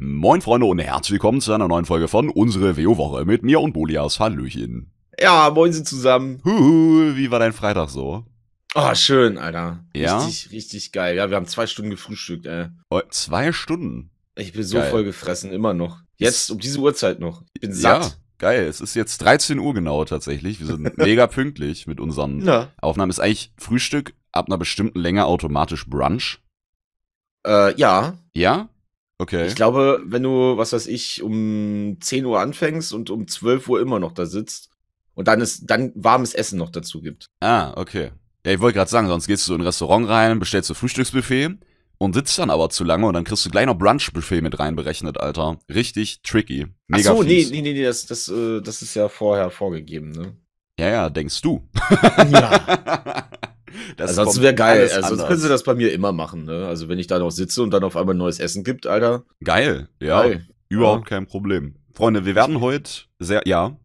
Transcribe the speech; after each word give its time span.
Moin 0.00 0.40
Freunde 0.42 0.66
und 0.66 0.78
herzlich 0.78 1.12
willkommen 1.14 1.40
zu 1.40 1.52
einer 1.52 1.66
neuen 1.66 1.84
Folge 1.84 2.06
von 2.06 2.28
Unsere 2.28 2.76
WO-Woche 2.76 3.24
mit 3.24 3.42
mir 3.42 3.60
und 3.60 3.72
Bolias. 3.72 4.20
Hallöchen. 4.20 4.92
Ja, 5.20 5.50
moin 5.50 5.72
sie 5.72 5.82
zusammen. 5.82 6.40
Huhu, 6.44 7.16
wie 7.16 7.32
war 7.32 7.40
dein 7.40 7.52
Freitag 7.52 7.88
so? 7.90 8.24
Oh, 8.76 8.94
schön, 8.94 9.38
Alter. 9.38 9.84
Ja? 9.96 10.18
Richtig, 10.24 10.52
richtig 10.52 10.92
geil. 10.92 11.16
Ja, 11.16 11.30
wir 11.30 11.36
haben 11.36 11.46
zwei 11.46 11.66
Stunden 11.66 11.90
gefrühstückt, 11.90 12.46
ey. 12.46 12.66
Oh, 12.90 13.00
zwei 13.10 13.50
Stunden. 13.50 14.10
Ich 14.36 14.52
bin 14.52 14.62
so 14.62 14.76
Geil. 14.78 14.90
voll 14.90 15.02
gefressen, 15.04 15.50
immer 15.50 15.74
noch. 15.74 15.98
Jetzt, 16.16 16.48
um 16.52 16.60
diese 16.60 16.78
Uhrzeit 16.78 17.18
noch. 17.18 17.42
Ich 17.54 17.60
bin 17.62 17.70
Ja, 17.72 17.76
satt. 18.02 18.20
geil. 18.38 18.66
Es 18.66 18.80
ist 18.80 18.94
jetzt 18.94 19.18
13 19.18 19.58
Uhr 19.58 19.74
genau 19.74 20.04
tatsächlich. 20.04 20.60
Wir 20.60 20.66
sind 20.68 20.96
mega 20.98 21.26
pünktlich 21.26 21.88
mit 21.88 21.98
unseren 21.98 22.44
Ja. 22.46 22.68
Aufnahmen. 22.80 23.10
Ist 23.10 23.18
eigentlich 23.18 23.52
Frühstück 23.58 24.14
ab 24.30 24.46
einer 24.46 24.58
bestimmten 24.58 25.00
Länge 25.00 25.24
automatisch 25.26 25.88
Brunch? 25.88 26.38
Äh, 27.44 27.74
ja. 27.76 28.16
Ja? 28.32 28.68
Okay. 29.18 29.46
Ich 29.46 29.56
glaube, 29.56 30.00
wenn 30.04 30.22
du, 30.22 30.56
was 30.56 30.72
weiß 30.72 30.86
ich, 30.86 31.22
um 31.22 31.96
10 32.00 32.24
Uhr 32.24 32.40
anfängst 32.40 32.92
und 32.92 33.10
um 33.10 33.26
12 33.26 33.68
Uhr 33.68 33.80
immer 33.80 33.98
noch 33.98 34.12
da 34.12 34.26
sitzt 34.26 34.70
und 35.14 35.26
dann 35.26 35.40
ist 35.40 35.68
dann 35.68 35.92
warmes 35.96 36.34
Essen 36.34 36.58
noch 36.58 36.70
dazu 36.70 37.00
gibt. 37.02 37.26
Ah, 37.40 37.72
okay. 37.76 38.12
Ja, 38.46 38.52
ich 38.52 38.60
wollte 38.60 38.76
gerade 38.76 38.90
sagen, 38.90 39.08
sonst 39.08 39.26
gehst 39.26 39.48
du 39.48 39.54
in 39.54 39.60
ein 39.60 39.66
Restaurant 39.66 40.08
rein, 40.08 40.38
bestellst 40.38 40.70
du 40.70 40.74
Frühstücksbuffet 40.74 41.58
und 41.98 42.14
sitzt 42.14 42.38
dann 42.38 42.50
aber 42.50 42.70
zu 42.70 42.84
lange 42.84 43.06
und 43.06 43.14
dann 43.14 43.24
kriegst 43.24 43.44
du 43.44 43.50
gleich 43.50 43.66
noch 43.66 43.76
Brunchbuffet 43.76 44.40
mit 44.40 44.58
reinberechnet, 44.60 45.18
Alter. 45.18 45.58
Richtig 45.68 46.22
tricky. 46.22 46.66
Ach 46.68 46.96
Mega 46.96 47.14
so, 47.14 47.22
nee, 47.24 47.40
fies. 47.40 47.50
nee, 47.50 47.62
nee, 47.62 47.72
nee, 47.72 47.82
das, 47.82 48.06
das, 48.06 48.28
äh, 48.28 48.60
das 48.62 48.82
ist 48.82 48.94
ja 48.94 49.08
vorher 49.08 49.50
vorgegeben, 49.50 50.12
ne? 50.12 50.36
Ja, 50.78 50.88
ja, 50.88 51.10
denkst 51.10 51.42
du. 51.42 51.68
Ja. 52.30 53.28
das 53.96 54.10
Ansonsten 54.10 54.42
wäre 54.42 54.54
geil. 54.54 54.82
Also, 54.82 54.94
sonst 54.94 55.10
anders. 55.12 55.28
können 55.28 55.40
sie 55.40 55.48
das 55.48 55.62
bei 55.62 55.74
mir 55.74 55.92
immer 55.92 56.12
machen, 56.12 56.44
ne? 56.44 56.66
Also, 56.66 56.88
wenn 56.88 56.98
ich 56.98 57.06
da 57.06 57.18
noch 57.18 57.30
sitze 57.30 57.62
und 57.62 57.70
dann 57.70 57.84
auf 57.84 57.96
einmal 57.96 58.14
neues 58.14 58.38
Essen 58.38 58.64
gibt, 58.64 58.86
Alter. 58.86 59.24
Geil, 59.42 59.88
ja. 60.00 60.22
Geil. 60.22 60.48
Überhaupt 60.68 61.06
kein 61.06 61.26
Problem. 61.26 61.76
Freunde, 61.94 62.24
wir 62.24 62.34
werden 62.34 62.60
heute 62.60 62.90
sehr, 63.18 63.42
ja, 63.46 63.76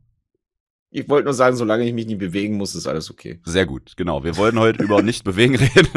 Ich 0.91 1.09
wollte 1.09 1.25
nur 1.25 1.33
sagen, 1.33 1.55
solange 1.55 1.83
ich 1.87 1.93
mich 1.93 2.05
nicht 2.05 2.19
bewegen 2.19 2.57
muss, 2.57 2.75
ist 2.75 2.85
alles 2.85 3.09
okay. 3.09 3.39
sehr 3.45 3.65
gut, 3.65 3.93
genau. 3.97 4.23
Wir 4.23 4.37
wollten 4.37 4.59
heute 4.59 4.83
über 4.83 5.01
nicht 5.01 5.23
bewegen 5.23 5.55
reden. 5.55 5.87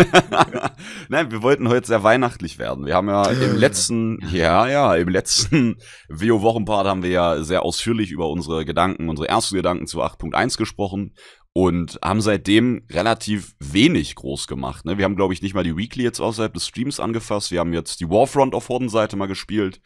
Nein, 1.10 1.30
wir 1.30 1.42
wollten 1.42 1.68
heute 1.68 1.86
sehr 1.86 2.02
weihnachtlich 2.02 2.58
werden. 2.58 2.86
Wir 2.86 2.94
haben 2.94 3.08
ja 3.08 3.28
im 3.28 3.56
letzten, 3.58 4.20
ja, 4.32 4.66
ja, 4.68 4.94
im 4.94 5.08
letzten 5.08 5.76
VO-Wochenpart 6.08 6.86
haben 6.86 7.02
wir 7.02 7.10
ja 7.10 7.42
sehr 7.42 7.62
ausführlich 7.62 8.10
über 8.10 8.30
unsere 8.30 8.64
Gedanken, 8.64 9.10
unsere 9.10 9.28
ersten 9.28 9.56
Gedanken 9.56 9.86
zu 9.86 10.02
8.1 10.02 10.56
gesprochen 10.56 11.12
und 11.56 11.98
haben 12.04 12.20
seitdem 12.20 12.82
relativ 12.92 13.54
wenig 13.58 14.14
groß 14.14 14.46
gemacht. 14.46 14.84
Ne? 14.84 14.98
Wir 14.98 15.06
haben, 15.06 15.16
glaube 15.16 15.32
ich, 15.32 15.40
nicht 15.40 15.54
mal 15.54 15.64
die 15.64 15.74
Weekly 15.74 16.02
jetzt 16.04 16.20
außerhalb 16.20 16.52
des 16.52 16.66
Streams 16.66 17.00
angefasst. 17.00 17.50
Wir 17.50 17.60
haben 17.60 17.72
jetzt 17.72 18.00
die 18.00 18.10
Warfront 18.10 18.54
auf 18.54 18.68
Hordenseite 18.68 19.16
mal 19.16 19.24
gespielt. 19.24 19.80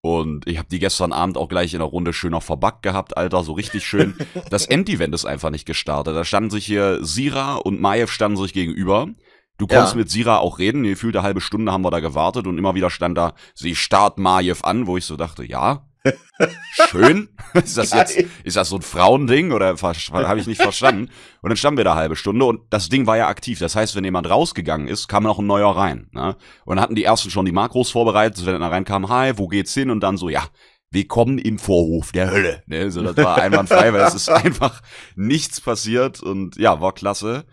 Und 0.00 0.48
ich 0.48 0.56
habe 0.56 0.68
die 0.70 0.78
gestern 0.78 1.12
Abend 1.12 1.36
auch 1.36 1.50
gleich 1.50 1.74
in 1.74 1.80
der 1.80 1.88
Runde 1.88 2.14
schön 2.14 2.30
noch 2.30 2.42
verbuggt 2.42 2.82
gehabt, 2.82 3.18
Alter, 3.18 3.44
so 3.44 3.52
richtig 3.52 3.84
schön. 3.84 4.14
Das 4.48 4.64
Endevent 4.64 5.14
ist 5.14 5.26
einfach 5.26 5.50
nicht 5.50 5.66
gestartet. 5.66 6.16
Da 6.16 6.24
standen 6.24 6.48
sich 6.48 6.64
hier 6.64 7.04
Sira 7.04 7.56
und 7.56 7.82
Maiev 7.82 8.10
standen 8.10 8.38
sich 8.38 8.54
gegenüber. 8.54 9.08
Du 9.58 9.66
konntest 9.66 9.92
Ja. 9.92 9.98
mit 9.98 10.10
Sira 10.10 10.38
auch 10.38 10.58
reden. 10.58 10.84
Gefühlt 10.84 11.16
eine 11.16 11.22
halbe 11.22 11.42
Stunde 11.42 11.70
haben 11.70 11.82
wir 11.84 11.90
da 11.90 12.00
gewartet 12.00 12.46
und 12.46 12.56
immer 12.56 12.74
wieder 12.74 12.88
stand 12.88 13.18
da, 13.18 13.34
sie 13.54 13.76
starrt 13.76 14.18
Maiev 14.18 14.64
an, 14.64 14.86
wo 14.86 14.96
ich 14.96 15.04
so 15.04 15.18
dachte, 15.18 15.44
ja, 15.44 15.86
schön. 16.88 17.28
ist 17.54 17.76
das 17.76 17.92
jetzt, 17.92 18.16
ist 18.44 18.56
das 18.56 18.68
so 18.68 18.76
ein 18.76 18.82
Frauending 18.82 19.52
oder 19.52 19.76
habe 19.76 20.40
ich 20.40 20.46
nicht 20.46 20.62
verstanden? 20.62 21.10
Und 21.42 21.50
dann 21.50 21.56
standen 21.56 21.78
wir 21.78 21.84
da 21.84 21.92
eine 21.92 22.00
halbe 22.00 22.16
Stunde 22.16 22.44
und 22.44 22.62
das 22.70 22.88
Ding 22.88 23.06
war 23.06 23.16
ja 23.16 23.28
aktiv. 23.28 23.58
Das 23.58 23.76
heißt, 23.76 23.96
wenn 23.96 24.04
jemand 24.04 24.28
rausgegangen 24.28 24.88
ist, 24.88 25.08
kam 25.08 25.24
noch 25.24 25.38
ein 25.38 25.46
neuer 25.46 25.76
rein. 25.76 26.08
Ne? 26.12 26.36
Und 26.64 26.76
dann 26.76 26.82
hatten 26.82 26.94
die 26.94 27.04
ersten 27.04 27.30
schon 27.30 27.46
die 27.46 27.52
Makros 27.52 27.90
vorbereitet, 27.90 28.44
wenn 28.46 28.60
er 28.60 28.70
reinkam, 28.70 29.08
hi, 29.08 29.32
wo 29.36 29.48
geht's 29.48 29.74
hin? 29.74 29.90
Und 29.90 30.00
dann 30.00 30.16
so, 30.16 30.28
ja, 30.28 30.44
willkommen 30.92 31.38
im 31.38 31.58
Vorhof 31.58 32.12
der 32.12 32.30
Hölle. 32.30 32.62
Ne? 32.66 32.90
So, 32.90 33.02
das 33.02 33.16
war 33.16 33.36
einwandfrei, 33.40 33.92
weil 33.92 34.02
es 34.02 34.14
ist 34.14 34.28
einfach 34.30 34.82
nichts 35.14 35.60
passiert 35.60 36.22
und 36.22 36.56
ja, 36.56 36.80
war 36.80 36.92
klasse. 36.92 37.44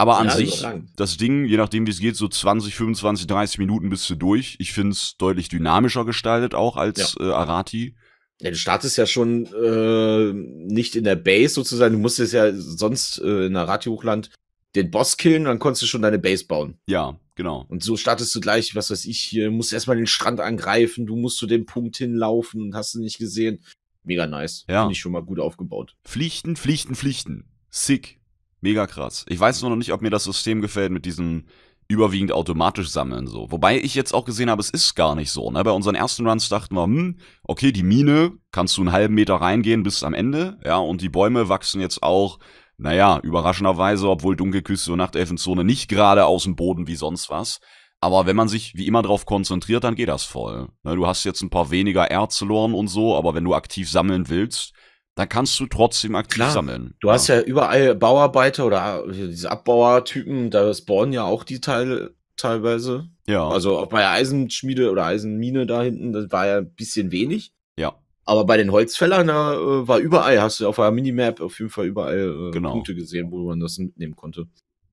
Aber 0.00 0.16
an 0.16 0.28
Ja, 0.28 0.32
sich, 0.34 0.64
das 0.96 1.18
Ding, 1.18 1.44
je 1.44 1.58
nachdem 1.58 1.86
wie 1.86 1.90
es 1.90 2.00
geht, 2.00 2.16
so 2.16 2.26
20, 2.26 2.74
25, 2.74 3.26
30 3.26 3.58
Minuten 3.58 3.90
bist 3.90 4.08
du 4.08 4.14
durch. 4.14 4.56
Ich 4.58 4.72
find's 4.72 5.18
deutlich 5.18 5.50
dynamischer 5.50 6.06
gestaltet 6.06 6.54
auch 6.54 6.78
als 6.78 7.18
äh, 7.20 7.24
Arati. 7.24 7.96
Ja, 8.40 8.48
du 8.48 8.56
startest 8.56 8.96
ja 8.96 9.04
schon 9.04 9.44
äh, 9.44 10.32
nicht 10.32 10.96
in 10.96 11.04
der 11.04 11.16
Base 11.16 11.52
sozusagen. 11.52 11.96
Du 11.96 12.00
musstest 12.00 12.32
ja 12.32 12.50
sonst 12.54 13.18
äh, 13.18 13.44
in 13.44 13.52
der 13.52 13.68
Ratio-Hochland 13.68 14.30
den 14.74 14.90
Boss 14.90 15.18
killen, 15.18 15.44
dann 15.44 15.58
konntest 15.58 15.82
du 15.82 15.86
schon 15.86 16.00
deine 16.00 16.18
Base 16.18 16.46
bauen. 16.46 16.78
Ja, 16.86 17.20
genau. 17.34 17.66
Und 17.68 17.82
so 17.82 17.98
startest 17.98 18.34
du 18.34 18.40
gleich, 18.40 18.74
was 18.74 18.90
weiß 18.90 19.04
ich, 19.04 19.20
hier, 19.20 19.50
musst 19.50 19.74
erstmal 19.74 19.98
den 19.98 20.06
Strand 20.06 20.40
angreifen, 20.40 21.04
du 21.04 21.16
musst 21.16 21.36
zu 21.36 21.46
dem 21.46 21.66
Punkt 21.66 21.98
hinlaufen 21.98 22.62
und 22.62 22.74
hast 22.74 22.94
du 22.94 23.00
nicht 23.00 23.18
gesehen. 23.18 23.62
Mega 24.02 24.26
nice. 24.26 24.64
Ja. 24.66 24.84
Finde 24.84 24.92
ich 24.92 25.00
schon 25.00 25.12
mal 25.12 25.22
gut 25.22 25.40
aufgebaut. 25.40 25.94
Pflichten, 26.06 26.56
Pflichten, 26.56 26.94
Pflichten. 26.94 27.50
Sick. 27.68 28.19
Mega 28.60 28.86
krass. 28.86 29.24
Ich 29.28 29.40
weiß 29.40 29.62
nur 29.62 29.70
noch 29.70 29.76
nicht, 29.76 29.92
ob 29.92 30.02
mir 30.02 30.10
das 30.10 30.24
System 30.24 30.60
gefällt 30.60 30.92
mit 30.92 31.04
diesem 31.06 31.44
überwiegend 31.90 32.30
automatisch 32.30 32.88
sammeln 32.88 33.26
so. 33.26 33.50
Wobei 33.50 33.80
ich 33.80 33.96
jetzt 33.96 34.14
auch 34.14 34.24
gesehen 34.24 34.48
habe, 34.48 34.60
es 34.60 34.70
ist 34.70 34.94
gar 34.94 35.16
nicht 35.16 35.32
so. 35.32 35.50
Ne? 35.50 35.64
Bei 35.64 35.72
unseren 35.72 35.96
ersten 35.96 36.26
Runs 36.26 36.48
dachten 36.48 36.76
wir, 36.76 36.84
hm, 36.84 37.18
okay, 37.42 37.72
die 37.72 37.82
Mine, 37.82 38.32
kannst 38.52 38.76
du 38.76 38.82
einen 38.82 38.92
halben 38.92 39.14
Meter 39.14 39.34
reingehen 39.34 39.82
bis 39.82 40.04
am 40.04 40.14
Ende, 40.14 40.58
ja, 40.64 40.76
und 40.76 41.02
die 41.02 41.08
Bäume 41.08 41.48
wachsen 41.48 41.80
jetzt 41.80 42.02
auch, 42.04 42.38
naja, 42.78 43.18
überraschenderweise, 43.22 44.08
obwohl 44.08 44.36
Dunkelküste 44.36 44.92
und 44.92 44.98
Nachtelfenzone 44.98 45.64
nicht 45.64 45.88
gerade 45.88 46.26
aus 46.26 46.44
dem 46.44 46.54
Boden 46.54 46.86
wie 46.86 46.94
sonst 46.94 47.28
was. 47.28 47.58
Aber 48.00 48.24
wenn 48.24 48.36
man 48.36 48.48
sich 48.48 48.74
wie 48.76 48.86
immer 48.86 49.02
drauf 49.02 49.26
konzentriert, 49.26 49.84
dann 49.84 49.96
geht 49.96 50.08
das 50.08 50.24
voll. 50.24 50.68
Ne, 50.84 50.94
du 50.94 51.06
hast 51.06 51.24
jetzt 51.24 51.42
ein 51.42 51.50
paar 51.50 51.70
weniger 51.70 52.10
Erzlorn 52.10 52.72
und 52.72 52.88
so, 52.88 53.16
aber 53.16 53.34
wenn 53.34 53.44
du 53.44 53.54
aktiv 53.54 53.90
sammeln 53.90 54.28
willst, 54.28 54.72
dann 55.20 55.28
kannst 55.28 55.60
du 55.60 55.66
trotzdem 55.66 56.14
aktiv 56.16 56.34
Klar. 56.36 56.50
sammeln. 56.50 56.94
Du 57.00 57.10
hast 57.10 57.28
ja 57.28 57.40
überall 57.40 57.94
Bauarbeiter 57.94 58.66
oder 58.66 59.04
diese 59.08 59.50
Abbauertypen, 59.50 60.50
da 60.50 60.72
spawnen 60.74 61.12
ja 61.12 61.24
auch 61.24 61.44
die 61.44 61.60
Teile 61.60 62.14
teilweise. 62.36 63.08
ja. 63.26 63.46
Also 63.48 63.78
auch 63.78 63.86
bei 63.88 64.00
der 64.00 64.10
Eisenschmiede 64.10 64.90
oder 64.90 65.04
Eisenmine 65.04 65.66
da 65.66 65.82
hinten, 65.82 66.12
das 66.12 66.30
war 66.32 66.46
ja 66.46 66.58
ein 66.58 66.72
bisschen 66.74 67.12
wenig. 67.12 67.52
ja. 67.76 67.94
Aber 68.26 68.44
bei 68.44 68.56
den 68.56 68.70
Holzfällern, 68.70 69.26
da 69.26 69.54
äh, 69.54 69.88
war 69.88 69.98
überall, 69.98 70.40
hast 70.40 70.60
du 70.60 70.68
auf 70.68 70.76
der 70.76 70.90
Minimap 70.92 71.40
auf 71.40 71.58
jeden 71.58 71.70
Fall 71.70 71.86
überall 71.86 72.48
äh, 72.48 72.50
Genau. 72.52 72.72
Punkte 72.72 72.94
gesehen, 72.94 73.30
wo 73.32 73.48
man 73.48 73.58
das 73.58 73.78
mitnehmen 73.78 74.14
konnte. 74.14 74.46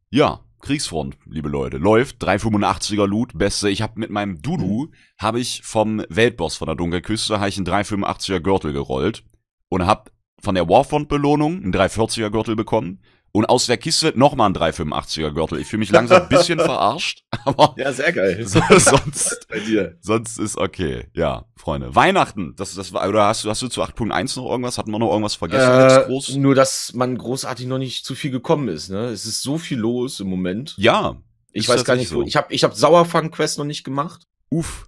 Ja, 0.09 0.39
Kriegsfront, 0.61 1.17
liebe 1.29 1.47
Leute, 1.47 1.77
läuft 1.77 2.23
385er 2.23 3.05
Loot, 3.05 3.37
beste. 3.37 3.69
Ich 3.69 3.83
habe 3.83 3.99
mit 3.99 4.09
meinem 4.09 4.41
Dudu 4.41 4.87
habe 5.19 5.39
ich 5.39 5.61
vom 5.63 6.01
Weltboss 6.09 6.55
von 6.55 6.65
der 6.65 6.75
Dunkelküste 6.75 7.39
habe 7.39 7.49
ich 7.49 7.57
einen 7.57 7.67
385er 7.67 8.39
Gürtel 8.39 8.73
gerollt 8.73 9.23
und 9.69 9.85
hab 9.85 10.09
von 10.41 10.55
der 10.55 10.67
Warfront 10.69 11.09
Belohnung 11.09 11.63
einen 11.63 11.73
340er 11.73 12.29
Gürtel 12.29 12.55
bekommen 12.55 12.99
und 13.33 13.45
aus 13.45 13.65
der 13.67 13.77
Kiste 13.77 14.13
nochmal 14.15 14.47
einen 14.47 14.55
385er 14.55 15.31
Gürtel. 15.31 15.59
Ich 15.59 15.67
fühle 15.67 15.79
mich 15.81 15.91
langsam 15.91 16.23
ein 16.23 16.29
bisschen 16.29 16.59
verarscht, 16.71 17.23
aber 17.45 17.75
Ja, 17.77 17.91
sehr 17.91 18.11
geil. 18.13 18.43
so, 18.47 18.59
sonst 18.77 19.47
bei 19.49 19.59
dir. 19.59 19.97
sonst 20.01 20.39
ist 20.39 20.57
okay. 20.57 21.07
Ja, 21.13 21.45
Freunde, 21.55 21.93
Weihnachten, 21.93 22.55
das 22.55 22.73
das 22.75 22.93
war 22.93 23.07
oder 23.07 23.25
hast 23.27 23.43
du 23.43 23.49
hast 23.49 23.61
du 23.61 23.67
zu 23.67 23.83
8.1 23.83 24.39
noch 24.39 24.49
irgendwas? 24.49 24.77
Hatten 24.77 24.91
wir 24.91 24.99
noch 24.99 25.09
irgendwas 25.11 25.35
vergessen 25.35 25.69
Äh, 26.03 26.05
groß? 26.07 26.35
nur, 26.37 26.55
dass 26.55 26.93
man 26.93 27.17
großartig 27.17 27.65
noch 27.67 27.77
nicht 27.79 28.05
zu 28.05 28.15
viel 28.15 28.31
gekommen 28.31 28.69
ist. 28.69 28.89
Ne? 28.89 29.07
Es 29.09 29.25
ist 29.25 29.41
so 29.41 29.57
viel 29.57 29.77
los 29.79 30.19
im 30.19 30.29
Moment. 30.29 30.75
Ja, 30.77 31.17
ich 31.51 31.67
weiß 31.67 31.83
gar 31.83 31.95
nicht, 31.95 32.09
so. 32.09 32.21
Ich 32.23 32.35
habe 32.35 32.53
ich 32.53 32.63
hab 32.63 32.75
Sauerfang-Quest 32.75 33.57
noch 33.57 33.65
nicht 33.65 33.83
gemacht. 33.83 34.27
uff. 34.49 34.87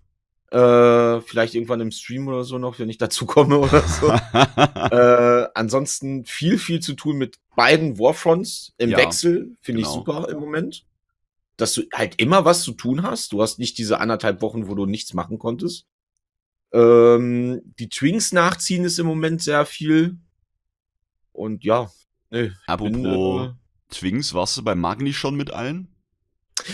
Äh, 0.51 1.21
vielleicht 1.21 1.53
irgendwann 1.53 1.81
im 1.81 1.91
Stream 1.91 2.27
oder 2.27 2.43
so 2.43 2.57
noch, 2.57 2.79
wenn 2.79 2.89
ich 2.89 2.97
dazu 2.97 3.27
komme 3.27 3.59
oder 3.59 3.81
so. 3.81 4.09
äh, 4.95 5.47
ansonsten 5.53 6.25
viel, 6.25 6.57
viel 6.57 6.79
zu 6.79 6.93
tun 6.93 7.17
mit 7.17 7.37
beiden 7.55 7.99
Warfronts 7.99 8.73
im 8.77 8.89
Ja, 8.89 8.97
Wechsel. 8.97 9.55
Finde 9.61 9.81
genau. 9.81 9.91
ich 9.91 9.95
super 9.95 10.27
im 10.29 10.39
Moment. 10.39 10.85
Dass 11.57 11.73
du 11.73 11.83
halt 11.93 12.19
immer 12.19 12.45
was 12.45 12.63
zu 12.63 12.71
tun 12.71 13.03
hast. 13.03 13.31
Du 13.33 13.41
hast 13.41 13.59
nicht 13.59 13.77
diese 13.77 13.99
anderthalb 13.99 14.41
Wochen, 14.41 14.67
wo 14.67 14.75
du 14.75 14.85
nichts 14.85 15.13
machen 15.13 15.37
konntest. 15.37 15.85
Ähm, 16.71 17.61
die 17.79 17.90
Twinks 17.90 18.31
nachziehen 18.31 18.85
ist 18.85 18.97
im 18.97 19.05
Moment 19.05 19.43
sehr 19.43 19.66
viel. 19.66 20.17
Und 21.31 21.63
ja, 21.63 21.91
nee. 22.31 22.52
Apropos 22.66 22.91
bin, 22.91 23.55
Twings, 23.90 24.34
warst 24.34 24.57
du 24.57 24.63
bei 24.63 24.75
Magni 24.75 25.13
schon 25.13 25.35
mit 25.35 25.52
allen? 25.52 25.93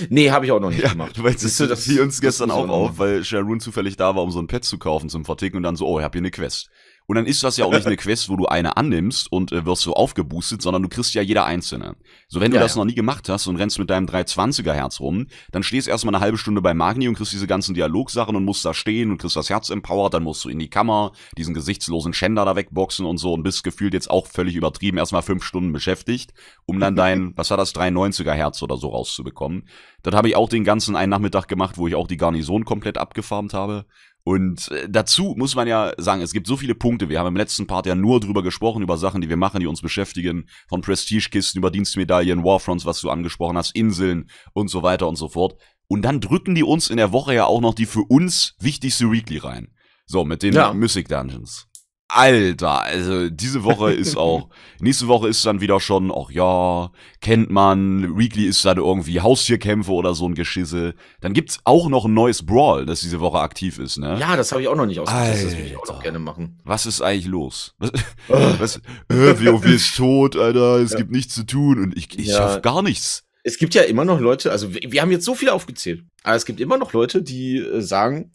Nee, 0.10 0.32
habe 0.32 0.46
ich 0.46 0.52
auch 0.52 0.60
noch 0.60 0.70
nicht 0.70 0.90
gemacht. 0.90 1.22
weil 1.24 1.34
das, 1.34 1.58
du, 1.58 1.68
das 1.68 1.84
fiel 1.84 2.02
uns 2.02 2.16
das 2.16 2.22
gestern 2.22 2.52
auch 2.52 2.68
auf, 2.68 2.98
weil 2.98 3.24
Sharon 3.24 3.60
zufällig 3.60 3.98
da 3.98 4.16
war, 4.16 4.24
um 4.24 4.32
so 4.32 4.40
ein 4.40 4.48
Pet 4.48 4.64
zu 4.64 4.78
kaufen 4.78 5.10
zum 5.10 5.26
Verticken 5.26 5.58
und 5.58 5.64
dann 5.64 5.76
so, 5.76 5.88
oh, 5.88 6.00
ich 6.00 6.06
hab 6.06 6.14
hier 6.14 6.22
eine 6.22 6.32
Quest. 6.32 6.70
Und 7.08 7.16
dann 7.16 7.26
ist 7.26 7.44
das 7.44 7.58
ja 7.58 7.66
auch 7.66 7.72
nicht 7.72 7.86
eine 7.86 7.98
Quest, 7.98 8.30
wo 8.30 8.36
du 8.36 8.46
eine 8.48 8.78
annimmst 8.78 9.32
und 9.32 9.52
äh, 9.52 9.66
wirst 9.66 9.84
so 9.84 9.94
aufgeboostet, 9.94 10.62
sondern 10.62 10.82
du 10.82 10.90
kriegst 10.90 11.14
ja 11.14 11.22
jeder 11.22 11.46
einzelne. 11.46 11.96
So, 12.28 12.42
wenn 12.42 12.52
du 12.52 12.58
Ja, 12.58 12.64
das 12.64 12.76
ja. 12.76 12.80
noch 12.80 12.86
nie 12.86 12.96
gemacht 12.96 13.30
hast 13.30 13.48
und 13.48 13.58
rennst 13.58 13.78
mit 13.78 13.90
deinem 13.90 14.08
320er 14.08 14.74
Herz 14.74 15.00
rum, 15.00 15.28
dann 15.52 15.64
stehst 15.64 15.88
erstmal 15.88 16.16
eine 16.16 16.24
halbe 16.24 16.38
Stunde 16.38 16.62
bei 16.62 16.74
Magni 16.74 17.08
und 17.08 17.16
kriegst 17.16 17.34
diese 17.34 17.48
ganzen 17.48 17.76
Dialogsachen 17.76 18.36
und 18.36 18.44
musst 18.44 18.66
da 18.66 18.74
stehen 18.74 19.12
und 19.12 19.18
kriegst 19.20 19.36
das 19.36 19.50
Herz 19.50 19.70
empowert, 19.70 20.14
dann 20.14 20.24
musst 20.24 20.44
du 20.46 20.50
in 20.50 20.60
die 20.60 20.70
Kammer, 20.70 21.12
diesen 21.38 21.54
gesichtslosen 21.54 22.14
Schänder 22.14 22.46
da 22.46 22.56
wegboxen 22.56 23.06
und 23.06 23.18
so 23.18 23.34
und 23.34 23.44
bist 23.44 23.64
gefühlt 23.64 23.94
jetzt 23.94 24.10
auch 24.10 24.28
völlig 24.28 24.56
übertrieben 24.56 24.98
erstmal 24.98 25.22
fünf 25.22 25.44
Stunden 25.44 25.72
beschäftigt, 25.74 26.34
um 26.66 26.80
dann 26.80 26.96
dein, 26.96 27.34
was 27.36 27.50
war 27.52 27.58
das, 27.58 27.76
390er 27.76 28.34
Herz 28.34 28.62
oder 28.64 28.78
so 28.78 28.90
rauszubekommen. 28.90 29.68
Das 30.02 30.16
habe 30.16 30.28
ich 30.28 30.36
auch 30.36 30.50
den 30.50 30.64
ganzen 30.64 30.96
einen 30.96 31.10
Nachmittag 31.10 31.48
gemacht, 31.48 31.78
wo 31.78 31.88
ich 31.88 31.96
auch 31.96 32.08
die 32.08 32.18
Garnison 32.18 32.66
komplett 32.66 32.98
abgefarmt 32.98 33.54
habe. 33.54 33.86
Und 34.28 34.72
äh, 34.72 34.90
dazu 34.90 35.36
muss 35.38 35.56
man 35.56 35.68
ja 35.68 35.94
sagen, 35.98 36.24
es 36.24 36.34
gibt 36.34 36.48
so 36.48 36.58
viele 36.58 36.74
Punkte. 36.74 37.10
Wir 37.10 37.20
haben 37.20 37.28
im 37.28 37.38
letzten 37.38 37.68
Part 37.68 37.86
ja 37.86 37.94
nur 37.94 38.20
drüber 38.20 38.42
gesprochen, 38.42 38.82
über 38.82 38.98
Sachen, 38.98 39.22
die 39.22 39.30
wir 39.30 39.38
machen, 39.38 39.60
die 39.60 39.68
uns 39.68 39.82
beschäftigen. 39.82 40.50
Von 40.68 40.82
Prestigekisten 40.82 41.60
über 41.60 41.70
Dienstmedaillen, 41.70 42.44
Warfronts, 42.44 42.86
was 42.86 43.00
du 43.02 43.12
angesprochen 43.12 43.56
hast, 43.56 43.76
Inseln 43.76 44.28
und 44.54 44.70
so 44.70 44.82
weiter 44.82 45.08
und 45.08 45.16
so 45.16 45.30
fort. 45.30 45.62
Und 45.88 46.02
dann 46.02 46.22
drücken 46.22 46.56
die 46.56 46.64
uns 46.64 46.90
in 46.90 46.98
der 46.98 47.12
Woche 47.12 47.36
ja 47.36 47.46
auch 47.46 47.62
noch 47.62 47.76
die 47.76 47.86
für 47.86 48.02
uns 48.02 48.56
wichtigste 48.60 49.12
Weekly 49.12 49.38
rein. 49.38 49.68
So, 50.08 50.26
mit 50.26 50.42
den 50.42 50.56
Ja. 50.56 50.74
Mythic 50.74 51.08
Dungeons. 51.08 51.68
Alter, 52.08 52.82
also 52.84 53.30
diese 53.30 53.64
Woche 53.64 53.92
ist 53.92 54.16
auch, 54.18 54.50
nächste 54.80 55.08
Woche 55.08 55.28
ist 55.28 55.44
dann 55.46 55.60
wieder 55.60 55.80
schon, 55.80 56.12
ach 56.16 56.30
ja, 56.30 56.92
kennt 57.20 57.50
man, 57.50 58.16
Weekly 58.18 58.46
ist 58.46 58.64
dann 58.64 58.78
irgendwie 58.78 59.22
Haustierkämpfe 59.22 59.92
oder 59.92 60.14
so 60.14 60.28
ein 60.28 60.36
Geschisse. 60.36 60.94
Dann 61.22 61.34
gibt's 61.34 61.60
auch 61.64 61.90
noch 61.90 62.06
ein 62.06 62.14
neues 62.14 62.46
Brawl, 62.46 62.86
das 62.86 63.02
diese 63.02 63.20
Woche 63.20 63.40
aktiv 63.40 63.80
ist, 63.80 63.98
ne? 63.98 64.18
Ja, 64.20 64.36
das 64.36 64.52
habe 64.52 64.62
ich 64.62 64.68
auch 64.68 64.76
noch 64.76 64.86
nicht 64.86 65.00
ausgetestet. 65.00 65.52
Das 65.52 65.58
will 65.58 65.66
ich 65.66 65.78
auch 65.78 65.88
noch 65.88 66.04
gerne 66.04 66.20
machen. 66.20 66.60
Was 66.64 66.86
ist 66.86 67.02
eigentlich 67.02 67.26
los? 67.28 67.74
Was, 68.28 68.52
was 68.60 68.78
äh, 69.10 69.46
WoW 69.46 69.66
ist 69.66 69.96
tot, 69.96 70.36
Alter, 70.36 70.78
es 70.78 70.92
Ja. 70.92 70.98
gibt 71.00 71.12
nichts 71.12 71.34
zu 71.34 71.44
tun 71.46 71.80
und 71.82 71.98
ich, 71.98 72.18
ich 72.20 72.28
Ja. 72.28 72.38
schaff 72.38 72.62
gar 72.62 72.82
nichts. 72.82 73.24
Es 73.44 73.58
gibt 73.58 73.74
ja 73.76 73.84
immer 73.84 74.06
noch 74.06 74.20
Leute, 74.20 74.52
also 74.52 74.74
wir, 74.74 74.92
wir 74.92 75.02
haben 75.02 75.12
jetzt 75.12 75.26
so 75.26 75.36
viel 75.36 75.50
aufgezählt, 75.50 76.04
aber 76.24 76.36
es 76.36 76.46
gibt 76.46 76.60
immer 76.60 76.78
noch 76.78 76.94
Leute, 76.94 77.22
die 77.22 77.58
äh, 77.58 77.82
sagen, 77.82 78.32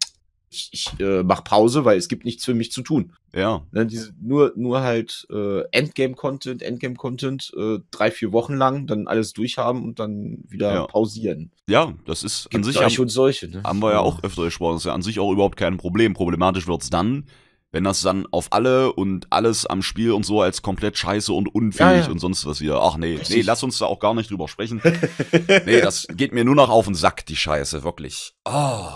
ich, 0.51 0.69
ich 0.73 0.99
äh, 0.99 1.23
mach 1.23 1.43
Pause, 1.45 1.85
weil 1.85 1.97
es 1.97 2.07
gibt 2.09 2.25
nichts 2.25 2.43
für 2.45 2.53
mich 2.53 2.71
zu 2.71 2.81
tun. 2.81 3.13
Ja, 3.33 3.65
Ne, 3.71 3.85
diese, 3.85 4.11
nur, 4.21 4.51
nur 4.57 4.81
halt 4.81 5.25
äh, 5.31 5.61
Endgame-Content, 5.71 6.61
Endgame-Content, 6.61 7.51
äh, 7.57 7.79
drei, 7.89 8.11
vier 8.11 8.33
Wochen 8.33 8.55
lang, 8.55 8.85
dann 8.87 9.07
alles 9.07 9.31
durchhaben 9.33 9.83
und 9.83 9.99
dann 9.99 10.39
wieder 10.49 10.73
Ja. 10.73 10.87
pausieren. 10.87 11.51
ja, 11.67 11.93
das 12.05 12.23
ist 12.23 12.47
an 12.47 12.49
Gibt 12.51 12.65
sich 12.65 12.75
solche 12.75 12.95
haben, 12.97 13.01
und 13.03 13.09
solche. 13.09 13.47
Ne? 13.47 13.63
haben 13.63 13.79
wir 13.81 13.91
ja 13.91 13.99
auch 14.01 14.21
öfter 14.23 14.43
gesprochen, 14.43 14.73
das 14.73 14.81
ist 14.81 14.87
ja 14.87 14.93
an 14.93 15.01
sich 15.01 15.19
auch 15.19 15.31
überhaupt 15.31 15.55
kein 15.57 15.77
Problem. 15.77 16.13
Problematisch 16.13 16.67
wird's 16.67 16.89
dann, 16.89 17.25
wenn 17.71 17.85
das 17.85 18.01
dann 18.01 18.25
auf 18.31 18.47
alle 18.51 18.91
und 18.91 19.27
alles 19.29 19.65
am 19.65 19.81
Spiel 19.81 20.11
und 20.11 20.25
so 20.25 20.41
als 20.41 20.61
komplett 20.61 20.97
scheiße 20.97 21.31
und 21.31 21.47
unfähig 21.55 21.79
Ja, 21.79 22.01
ja. 22.01 22.09
und 22.09 22.19
sonst 22.19 22.45
was 22.45 22.59
wieder. 22.59 22.81
Ach 22.83 22.97
nee, 22.97 23.17
nee, 23.29 23.41
lass 23.43 23.63
uns 23.63 23.77
da 23.77 23.85
auch 23.85 23.99
gar 23.99 24.13
nicht 24.13 24.29
drüber 24.29 24.49
sprechen. 24.49 24.81
nee, 25.65 25.79
das 25.79 26.05
geht 26.09 26.33
mir 26.33 26.43
nur 26.43 26.55
noch 26.55 26.69
auf 26.69 26.83
den 26.83 26.95
Sack, 26.95 27.25
die 27.27 27.37
Scheiße, 27.37 27.83
wirklich. 27.85 28.33
Oh. 28.43 28.89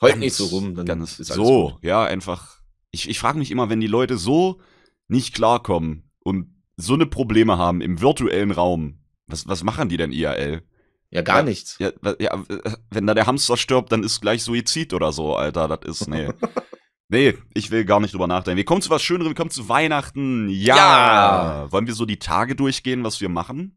Heute 0.00 0.18
nicht 0.18 0.34
so 0.34 0.46
rum, 0.46 0.74
dann 0.74 0.86
ganz 0.86 1.18
ist 1.18 1.30
alles 1.30 1.46
so, 1.46 1.70
gut. 1.72 1.84
ja, 1.84 2.04
einfach. 2.04 2.60
Ich, 2.90 3.08
ich 3.08 3.18
frage 3.18 3.38
mich 3.38 3.50
immer, 3.50 3.68
wenn 3.68 3.80
die 3.80 3.86
Leute 3.86 4.16
so 4.16 4.60
nicht 5.08 5.34
klarkommen 5.34 6.10
und 6.20 6.54
so 6.76 6.94
eine 6.94 7.06
Probleme 7.06 7.58
haben 7.58 7.80
im 7.80 8.00
virtuellen 8.00 8.50
Raum, 8.50 9.00
was, 9.26 9.46
was 9.46 9.62
machen 9.62 9.88
die 9.88 9.96
denn 9.96 10.12
IRL? 10.12 10.62
Ja, 11.10 11.22
gar 11.22 11.38
Ja, 11.38 11.42
nichts. 11.42 11.76
Ja, 11.78 11.90
ja, 12.18 12.34
äh, 12.48 12.72
wenn 12.90 13.06
da 13.06 13.14
der 13.14 13.26
Hamster 13.26 13.56
stirbt, 13.56 13.92
dann 13.92 14.04
ist 14.04 14.20
gleich 14.20 14.42
Suizid 14.42 14.94
oder 14.94 15.12
so, 15.12 15.36
Alter. 15.36 15.68
Das 15.68 16.00
ist, 16.00 16.08
nee. 16.08 16.28
nee, 17.08 17.36
ich 17.54 17.70
will 17.70 17.84
gar 17.84 18.00
nicht 18.00 18.14
drüber 18.14 18.28
nachdenken. 18.28 18.56
Wir 18.56 18.64
kommen 18.64 18.82
zu 18.82 18.90
was 18.90 19.02
Schönerem, 19.02 19.30
wir 19.30 19.34
kommen 19.34 19.50
zu 19.50 19.68
Weihnachten. 19.68 20.48
Ja! 20.48 20.76
Ja. 20.76 21.72
Wollen 21.72 21.86
wir 21.86 21.94
so 21.94 22.06
die 22.06 22.18
Tage 22.18 22.54
durchgehen, 22.54 23.02
was 23.04 23.20
wir 23.20 23.28
machen? 23.28 23.76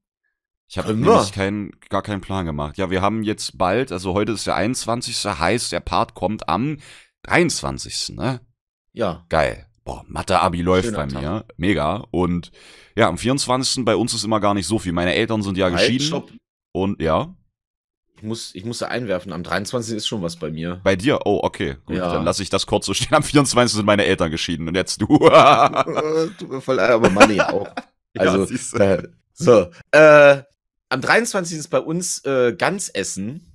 Ich 0.69 0.77
habe 0.77 0.93
nämlich 0.95 1.31
kein, 1.33 1.71
gar 1.89 2.01
keinen 2.01 2.21
Plan 2.21 2.45
gemacht. 2.45 2.77
Ja, 2.77 2.89
wir 2.89 3.01
haben 3.01 3.23
jetzt 3.23 3.57
bald, 3.57 3.91
also 3.91 4.13
heute 4.13 4.31
ist 4.31 4.47
der 4.47 4.55
21. 4.55 5.23
heißt, 5.25 5.71
der 5.71 5.81
Part 5.81 6.15
kommt 6.15 6.49
am 6.49 6.77
23. 7.23 8.15
Ne? 8.15 8.41
Ja. 8.91 9.25
Geil. 9.29 9.67
Boah, 9.85 10.03
Mathe-Abi 10.07 10.61
läuft 10.61 10.85
Schöner 10.85 10.97
bei 10.99 11.07
Tag. 11.07 11.21
mir. 11.21 11.45
Mega. 11.57 12.05
Und 12.11 12.51
ja, 12.95 13.07
am 13.09 13.17
24. 13.17 13.83
bei 13.85 13.95
uns 13.95 14.13
ist 14.13 14.23
immer 14.23 14.39
gar 14.39 14.53
nicht 14.53 14.65
so 14.67 14.79
viel. 14.79 14.93
Meine 14.93 15.13
Eltern 15.13 15.41
sind 15.43 15.57
ja 15.57 15.65
Halt, 15.65 15.77
geschieden. 15.77 16.05
stopp. 16.07 16.31
Und 16.71 17.01
ja, 17.01 17.35
Ich 18.15 18.23
muss, 18.23 18.55
ich 18.55 18.63
muss 18.65 18.79
da 18.79 18.87
einwerfen. 18.87 19.33
Am 19.33 19.43
23. 19.43 19.97
ist 19.97 20.07
schon 20.07 20.21
was 20.23 20.37
bei 20.37 20.49
mir. 20.49 20.79
bei 20.83 20.95
dir. 20.95 21.19
Oh, 21.25 21.41
okay. 21.43 21.75
Gut, 21.85 21.97
Ja. 21.97 22.13
dann 22.13 22.23
lasse 22.23 22.41
ich 22.41 22.49
das 22.49 22.65
kurz 22.65 22.85
so 22.85 22.93
stehen. 22.93 23.13
Am 23.13 23.23
24. 23.23 23.75
sind 23.75 23.85
meine 23.85 24.05
Eltern 24.05 24.31
geschieden 24.31 24.67
und 24.69 24.75
jetzt 24.75 25.01
du. 25.01 25.05
Tut 26.39 26.49
mir 26.49 26.61
voll 26.61 26.75
leid, 26.77 26.89
aber 26.91 27.09
Manni 27.09 27.39
auch. 27.41 27.67
Also, 28.17 28.45
ja, 28.77 28.93
äh, 28.93 29.07
so. 29.33 29.71
Äh, 29.91 30.43
am 30.93 31.01
23. 31.01 31.57
ist 31.57 31.67
bei 31.69 31.79
uns 31.79 32.23
äh, 32.25 32.53
Gansessen, 32.57 33.51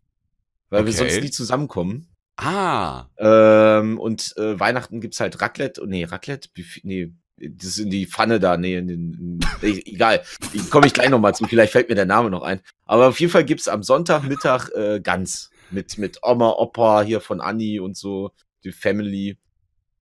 weil 0.70 0.84
wir 0.84 0.92
Okay. 0.92 0.98
sonst 1.10 1.22
nie 1.22 1.30
zusammenkommen. 1.30 2.08
ah, 2.36 3.06
Ähm, 3.18 3.98
und 3.98 4.36
äh, 4.36 4.58
Weihnachten 4.60 5.00
gibt's 5.00 5.20
halt 5.20 5.40
Raclette. 5.40 5.82
Nee, 5.86 6.04
Raclette? 6.04 6.48
Buffet- 6.54 6.82
Nee, 6.84 7.12
das 7.40 7.66
ist 7.68 7.78
in 7.78 7.90
die 7.90 8.06
Pfanne 8.06 8.40
da. 8.40 8.56
Nee, 8.56 8.76
in 8.76 8.88
den, 8.88 9.14
in, 9.14 9.40
egal. 9.86 10.22
Ich 10.52 10.70
komme 10.70 10.86
ich 10.86 10.92
gleich 10.92 11.08
nochmal 11.10 11.34
zu. 11.34 11.44
Vielleicht 11.46 11.72
fällt 11.72 11.88
mir 11.88 11.94
der 11.94 12.06
Name 12.06 12.30
noch 12.30 12.42
ein. 12.42 12.60
Aber 12.84 13.08
auf 13.08 13.18
jeden 13.20 13.32
Fall 13.32 13.44
gibt's 13.44 13.68
am 13.68 13.82
Sonntagmittag 13.82 14.70
äh, 14.74 15.00
Gans. 15.00 15.50
Mit, 15.70 15.98
mit 15.98 16.18
Oma, 16.22 16.50
Opa 16.50 17.02
hier 17.02 17.20
von 17.20 17.40
Anni 17.40 17.78
und 17.78 17.96
so. 17.96 18.30
Die 18.64 18.72
Family 18.72 19.36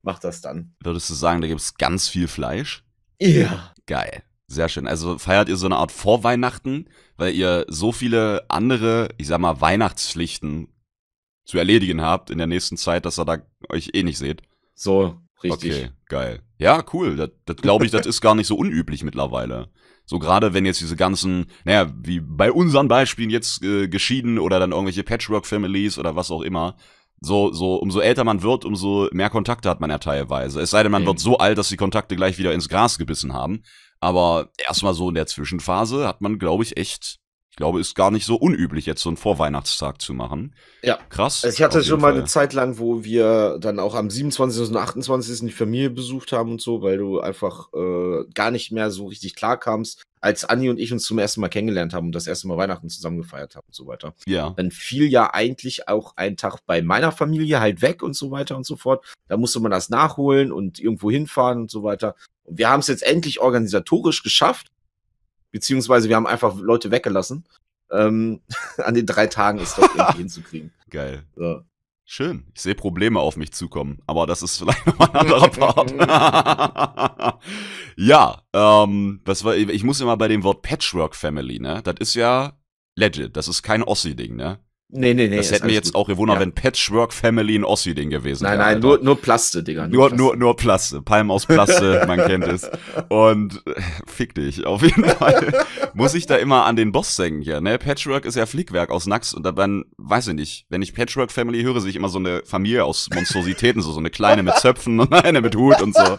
macht 0.01 0.23
das 0.23 0.41
dann. 0.41 0.73
würdest 0.83 1.09
du 1.09 1.13
sagen, 1.13 1.41
da 1.41 1.47
gibt's 1.47 1.75
ganz 1.75 2.07
viel 2.07 2.27
Fleisch? 2.27 2.83
Ja. 3.19 3.73
Geil. 3.85 4.23
Sehr 4.47 4.69
schön. 4.69 4.87
Also 4.87 5.17
feiert 5.17 5.49
ihr 5.49 5.57
so 5.57 5.65
eine 5.65 5.75
Art 5.75 5.91
Vorweihnachten, 5.91 6.87
weil 7.17 7.33
ihr 7.33 7.65
so 7.67 7.91
viele 7.91 8.45
andere, 8.49 9.09
ich 9.17 9.27
sag 9.27 9.39
mal, 9.39 9.59
Weihnachtspflichten 9.59 10.69
zu 11.45 11.57
erledigen 11.57 12.01
habt 12.01 12.29
in 12.29 12.37
der 12.37 12.47
nächsten 12.47 12.77
Zeit, 12.77 13.05
dass 13.05 13.19
ihr 13.19 13.25
da 13.25 13.37
euch 13.69 13.91
eh 13.93 14.03
nicht 14.03 14.17
seht? 14.17 14.43
So, 14.75 15.19
richtig. 15.43 15.73
Okay, 15.73 15.89
geil. 16.07 16.41
Ja, 16.59 16.83
cool. 16.93 17.15
Das, 17.15 17.29
das 17.45 17.57
glaube 17.57 17.85
ich, 17.85 17.91
das 17.91 18.05
ist 18.05 18.21
gar 18.21 18.35
nicht 18.35 18.47
so 18.47 18.55
unüblich 18.55 19.03
mittlerweile. 19.03 19.69
So 20.05 20.19
gerade 20.19 20.53
wenn 20.53 20.65
jetzt 20.65 20.79
diese 20.79 20.95
ganzen, 20.95 21.47
naja, 21.65 21.91
wie 22.01 22.21
bei 22.21 22.51
unseren 22.51 22.87
Beispielen 22.87 23.29
jetzt 23.29 23.61
äh, 23.63 23.87
geschieden 23.89 24.39
oder 24.39 24.59
dann 24.59 24.71
irgendwelche 24.71 25.03
Patchwork-Families 25.03 25.99
oder 25.99 26.15
was 26.15 26.31
auch 26.31 26.41
immer, 26.41 26.77
so, 27.19 27.51
so, 27.51 27.75
umso 27.75 27.99
älter 27.99 28.23
man 28.23 28.43
wird, 28.43 28.63
umso 28.63 29.09
mehr 29.11 29.29
Kontakte 29.29 29.69
hat 29.69 29.81
man 29.81 29.89
ja 29.89 29.97
teilweise. 29.97 30.61
Es 30.61 30.69
sei 30.69 30.83
denn, 30.83 30.91
man 30.91 31.01
Eben. 31.01 31.09
wird 31.09 31.19
so 31.19 31.39
alt, 31.39 31.57
dass 31.57 31.69
die 31.69 31.77
Kontakte 31.77 32.15
gleich 32.15 32.37
wieder 32.37 32.53
ins 32.53 32.69
Gras 32.69 32.97
gebissen 32.97 33.33
haben. 33.33 33.63
Aber 33.99 34.49
erstmal 34.57 34.93
so 34.93 35.09
in 35.09 35.15
der 35.15 35.27
Zwischenphase 35.27 36.07
hat 36.07 36.21
man, 36.21 36.39
glaube 36.39 36.63
ich, 36.63 36.77
echt, 36.77 37.19
glaube, 37.57 37.81
ist 37.81 37.95
gar 37.95 38.11
nicht 38.11 38.25
so 38.25 38.35
unüblich, 38.35 38.85
jetzt 38.85 39.01
so 39.01 39.09
einen 39.09 39.17
Vorweihnachtstag 39.17 40.01
zu 40.01 40.13
machen. 40.13 40.55
Ja. 40.83 40.97
Krass. 41.09 41.43
Also 41.43 41.53
ich 41.53 41.61
hatte 41.61 41.83
schon 41.83 41.99
mal 41.99 42.11
Fall. 42.11 42.19
eine 42.19 42.25
Zeit 42.25 42.53
lang, 42.53 42.77
wo 42.77 43.03
wir 43.03 43.57
dann 43.59 43.79
auch 43.79 43.95
am 43.95 44.09
27. 44.09 44.69
und 44.69 44.77
28. 44.77 45.39
die 45.41 45.51
Familie 45.51 45.89
besucht 45.89 46.31
haben 46.31 46.51
und 46.51 46.61
so, 46.61 46.81
weil 46.81 46.97
du 46.97 47.19
einfach 47.19 47.67
äh, 47.73 48.23
gar 48.33 48.51
nicht 48.51 48.71
mehr 48.71 48.91
so 48.91 49.07
richtig 49.07 49.35
klar 49.35 49.59
kamst, 49.59 50.03
als 50.21 50.45
Anni 50.45 50.69
und 50.69 50.79
ich 50.79 50.93
uns 50.93 51.03
zum 51.03 51.19
ersten 51.19 51.41
Mal 51.41 51.49
kennengelernt 51.49 51.93
haben 51.93 52.07
und 52.07 52.11
das 52.15 52.27
erste 52.27 52.47
Mal 52.47 52.57
Weihnachten 52.57 52.89
zusammen 52.89 53.17
gefeiert 53.17 53.55
haben 53.55 53.65
und 53.67 53.75
so 53.75 53.87
weiter. 53.87 54.13
Ja. 54.25 54.51
Dann 54.55 54.71
fiel 54.71 55.07
ja 55.07 55.33
eigentlich 55.33 55.87
auch 55.87 56.13
ein 56.15 56.37
Tag 56.37 56.59
bei 56.65 56.81
meiner 56.81 57.11
Familie 57.11 57.59
halt 57.59 57.81
weg 57.81 58.03
und 58.03 58.15
so 58.15 58.31
weiter 58.31 58.55
und 58.55 58.65
so 58.65 58.75
fort. 58.75 59.05
Da 59.27 59.37
musste 59.37 59.59
man 59.59 59.71
das 59.71 59.89
nachholen 59.89 60.51
und 60.51 60.79
irgendwo 60.79 61.11
hinfahren 61.11 61.61
und 61.61 61.71
so 61.71 61.83
weiter. 61.83 62.15
Und 62.43 62.57
wir 62.57 62.69
haben 62.69 62.79
es 62.79 62.87
jetzt 62.87 63.03
endlich 63.03 63.39
organisatorisch 63.39 64.23
geschafft, 64.23 64.67
beziehungsweise 65.51 66.09
wir 66.09 66.15
haben 66.15 66.27
einfach 66.27 66.55
Leute 66.57 66.91
weggelassen, 66.91 67.45
ähm, 67.91 68.41
an 68.77 68.93
den 68.93 69.05
drei 69.05 69.27
Tagen 69.27 69.59
es 69.59 69.75
doch 69.75 69.93
irgendwie 69.95 70.17
hinzukriegen. 70.17 70.73
Geil. 70.89 71.23
So. 71.35 71.61
Schön. 72.09 72.45
Ich 72.55 72.61
sehe 72.61 72.73
Probleme 72.73 73.19
auf 73.19 73.35
mich 73.35 73.51
zukommen, 73.51 73.99
aber 74.07 74.25
das 74.25 74.41
ist 74.41 74.57
vielleicht 74.57 74.85
noch 74.87 74.97
ein 74.97 75.13
anderer 75.13 75.49
Part. 75.49 75.91
ja, 77.97 78.41
ähm, 78.53 79.19
was 79.25 79.43
war, 79.43 79.57
ich 79.57 79.83
muss 79.83 79.99
immer 79.99 80.15
bei 80.15 80.29
dem 80.29 80.43
Wort 80.43 80.61
Patchwork 80.61 81.15
Family, 81.15 81.59
ne? 81.59 81.81
Das 81.83 81.95
ist 81.99 82.13
ja 82.13 82.53
legit. 82.95 83.35
Das 83.35 83.49
ist 83.49 83.61
kein 83.61 83.83
Ossi-Ding, 83.83 84.37
ne? 84.37 84.59
Nee, 84.89 85.13
nee, 85.13 85.27
nee. 85.27 85.35
das 85.35 85.51
hätte 85.51 85.65
mir 85.65 85.73
jetzt 85.73 85.87
gut. 85.93 85.95
auch 85.95 86.07
gewundert, 86.07 86.37
Ja. 86.37 86.41
wenn 86.41 86.53
Patchwork 86.53 87.11
Family 87.11 87.55
ein 87.57 87.65
Ossi-Ding 87.65 88.09
gewesen 88.09 88.43
Nein, 88.43 88.53
wäre. 88.53 88.59
nein, 88.61 88.75
Alter. 88.75 88.87
nur, 88.87 88.99
nur 89.03 89.21
Plaste, 89.21 89.61
Digga. 89.61 89.85
Nur, 89.87 90.07
Plaste. 90.07 90.15
nur, 90.23 90.35
nur 90.37 90.55
Plaste. 90.55 91.01
Palm 91.01 91.29
aus 91.29 91.45
Plaste, 91.45 92.03
man 92.07 92.19
kennt 92.25 92.45
es. 92.47 92.69
Und 93.09 93.61
äh, 93.67 93.81
fick 94.07 94.33
dich, 94.35 94.65
auf 94.65 94.81
jeden 94.83 95.03
Fall. 95.19 95.65
Muss 95.93 96.13
ich 96.13 96.25
da 96.25 96.37
immer 96.37 96.65
an 96.65 96.77
den 96.77 96.93
Boss 96.93 97.17
denken 97.17 97.41
hier, 97.41 97.59
ne? 97.59 97.77
Patchwork 97.77 98.23
ist 98.23 98.35
ja 98.35 98.45
Flickwerk 98.45 98.89
aus 98.89 99.07
Nax 99.07 99.33
und 99.33 99.43
dann, 99.45 99.83
weiß 99.97 100.29
ich 100.29 100.35
nicht, 100.35 100.65
wenn 100.69 100.81
ich 100.81 100.93
Patchwork 100.93 101.33
Family 101.33 101.63
höre, 101.63 101.81
sehe 101.81 101.89
ich 101.89 101.97
immer 101.97 102.07
so 102.09 102.19
eine 102.19 102.43
Familie 102.45 102.85
aus 102.85 103.09
Monstrositäten, 103.13 103.81
so, 103.81 103.91
so 103.91 103.99
eine 103.99 104.09
kleine 104.09 104.41
mit 104.41 104.55
Zöpfen 104.55 105.01
und 105.01 105.11
eine 105.25 105.41
mit 105.41 105.55
Hut 105.57 105.81
und 105.81 105.95
so. 105.95 106.17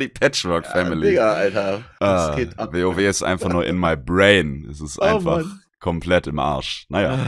Die 0.00 0.08
Patchwork 0.08 0.64
Family. 0.66 1.08
Digga, 1.10 1.32
Alter. 1.32 1.82
Das 1.98 2.28
Ah, 2.30 2.34
geht 2.36 2.56
ab. 2.56 2.72
WoW 2.72 2.98
ist 2.98 3.22
einfach 3.24 3.48
nur 3.48 3.64
in 3.66 3.78
my 3.78 3.96
brain. 3.96 4.68
Es 4.70 4.80
ist 4.80 4.98
Oh, 5.00 5.04
einfach 5.04 5.38
Mann. 5.38 5.60
Komplett 5.80 6.26
im 6.26 6.38
Arsch. 6.38 6.86
Naja. 6.88 7.18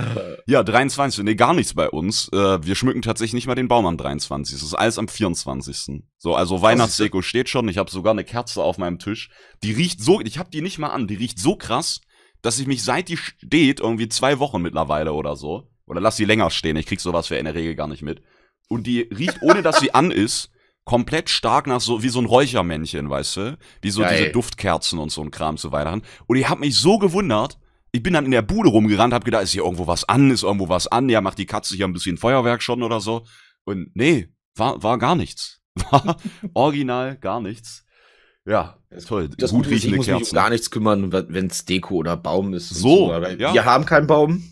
Ja, 0.47 0.63
23. 0.63 1.25
Nee, 1.25 1.35
gar 1.35 1.55
nichts 1.55 1.75
bei 1.75 1.89
uns. 1.89 2.29
Äh, 2.33 2.65
wir 2.65 2.75
schmücken 2.75 3.03
tatsächlich 3.03 3.35
nicht 3.35 3.47
mal 3.47 3.55
den 3.55 3.69
Baum 3.69 3.87
am 3.87 3.97
23. 3.97 4.57
Es 4.57 4.63
ist 4.63 4.75
alles 4.75 4.99
am 4.99 5.09
24. 5.09 6.03
So, 6.19 6.35
also 6.35 6.61
Weihnachtsdeko 6.61 7.23
steht 7.23 7.49
schon. 7.49 7.69
Ich 7.69 7.79
habe 7.79 7.91
sogar 7.91 8.13
eine 8.13 8.25
Kerze 8.25 8.63
auf 8.63 8.79
meinem 8.79 8.99
Tisch. 8.99 9.31
Die 9.63 9.73
riecht 9.73 10.03
so, 10.03 10.21
ich 10.21 10.39
habe 10.39 10.51
die 10.51 10.63
nicht 10.63 10.79
mal 10.79 10.89
an. 10.89 11.07
Die 11.07 11.15
riecht 11.15 11.39
so 11.39 11.57
krass, 11.57 12.01
dass 12.43 12.59
ich 12.59 12.67
mich 12.67 12.83
seit 12.83 13.09
die 13.09 13.17
steht, 13.17 13.81
irgendwie 13.81 14.09
zwei 14.09 14.39
Wochen 14.39 14.63
mittlerweile 14.63 15.13
oder 15.13 15.37
so. 15.37 15.71
Oder 15.87 16.01
lass 16.01 16.17
sie 16.17 16.25
länger 16.25 16.51
stehen. 16.51 16.77
Ich 16.77 16.87
krieg 16.87 17.01
sowas 17.01 17.29
ja 17.29 17.37
in 17.37 17.45
der 17.45 17.55
Regel 17.55 17.75
gar 17.75 17.89
nicht 17.89 18.03
mit. 18.03 18.23
Und 18.69 18.87
die 18.87 19.03
riecht, 19.03 19.43
ohne 19.43 19.63
dass 19.63 19.81
sie 19.81 19.95
an 19.95 20.11
ist, 20.11 20.51
komplett 20.85 21.31
stark 21.31 21.67
nach 21.67 21.81
so, 21.81 22.03
wie 22.03 22.09
so 22.09 22.21
ein 22.21 22.27
Räuchermännchen, 22.27 23.11
weißt 23.11 23.37
du? 23.37 23.59
Wie 23.83 23.91
so 23.91 24.03
Geil. 24.03 24.17
diese 24.17 24.31
Duftkerzen 24.31 24.99
und 24.99 25.11
so 25.11 25.23
ein 25.23 25.31
Kram 25.31 25.57
zu 25.57 25.73
Weihnachten. 25.73 26.03
Und 26.27 26.37
ich 26.37 26.49
hab 26.49 26.61
mich 26.61 26.77
so 26.77 26.99
gewundert, 26.99 27.59
ich 27.93 28.03
bin 28.03 28.13
dann 28.13 28.25
in 28.25 28.31
der 28.31 28.43
Bude 28.43 28.71
rumgerannt, 28.71 29.13
hab 29.13 29.25
gedacht, 29.25 29.43
ist 29.43 29.53
hier 29.53 29.65
irgendwo 29.65 29.87
was 29.87 30.09
an, 30.09 30.31
ist 30.31 30.43
irgendwo 30.43 30.69
was 30.69 30.87
an, 30.87 31.09
ja, 31.09 31.21
macht 31.21 31.39
die 31.39 31.47
Katze 31.47 31.77
hier 31.77 31.87
ein 31.87 31.93
bisschen 31.93 32.17
Feuerwerk 32.19 32.63
schon 32.63 32.83
oder 32.83 33.01
so. 33.01 33.25
Und 33.65 33.91
nee, 33.95 34.29
War, 34.57 34.83
war 34.83 34.99
gar 34.99 35.15
nichts. 35.15 35.61
War 35.91 36.17
original 36.55 37.17
gar 37.17 37.41
nichts. 37.41 37.85
Ja, 38.45 38.77
toll. 39.07 39.29
Das 39.39 39.51
Gut 39.51 39.65
Gute 39.65 39.75
ist, 39.75 39.85
ich 39.85 39.93
riechende 39.93 39.97
muss 39.99 40.07
mich 40.07 40.33
um 40.33 40.37
gar 40.37 40.51
nichts 40.51 40.71
kümmern, 40.71 41.13
wenn 41.13 41.47
es 41.47 41.65
Deko 41.65 41.97
oder 41.97 42.17
Baum 42.17 42.55
ist. 42.55 42.71
So, 42.71 43.09
weil 43.11 43.41
ja. 43.41 43.55
Wir 43.55 43.65
haben 43.65 43.87
keinen 43.87 44.07
Baum. 44.07 44.43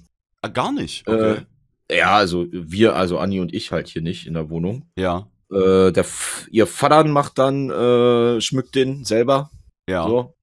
Ah, 0.42 0.49
gar 0.49 0.73
nicht. 0.73 1.07
Okay. 1.09 1.42
Äh, 1.88 1.99
ja, 1.99 2.14
also 2.14 2.47
wir, 2.52 2.95
also 2.95 3.18
Anni 3.18 3.40
und 3.40 3.52
ich 3.52 3.73
halt 3.73 3.88
hier 3.88 4.02
nicht 4.02 4.26
in 4.26 4.35
der 4.35 4.50
Wohnung. 4.50 4.90
ja, 4.97 5.26
Äh, 5.50 5.90
der, 5.90 6.04
ihr 6.50 6.66
Vater 6.66 7.02
macht 7.04 7.38
dann, 7.38 7.71
äh, 7.71 8.40
schmückt 8.40 8.75
den 8.75 9.04
selber. 9.04 9.50
ja. 9.88 10.04
So. 10.07 10.35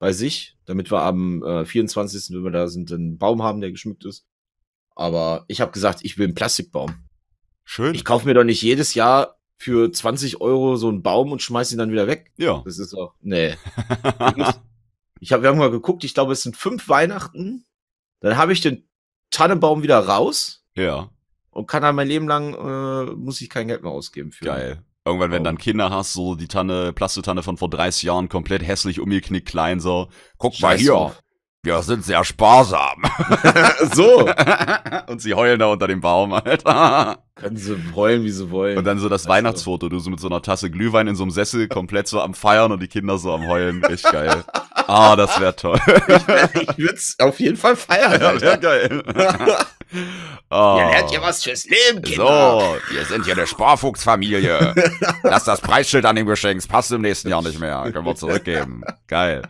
Bei 0.00 0.12
sich, 0.12 0.56
damit 0.64 0.90
wir 0.90 1.02
am 1.02 1.44
äh, 1.44 1.64
24., 1.64 2.34
wenn 2.34 2.42
wir 2.42 2.50
da 2.50 2.66
sind, 2.66 2.90
einen 2.90 3.18
Baum 3.18 3.42
haben, 3.42 3.60
der 3.60 3.70
geschmückt 3.70 4.04
ist. 4.04 4.26
Aber 4.96 5.44
ich 5.46 5.60
habe 5.60 5.70
gesagt, 5.70 6.00
ich 6.02 6.18
will 6.18 6.24
einen 6.24 6.34
Plastikbaum. 6.34 6.94
Schön. 7.64 7.94
Ich 7.94 8.04
kaufe 8.04 8.26
mir 8.26 8.34
doch 8.34 8.42
nicht 8.42 8.62
jedes 8.62 8.94
Jahr 8.94 9.36
für 9.56 9.92
20 9.92 10.40
Euro 10.40 10.76
so 10.76 10.88
einen 10.88 11.02
Baum 11.02 11.30
und 11.30 11.42
schmeiß 11.42 11.70
ihn 11.70 11.78
dann 11.78 11.92
wieder 11.92 12.08
weg. 12.08 12.32
ja. 12.36 12.62
Das 12.64 12.78
ist 12.78 12.92
doch, 12.92 13.14
nee. 13.20 13.54
Ich 15.22 15.32
hab, 15.32 15.42
wir 15.42 15.50
haben 15.50 15.58
mal 15.58 15.70
geguckt, 15.70 16.02
ich 16.02 16.14
glaube, 16.14 16.32
es 16.32 16.42
sind 16.42 16.56
fünf 16.56 16.88
Weihnachten. 16.88 17.66
Dann 18.20 18.38
habe 18.38 18.54
ich 18.54 18.62
den 18.62 18.88
Tannenbaum 19.30 19.82
wieder 19.82 19.98
raus 19.98 20.64
ja, 20.74 21.10
und 21.50 21.66
kann 21.66 21.82
dann 21.82 21.94
mein 21.94 22.08
Leben 22.08 22.26
lang, 22.26 22.54
äh, 22.54 23.12
muss 23.12 23.40
ich 23.42 23.50
kein 23.50 23.68
Geld 23.68 23.82
mehr 23.82 23.92
ausgeben 23.92 24.32
für. 24.32 24.46
geil. 24.46 24.82
Irgendwann, 25.04 25.30
wenn 25.30 25.42
Oh. 25.42 25.44
dann 25.44 25.58
Kinder 25.58 25.90
hast, 25.90 26.12
so 26.12 26.34
die 26.34 26.48
Tanne, 26.48 26.92
Plastetanne 26.92 27.42
von 27.42 27.56
vor 27.56 27.70
30 27.70 28.02
Jahren, 28.04 28.28
komplett 28.28 28.66
hässlich 28.66 29.00
umgeknickt, 29.00 29.48
klein, 29.48 29.80
so. 29.80 30.08
Guck 30.38 30.60
mal 30.60 30.72
Scheiß 30.72 30.80
hier, 30.80 30.92
drauf. 30.92 31.20
Wir 31.62 31.82
sind 31.82 32.04
sehr 32.04 32.24
sparsam. 32.24 33.02
so. 33.94 34.26
Und 35.08 35.20
sie 35.20 35.34
heulen 35.34 35.58
da 35.58 35.66
unter 35.66 35.88
dem 35.88 36.00
Baum, 36.00 36.32
Alter. 36.32 37.18
Können 37.34 37.56
sie 37.56 37.76
heulen, 37.94 38.24
wie 38.24 38.30
sie 38.30 38.50
wollen. 38.50 38.78
Und 38.78 38.84
dann 38.84 38.98
so 38.98 39.08
das 39.08 39.24
du. 39.24 39.28
Weihnachtsfoto, 39.28 39.88
du 39.88 39.98
so 39.98 40.08
mit 40.10 40.20
so 40.20 40.28
einer 40.28 40.40
Tasse 40.40 40.70
Glühwein 40.70 41.06
in 41.06 41.16
so 41.16 41.24
einem 41.24 41.30
Sessel, 41.30 41.68
komplett 41.68 42.08
so 42.08 42.20
am 42.20 42.32
Feiern 42.32 42.72
und 42.72 42.80
die 42.80 42.88
Kinder 42.88 43.18
so 43.18 43.32
am 43.32 43.46
Heulen. 43.46 43.82
Echt 43.84 44.10
geil. 44.10 44.44
Ah, 44.86 45.16
das 45.16 45.38
wäre 45.38 45.54
toll. 45.54 45.78
ich 45.86 46.78
würde 46.78 46.94
es 46.94 47.16
auf 47.18 47.38
jeden 47.38 47.56
Fall 47.56 47.76
feiern. 47.76 48.20
Ja, 48.20 48.40
wär 48.40 48.56
geil. 48.56 49.02
oh. 50.50 50.76
Ihr 50.80 50.90
lernt 50.90 51.10
ja 51.12 51.22
was 51.22 51.44
fürs 51.44 51.66
Leben, 51.66 52.02
Kinder. 52.02 52.76
So, 52.88 52.94
wir 52.94 53.04
sind 53.04 53.24
hier 53.24 53.34
eine 53.34 53.46
Sparfuchsfamilie. 53.46 54.74
Lass 55.22 55.44
das 55.44 55.60
Preisschild 55.60 56.06
an 56.06 56.16
dem 56.16 56.26
Geschenk, 56.26 56.58
es 56.58 56.66
passt 56.66 56.90
im 56.92 57.02
nächsten 57.02 57.28
Jahr 57.28 57.42
nicht 57.42 57.60
mehr. 57.60 57.88
Können 57.92 58.06
wir 58.06 58.16
zurückgeben. 58.16 58.82
Geil. 59.06 59.42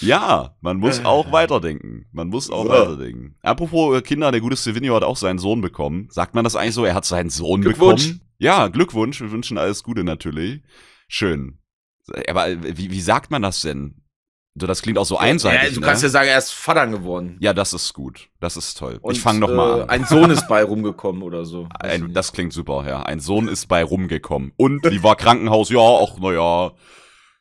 Ja, 0.00 0.56
man 0.60 0.78
muss 0.78 1.04
auch 1.04 1.30
weiterdenken. 1.32 2.06
Man 2.12 2.28
muss 2.28 2.50
auch 2.50 2.64
So. 2.64 2.68
weiterdenken. 2.70 3.36
Apropos 3.42 3.96
äh, 3.96 4.02
Kinder, 4.02 4.30
der 4.32 4.40
gute 4.40 4.56
Silvino 4.56 4.94
hat 4.94 5.04
auch 5.04 5.16
seinen 5.16 5.38
Sohn 5.38 5.60
bekommen. 5.60 6.08
Sagt 6.10 6.34
man 6.34 6.44
das 6.44 6.56
eigentlich 6.56 6.74
so? 6.74 6.84
Er 6.84 6.94
hat 6.94 7.04
seinen 7.04 7.30
Sohn 7.30 7.62
Glückwunsch. 7.62 8.04
bekommen. 8.08 8.20
Ja, 8.38 8.68
Glückwunsch. 8.68 9.20
Wir 9.20 9.30
wünschen 9.30 9.58
alles 9.58 9.82
Gute 9.82 10.04
natürlich. 10.04 10.62
Schön. 11.08 11.58
Aber 12.28 12.48
äh, 12.48 12.76
wie, 12.76 12.90
wie 12.90 13.00
sagt 13.00 13.30
man 13.30 13.42
das 13.42 13.60
denn? 13.62 14.00
So, 14.56 14.68
das 14.68 14.82
klingt 14.82 14.98
auch 14.98 15.04
so 15.06 15.16
einseitig. 15.18 15.62
Ja, 15.70 15.74
du 15.74 15.80
ne? 15.80 15.86
kannst 15.86 16.04
ja 16.04 16.08
sagen, 16.08 16.28
er 16.28 16.38
ist 16.38 16.52
Vater 16.52 16.86
geworden. 16.86 17.36
ja, 17.40 17.52
das 17.52 17.72
ist 17.72 17.92
gut. 17.92 18.28
Das 18.38 18.56
ist 18.56 18.78
toll. 18.78 18.98
Und, 19.02 19.16
ich 19.16 19.20
fange 19.20 19.40
noch 19.40 19.50
mal 19.52 19.80
äh, 19.80 19.82
an. 19.82 19.90
Ein 19.90 20.04
Sohn 20.04 20.30
ist 20.30 20.46
bei 20.46 20.62
rumgekommen 20.62 21.22
oder 21.22 21.44
so. 21.44 21.68
Ein, 21.80 22.12
das 22.12 22.32
klingt 22.32 22.52
super, 22.52 22.84
ja. 22.86 23.02
Ein 23.02 23.18
Sohn 23.18 23.48
ist 23.48 23.66
bei 23.66 23.82
rumgekommen. 23.82 24.52
Und 24.56 24.84
die 24.84 25.02
war 25.02 25.16
Krankenhaus, 25.16 25.70
ja, 25.70 25.80
ach, 25.80 26.18
naja. 26.20 26.72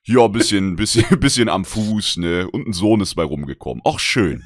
Ja, 0.05 0.27
bisschen, 0.27 0.75
bisschen, 0.75 1.05
bisschen 1.19 1.49
am 1.49 1.65
Fuß, 1.65 2.17
ne. 2.17 2.49
Und 2.49 2.67
ein 2.67 2.73
Sohn 2.73 3.01
ist 3.01 3.15
bei 3.15 3.23
rumgekommen. 3.23 3.81
Ach, 3.85 3.99
schön. 3.99 4.43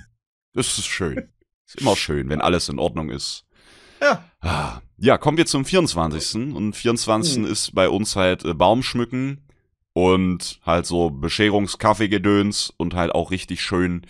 Das 0.53 0.77
ist 0.77 0.85
schön. 0.87 1.29
Ist 1.65 1.81
immer 1.81 1.95
schön, 1.95 2.29
wenn 2.29 2.41
alles 2.41 2.69
in 2.69 2.79
Ordnung 2.79 3.09
ist. 3.09 3.45
Ja. 4.01 4.23
Ah, 4.41 4.81
Ja, 4.97 5.17
kommen 5.17 5.37
wir 5.37 5.45
zum 5.45 5.65
24. 5.65 6.53
Und 6.55 6.73
24. 6.73 7.35
Hm. 7.37 7.45
ist 7.45 7.73
bei 7.75 7.89
uns 7.89 8.15
halt 8.15 8.45
äh, 8.45 8.53
Baumschmücken 8.53 9.47
und 9.93 10.59
halt 10.63 10.85
so 10.85 11.09
Bescherungskaffeegedöns 11.09 12.73
und 12.77 12.93
halt 12.93 13.13
auch 13.13 13.31
richtig 13.31 13.61
schön 13.61 14.05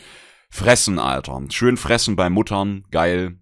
fressen, 0.50 1.00
Alter. 1.00 1.42
Schön 1.50 1.78
fressen 1.78 2.16
bei 2.16 2.30
Muttern, 2.30 2.86
geil. 2.92 3.40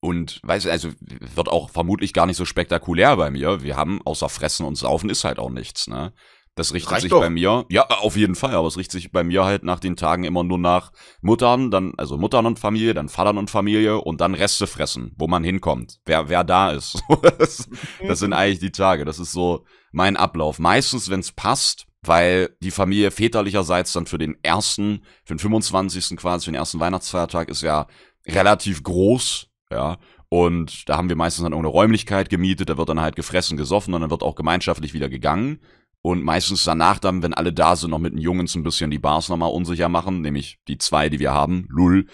Und 0.00 0.40
weiß 0.42 0.66
also 0.66 0.90
wird 0.98 1.48
auch 1.48 1.70
vermutlich 1.70 2.12
gar 2.12 2.26
nicht 2.26 2.36
so 2.36 2.44
spektakulär 2.44 3.16
bei 3.16 3.30
mir. 3.30 3.62
Wir 3.62 3.76
haben 3.76 4.02
außer 4.04 4.28
Fressen 4.28 4.66
und 4.66 4.74
Saufen 4.74 5.08
ist 5.10 5.22
halt 5.22 5.38
auch 5.38 5.50
nichts, 5.50 5.86
ne? 5.86 6.12
Das 6.54 6.74
richtet 6.74 6.92
Reicht 6.92 7.02
sich 7.02 7.10
doch. 7.10 7.20
bei 7.20 7.30
mir, 7.30 7.64
ja, 7.70 7.86
auf 7.86 8.14
jeden 8.14 8.34
Fall, 8.34 8.54
aber 8.54 8.68
es 8.68 8.76
richtet 8.76 9.00
sich 9.00 9.10
bei 9.10 9.24
mir 9.24 9.44
halt 9.44 9.62
nach 9.62 9.80
den 9.80 9.96
Tagen 9.96 10.24
immer 10.24 10.44
nur 10.44 10.58
nach 10.58 10.92
Muttern, 11.22 11.70
dann, 11.70 11.94
also 11.96 12.18
Muttern 12.18 12.44
und 12.44 12.58
Familie, 12.58 12.92
dann 12.92 13.08
Vatern 13.08 13.38
und 13.38 13.50
Familie 13.50 13.98
und 13.98 14.20
dann 14.20 14.34
Reste 14.34 14.66
fressen, 14.66 15.14
wo 15.16 15.26
man 15.26 15.44
hinkommt, 15.44 16.00
wer, 16.04 16.28
wer 16.28 16.44
da 16.44 16.72
ist. 16.72 17.02
das, 17.38 17.70
das 18.06 18.18
sind 18.18 18.34
eigentlich 18.34 18.58
die 18.58 18.70
Tage, 18.70 19.06
das 19.06 19.18
ist 19.18 19.32
so 19.32 19.64
mein 19.92 20.18
Ablauf. 20.18 20.58
Meistens, 20.58 21.08
wenn 21.08 21.20
es 21.20 21.32
passt, 21.32 21.86
weil 22.02 22.54
die 22.60 22.70
Familie 22.70 23.10
väterlicherseits 23.10 23.94
dann 23.94 24.04
für 24.04 24.18
den 24.18 24.36
ersten, 24.42 25.04
für 25.24 25.34
den 25.34 25.38
25. 25.38 26.18
quasi, 26.18 26.44
für 26.44 26.50
den 26.50 26.58
ersten 26.58 26.80
Weihnachtsfeiertag 26.80 27.48
ist 27.48 27.62
ja 27.62 27.86
relativ 28.26 28.82
groß, 28.82 29.48
ja. 29.70 29.96
Und 30.28 30.88
da 30.88 30.96
haben 30.96 31.10
wir 31.10 31.16
meistens 31.16 31.42
dann 31.42 31.52
irgendeine 31.52 31.74
Räumlichkeit 31.74 32.30
gemietet, 32.30 32.70
da 32.70 32.78
wird 32.78 32.88
dann 32.88 33.00
halt 33.00 33.16
gefressen, 33.16 33.58
gesoffen 33.58 33.92
und 33.92 34.00
dann 34.00 34.10
wird 34.10 34.22
auch 34.22 34.34
gemeinschaftlich 34.34 34.94
wieder 34.94 35.10
gegangen. 35.10 35.60
Und 36.04 36.24
meistens 36.24 36.64
danach 36.64 36.98
dann, 36.98 37.22
wenn 37.22 37.32
alle 37.32 37.52
da 37.52 37.76
sind, 37.76 37.90
noch 37.90 38.00
mit 38.00 38.12
den 38.12 38.18
Jungs 38.20 38.54
ein 38.56 38.64
bisschen 38.64 38.90
die 38.90 38.98
Bars 38.98 39.28
nochmal 39.28 39.52
unsicher 39.52 39.88
machen, 39.88 40.20
nämlich 40.20 40.58
die 40.66 40.78
zwei, 40.78 41.08
die 41.08 41.20
wir 41.20 41.32
haben, 41.32 41.66
Lull. 41.68 42.06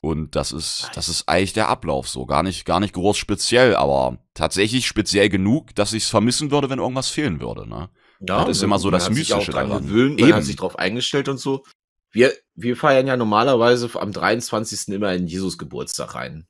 Und 0.00 0.36
das 0.36 0.52
ist, 0.52 0.90
das 0.94 1.08
ist 1.08 1.28
eigentlich 1.28 1.52
der 1.52 1.68
Ablauf 1.68 2.08
so. 2.08 2.24
Gar 2.26 2.44
nicht, 2.44 2.64
gar 2.64 2.78
nicht 2.78 2.92
groß 2.94 3.16
speziell, 3.16 3.74
aber 3.74 4.18
tatsächlich 4.34 4.86
speziell 4.86 5.28
genug, 5.28 5.74
dass 5.74 5.92
ich 5.92 6.04
es 6.04 6.10
vermissen 6.10 6.52
würde, 6.52 6.70
wenn 6.70 6.78
irgendwas 6.78 7.08
fehlen 7.08 7.40
würde, 7.40 7.68
ne? 7.68 7.90
Ja, 8.20 8.44
Das 8.44 8.58
ist 8.58 8.62
immer 8.62 8.78
so 8.78 8.90
das 8.90 9.10
Mystische 9.10 9.50
daran. 9.50 9.82
gewöhnt, 9.82 10.20
man 10.20 10.28
Eben. 10.28 10.36
hat 10.38 10.44
sich 10.44 10.56
drauf 10.56 10.78
eingestellt 10.78 11.28
und 11.28 11.38
so. 11.38 11.64
Wir, 12.12 12.32
wir 12.54 12.76
feiern 12.76 13.06
ja 13.06 13.16
normalerweise 13.16 13.90
am 14.00 14.12
23. 14.12 14.94
immer 14.94 15.12
in 15.12 15.26
Jesus 15.26 15.58
Geburtstag 15.58 16.14
rein. 16.14 16.46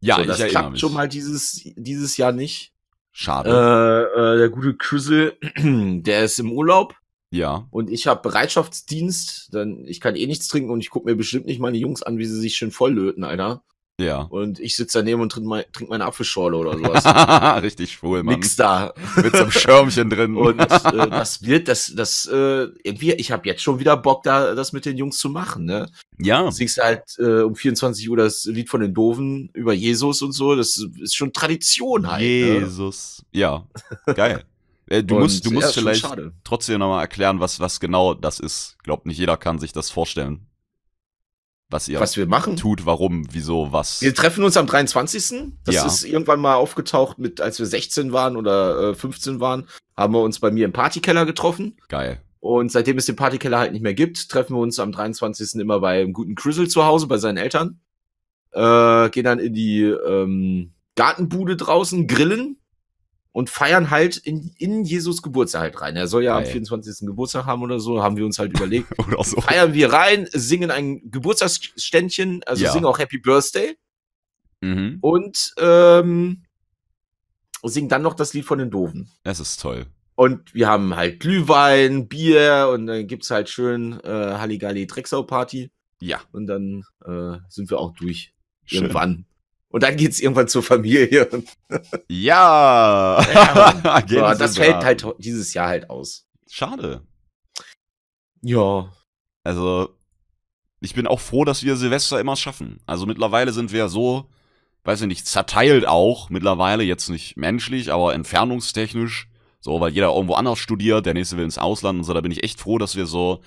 Ja, 0.00 0.16
so, 0.16 0.24
das 0.24 0.38
klappt 0.46 0.70
mich. 0.72 0.80
schon 0.80 0.94
mal 0.94 1.08
dieses, 1.08 1.60
dieses 1.76 2.16
Jahr 2.16 2.32
nicht. 2.32 2.72
Schade. 3.12 3.50
Äh, 3.50 4.20
äh, 4.20 4.38
der 4.38 4.48
gute 4.50 4.74
Crizzle, 4.74 5.36
der 5.56 6.24
ist 6.24 6.38
im 6.38 6.52
Urlaub 6.52 6.94
ja. 7.30 7.66
und 7.70 7.90
ich 7.90 8.06
habe 8.06 8.22
Bereitschaftsdienst. 8.22 9.50
Dann, 9.52 9.84
ich 9.86 10.00
kann 10.00 10.16
eh 10.16 10.26
nichts 10.26 10.48
trinken 10.48 10.70
und 10.70 10.80
ich 10.80 10.90
gucke 10.90 11.08
mir 11.08 11.16
bestimmt 11.16 11.46
nicht 11.46 11.60
meine 11.60 11.78
Jungs 11.78 12.02
an, 12.02 12.18
wie 12.18 12.26
sie 12.26 12.40
sich 12.40 12.56
schön 12.56 12.70
volllöten, 12.70 13.24
Alter. 13.24 13.62
Ja. 14.00 14.22
Und 14.22 14.58
ich 14.58 14.76
sitze 14.76 14.98
daneben 14.98 15.20
und 15.20 15.30
trinke 15.30 15.48
mein, 15.48 15.64
trink 15.72 15.90
meine 15.90 16.04
Apfelschorle 16.04 16.56
oder 16.56 16.76
sowas. 16.78 17.04
Richtig 17.62 17.92
schwul, 17.92 18.22
Mann. 18.22 18.36
Nix 18.36 18.56
da. 18.56 18.94
Mit 19.16 19.36
so 19.36 19.42
einem 19.42 19.50
Schirmchen 19.50 20.10
drin. 20.10 20.36
Und 20.36 20.58
äh, 20.58 20.66
das 21.10 21.42
wird, 21.42 21.68
das, 21.68 21.92
das, 21.94 22.26
äh, 22.26 22.68
irgendwie, 22.82 23.12
ich 23.12 23.30
habe 23.30 23.46
jetzt 23.46 23.62
schon 23.62 23.78
wieder 23.78 23.96
Bock, 23.96 24.22
da 24.22 24.54
das 24.54 24.72
mit 24.72 24.86
den 24.86 24.96
Jungs 24.96 25.18
zu 25.18 25.28
machen, 25.28 25.64
ne? 25.64 25.90
ja. 26.18 26.42
Du 26.44 26.50
singst 26.50 26.78
halt 26.78 27.02
äh, 27.18 27.42
um 27.42 27.54
24 27.54 28.08
Uhr 28.08 28.16
das 28.16 28.44
Lied 28.44 28.68
von 28.68 28.80
den 28.80 28.94
Doofen 28.94 29.50
über 29.52 29.72
Jesus 29.72 30.22
und 30.22 30.32
so. 30.32 30.56
Das 30.56 30.82
ist 31.00 31.14
schon 31.14 31.32
Tradition 31.32 32.10
halt. 32.10 32.22
Ne? 32.22 32.58
Jesus. 32.60 33.24
Ja. 33.32 33.66
Geil. 34.14 34.44
Äh, 34.86 35.04
Du 35.04 35.14
Und, 35.14 35.22
musst, 35.22 35.46
du 35.46 35.50
ja, 35.50 35.54
musst 35.54 35.68
ist 35.68 35.74
schon 35.74 35.82
vielleicht 35.84 36.06
trotzdem 36.44 36.80
nochmal 36.80 37.02
erklären, 37.02 37.40
was, 37.40 37.60
was 37.60 37.80
genau 37.80 38.14
das 38.14 38.40
ist. 38.40 38.76
Glaub, 38.82 39.06
nicht 39.06 39.18
jeder 39.18 39.36
kann 39.36 39.58
sich 39.58 39.72
das 39.72 39.88
vorstellen. 39.88 40.46
Was 41.70 41.88
ihr 41.88 42.00
Was 42.00 42.16
wir 42.16 42.26
machen. 42.26 42.56
tut, 42.56 42.84
warum, 42.84 43.26
wieso, 43.30 43.72
was. 43.72 44.02
Wir 44.02 44.14
treffen 44.14 44.42
uns 44.42 44.56
am 44.56 44.66
23. 44.66 45.52
Das 45.64 45.74
Ja. 45.74 45.86
ist 45.86 46.04
irgendwann 46.04 46.40
mal 46.40 46.54
aufgetaucht 46.56 47.18
mit, 47.18 47.40
als 47.40 47.58
wir 47.60 47.66
16 47.66 48.12
waren 48.12 48.36
oder 48.36 48.90
äh, 48.90 48.94
15 48.94 49.38
waren, 49.40 49.66
haben 49.96 50.12
wir 50.12 50.20
uns 50.22 50.40
bei 50.40 50.50
mir 50.50 50.64
im 50.64 50.72
Partykeller 50.72 51.24
getroffen. 51.26 51.76
Geil. 51.88 52.20
Und 52.40 52.72
seitdem 52.72 52.98
es 52.98 53.06
den 53.06 53.16
Partykeller 53.16 53.58
halt 53.58 53.72
nicht 53.72 53.82
mehr 53.82 53.94
gibt, 53.94 54.30
treffen 54.30 54.54
wir 54.56 54.60
uns 54.60 54.78
am 54.78 54.92
23. 54.92 55.60
immer 55.60 55.78
bei 55.80 56.00
einem 56.00 56.12
guten 56.12 56.34
Crizzle 56.34 56.68
zu 56.68 56.84
Hause, 56.84 57.06
bei 57.06 57.18
seinen 57.18 57.36
Eltern. 57.36 57.80
Äh, 58.52 59.10
gehen 59.10 59.24
dann 59.24 59.38
in 59.38 59.54
die 59.54 59.82
ähm, 59.82 60.72
Gartenbude 60.96 61.56
draußen, 61.56 62.06
grillen 62.08 62.56
und 63.32 63.48
feiern 63.50 63.90
halt 63.90 64.16
in, 64.16 64.52
in 64.58 64.84
Jesus 64.84 65.22
Geburtstag 65.22 65.60
halt 65.62 65.80
rein. 65.80 65.96
Er 65.96 66.08
soll 66.08 66.24
ja 66.24 66.36
am 66.36 66.42
Geil. 66.44 66.52
24. 66.52 67.06
Geburtstag 67.06 67.46
haben 67.46 67.62
oder 67.62 67.78
so, 67.78 68.02
haben 68.02 68.16
wir 68.16 68.24
uns 68.24 68.38
halt 68.38 68.56
überlegt. 68.56 68.88
Oder 68.98 69.22
so. 69.24 69.40
Feiern 69.40 69.72
wir 69.72 69.92
rein, 69.92 70.28
singen 70.32 70.70
ein 70.70 71.10
Geburtstagsständchen, 71.10 72.42
also 72.44 72.64
Ja. 72.64 72.72
singen 72.72 72.86
auch 72.86 72.98
Happy 72.98 73.18
Birthday 73.18 73.76
Mhm. 74.62 74.98
und 75.00 75.54
ähm, 75.58 76.42
singen 77.62 77.88
dann 77.88 78.02
noch 78.02 78.14
das 78.14 78.34
Lied 78.34 78.44
von 78.44 78.58
den 78.58 78.70
Doofen. 78.70 79.10
Das 79.22 79.40
ist 79.40 79.60
toll. 79.60 79.86
Und 80.16 80.52
wir 80.52 80.68
haben 80.68 80.96
halt 80.96 81.20
Glühwein, 81.20 82.08
Bier 82.08 82.70
und 82.74 82.86
dann 82.86 83.06
gibt's 83.06 83.30
halt 83.30 83.48
schön 83.48 83.98
äh, 84.00 84.08
Halligalli 84.36 84.86
Drecksau-Party. 84.86 85.70
Ja. 86.02 86.20
Und 86.32 86.46
dann 86.46 86.82
äh, 87.06 87.38
sind 87.48 87.70
wir 87.70 87.78
auch 87.78 87.92
durch. 87.94 88.34
Schön. 88.66 88.82
Irgendwann. 88.82 89.24
Und 89.70 89.82
dann 89.82 89.96
geht's 89.96 90.20
irgendwann 90.20 90.48
zur 90.48 90.62
Familie. 90.62 91.28
Ja. 92.08 93.22
Ja. 93.22 94.02
Sie 94.08 94.16
das 94.16 94.54
da. 94.54 94.62
fällt 94.62 94.84
halt 94.84 95.06
dieses 95.18 95.54
Jahr 95.54 95.68
halt 95.68 95.88
aus. 95.88 96.26
Schade. 96.50 97.06
Ja. 98.42 98.92
Also, 99.44 99.96
ich 100.80 100.94
bin 100.94 101.06
auch 101.06 101.20
froh, 101.20 101.44
dass 101.44 101.62
wir 101.62 101.76
Silvester 101.76 102.18
immer 102.20 102.36
schaffen. 102.36 102.80
Also 102.86 103.06
mittlerweile 103.06 103.52
sind 103.52 103.72
wir 103.72 103.88
so 103.88 104.28
weiß 104.84 105.02
ich 105.02 105.06
nicht, 105.08 105.26
zerteilt 105.26 105.86
auch 105.86 106.30
mittlerweile, 106.30 106.82
jetzt 106.82 107.08
nicht 107.08 107.36
menschlich, 107.36 107.92
aber 107.92 108.14
entfernungstechnisch. 108.14 109.28
So, 109.60 109.78
weil 109.80 109.92
jeder 109.92 110.14
irgendwo 110.14 110.34
anders 110.34 110.58
studiert, 110.58 111.04
der 111.04 111.12
nächste 111.14 111.36
will 111.36 111.44
ins 111.44 111.58
Ausland 111.58 111.98
und 111.98 112.04
so, 112.04 112.14
da 112.14 112.22
bin 112.22 112.32
ich 112.32 112.42
echt 112.42 112.58
froh, 112.58 112.78
dass 112.78 112.96
wir 112.96 113.04
so 113.04 113.42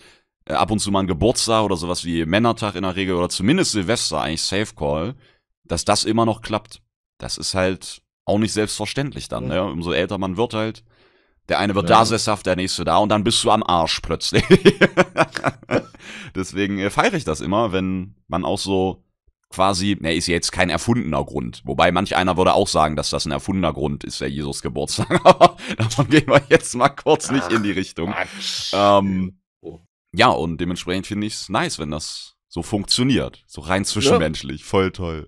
äh, 0.45 0.53
ab 0.53 0.69
und 0.69 0.79
zu 0.79 0.91
mal 0.91 0.99
einen 0.99 1.07
Geburtstag 1.07 1.63
oder 1.63 1.75
sowas 1.75 2.05
wie 2.05 2.25
Männertag 2.25 2.75
in 2.75 2.83
der 2.83 2.95
Regel 2.95 3.15
oder 3.15 3.29
zumindest 3.29 3.71
Silvester, 3.71 4.21
eigentlich 4.21 4.43
Safe 4.43 4.75
Call, 4.75 5.15
dass 5.65 5.85
das 5.85 6.03
immer 6.05 6.25
noch 6.25 6.41
klappt. 6.41 6.81
Das 7.17 7.37
ist 7.37 7.53
halt 7.53 8.01
auch 8.25 8.37
nicht 8.39 8.53
selbstverständlich 8.53 9.27
dann, 9.27 9.47
ne? 9.47 9.63
Umso 9.63 9.91
älter 9.91 10.17
man 10.17 10.37
wird 10.37 10.53
halt. 10.53 10.83
Der 11.49 11.59
eine 11.59 11.75
wird 11.75 11.89
Ja. 11.89 11.99
da 11.99 12.05
sesshaft, 12.05 12.45
der 12.45 12.55
nächste 12.55 12.85
da 12.85 12.97
und 12.97 13.09
dann 13.09 13.23
bist 13.25 13.43
du 13.43 13.51
am 13.51 13.63
Arsch 13.63 13.99
plötzlich. 14.01 14.43
Deswegen 16.35 16.79
äh, 16.79 16.89
feiere 16.89 17.13
ich 17.15 17.25
das 17.25 17.41
immer, 17.41 17.71
wenn 17.71 18.15
man 18.27 18.45
auch 18.45 18.57
so 18.59 19.03
quasi, 19.49 19.97
ne, 19.99 20.15
ist 20.15 20.27
ja 20.27 20.33
jetzt 20.33 20.51
kein 20.51 20.69
erfundener 20.69 21.23
Grund. 21.23 21.61
Wobei 21.65 21.91
manch 21.91 22.15
einer 22.15 22.37
würde 22.37 22.53
auch 22.53 22.67
sagen, 22.67 22.95
dass 22.95 23.09
das 23.11 23.25
ein 23.25 23.31
erfundener 23.31 23.71
Grund 23.73 24.03
ist, 24.03 24.19
der 24.21 24.29
Jesus 24.29 24.61
Geburtstag. 24.61 25.11
Aber 25.25 25.57
davon 25.77 26.09
gehen 26.09 26.27
wir 26.27 26.41
jetzt 26.49 26.73
mal 26.75 26.89
kurz 26.89 27.29
nicht 27.29 27.51
in 27.51 27.63
die 27.63 27.71
Richtung. 27.71 28.13
Ähm, 28.73 29.39
Oh. 29.65 29.79
ja, 30.13 30.27
und 30.27 30.57
dementsprechend 30.59 31.07
finde 31.07 31.25
ich 31.27 31.35
es 31.35 31.47
nice, 31.47 31.79
wenn 31.79 31.89
das 31.89 32.32
so 32.53 32.61
funktioniert. 32.61 33.43
So 33.47 33.61
rein 33.61 33.83
zwischenmenschlich. 33.83 34.63
Voll 34.63 34.91
toll. 34.91 35.27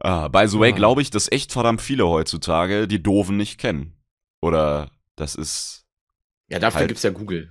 Ah, 0.00 0.26
by 0.26 0.48
the 0.48 0.58
way, 0.58 0.72
Ah. 0.72 0.74
glaube 0.74 1.00
ich, 1.00 1.10
dass 1.10 1.30
echt 1.30 1.52
verdammt 1.52 1.80
viele 1.80 2.08
heutzutage 2.08 2.88
die 2.88 3.00
Doofen 3.00 3.36
nicht 3.36 3.58
kennen. 3.58 3.96
Oder 4.42 4.90
das 5.14 5.36
ist. 5.36 5.84
ja, 6.50 6.58
dafür 6.58 6.80
halt- 6.80 6.88
gibt's 6.88 7.04
ja 7.04 7.10
Google. 7.10 7.48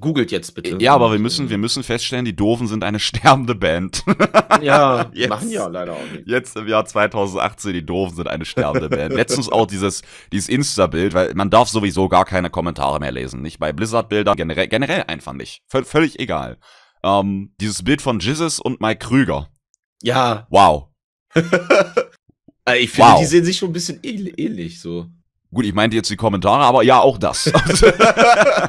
Googelt 0.00 0.32
jetzt 0.32 0.56
bitte. 0.56 0.78
Ja, 0.80 0.94
aber 0.94 1.12
wir 1.12 1.20
müssen, 1.20 1.48
wir 1.48 1.56
müssen 1.58 1.84
feststellen, 1.84 2.24
die 2.24 2.34
Doofen 2.34 2.66
sind 2.66 2.82
eine 2.82 2.98
sterbende 3.10 3.54
Band. 3.54 4.02
Ja, 4.62 5.10
Jetzt. 5.14 5.28
machen 5.30 5.48
ja 5.50 5.66
leider 5.68 5.92
auch 5.92 6.10
nicht. 6.12 6.26
Jetzt 6.26 6.54
im 6.56 6.66
Jahr 6.68 6.84
2018, 6.84 7.72
die 7.72 7.86
Doofen 7.86 8.16
sind 8.16 8.28
eine 8.28 8.44
sterbende 8.44 8.88
Band. 8.90 9.14
Letztens 9.14 9.48
auch 9.48 9.66
dieses, 9.66 10.02
dieses 10.32 10.48
Insta-Bild, 10.50 11.14
weil 11.14 11.32
man 11.34 11.48
darf 11.50 11.68
sowieso 11.68 12.08
gar 12.08 12.24
keine 12.26 12.50
Kommentare 12.50 12.98
mehr 12.98 13.12
lesen. 13.12 13.40
Nicht 13.42 13.58
bei 13.60 13.72
Blizzard-Bildern, 13.72 14.36
generell, 14.36 14.68
generell 14.68 15.04
einfach 15.04 15.32
nicht. 15.34 15.62
Völ 15.68 15.84
völlig 15.84 16.18
egal. 16.18 16.58
Ähm, 17.02 17.54
dieses 17.60 17.82
Bild 17.82 18.02
von 18.02 18.20
Jizzes 18.20 18.60
und 18.60 18.80
Mike 18.80 18.98
Krüger. 19.06 19.48
Ja, 20.02 20.46
Wow. 20.50 20.88
äh, 21.34 22.78
ich 22.78 22.90
finde, 22.90 23.10
Wow. 23.12 23.20
die 23.20 23.26
sehen 23.26 23.44
sich 23.44 23.58
schon 23.58 23.70
ein 23.70 23.74
bisschen 23.74 24.00
ähnlich, 24.02 24.80
so. 24.80 25.06
Gut, 25.52 25.64
ich 25.64 25.74
meinte 25.74 25.96
jetzt 25.96 26.10
die 26.10 26.16
Kommentare, 26.16 26.62
aber 26.62 26.82
ja, 26.82 27.00
auch 27.00 27.18
das. 27.18 27.50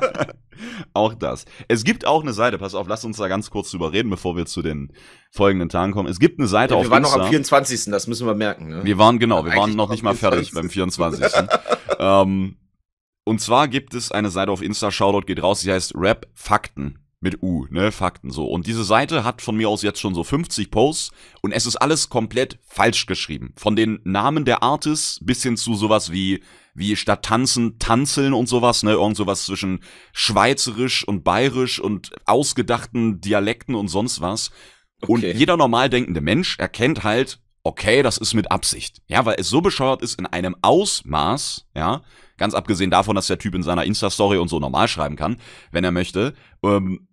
auch 0.94 1.14
das. 1.14 1.46
Es 1.68 1.84
gibt 1.84 2.06
auch 2.08 2.22
eine 2.24 2.34
Seite, 2.34 2.58
pass 2.58 2.76
auf, 2.76 2.88
lass 2.88 3.06
uns 3.06 3.18
da 3.18 3.28
ganz 3.28 3.50
kurz 3.50 3.72
drüber 3.72 3.92
reden, 3.94 4.10
bevor 4.10 4.36
wir 4.36 4.46
zu 4.46 4.62
den 4.62 4.92
folgenden 5.32 5.70
Tagen 5.70 5.94
kommen. 5.94 6.10
Es 6.10 6.20
gibt 6.20 6.40
eine 6.40 6.48
Seite 6.48 6.74
Ja, 6.74 6.80
auf 6.80 6.86
wir 6.86 6.92
waren 6.92 7.04
noch 7.04 7.10
Insta. 7.14 7.24
am 7.26 7.30
24. 7.30 7.86
Das 7.92 8.08
müssen 8.08 8.28
wir 8.28 8.36
merken. 8.36 8.68
Ne? 8.70 8.84
Wir 8.84 8.98
waren, 8.98 9.20
genau, 9.20 9.46
wir 9.46 9.56
waren 9.56 9.76
noch 9.76 9.90
nicht 9.90 10.04
mal 10.04 10.16
fertig 10.16 10.52
24.. 10.52 10.54
beim 10.56 10.70
24. 10.70 11.50
ähm, 12.00 12.58
und 13.26 13.40
zwar 13.42 13.68
gibt 13.68 13.94
es 13.94 14.12
eine 14.12 14.30
Seite 14.32 14.52
auf 14.52 14.62
Insta, 14.64 14.92
Shoutout 14.92 15.26
geht 15.28 15.42
raus, 15.44 15.62
die 15.62 15.72
heißt 15.72 15.94
Rap 15.96 16.28
Fakten. 16.34 17.01
Mit 17.24 17.44
U, 17.44 17.68
ne, 17.70 17.92
Fakten 17.92 18.32
so. 18.32 18.46
Und 18.46 18.66
diese 18.66 18.84
Seite 18.84 19.24
hat 19.24 19.44
von 19.44 19.56
mir 19.56 19.70
aus 19.70 19.84
jetzt 19.84 20.00
schon 20.00 20.16
so 20.16 20.24
50 20.24 20.72
Posts 20.72 21.12
und 21.42 21.52
es 21.52 21.68
ist 21.68 21.76
alles 21.76 22.10
komplett 22.10 22.58
falsch 22.64 23.06
geschrieben. 23.06 23.54
Von 23.58 23.76
den 23.76 24.00
Namen 24.04 24.44
der 24.44 24.64
Artists 24.64 25.20
bis 25.24 25.44
hin 25.44 25.56
zu 25.56 25.76
sowas 25.76 26.12
wie, 26.12 26.44
wie 26.74 26.96
statt 26.96 27.24
tanzen, 27.24 27.78
tanzeln 27.78 28.34
und 28.34 28.50
sowas, 28.50 28.82
ne, 28.82 28.94
irgend 28.94 29.18
sowas 29.18 29.46
zwischen 29.46 29.82
schweizerisch 30.14 31.08
und 31.08 31.24
bayerisch 31.24 31.80
und 31.80 32.10
ausgedachten 32.26 33.22
Dialekten 33.22 33.76
und 33.76 33.88
sonst 33.88 34.20
was. 34.22 34.50
Und 35.08 35.20
Okay. 35.24 35.34
jeder 35.36 35.58
normal 35.58 35.90
denkende 35.92 36.22
Mensch 36.22 36.58
erkennt 36.58 37.04
halt, 37.04 37.40
okay, 37.64 38.02
das 38.02 38.18
ist 38.18 38.34
mit 38.34 38.52
Absicht. 38.52 39.02
Ja, 39.08 39.26
weil 39.26 39.36
es 39.38 39.50
so 39.50 39.62
bescheuert 39.62 40.02
ist 40.02 40.20
in 40.20 40.26
einem 40.26 40.56
Ausmaß, 40.64 41.68
ja, 41.76 42.02
ganz 42.38 42.54
abgesehen 42.56 42.90
davon, 42.90 43.16
dass 43.16 43.28
der 43.28 43.38
Typ 43.38 43.54
in 43.54 43.62
seiner 43.64 43.86
Insta-Story 43.86 44.38
und 44.38 44.48
so 44.48 44.60
normal 44.60 44.88
schreiben 44.88 45.16
kann, 45.16 45.38
wenn 45.72 45.84
er 45.84 45.92
möchte, 45.92 46.34
ähm, 46.64 47.08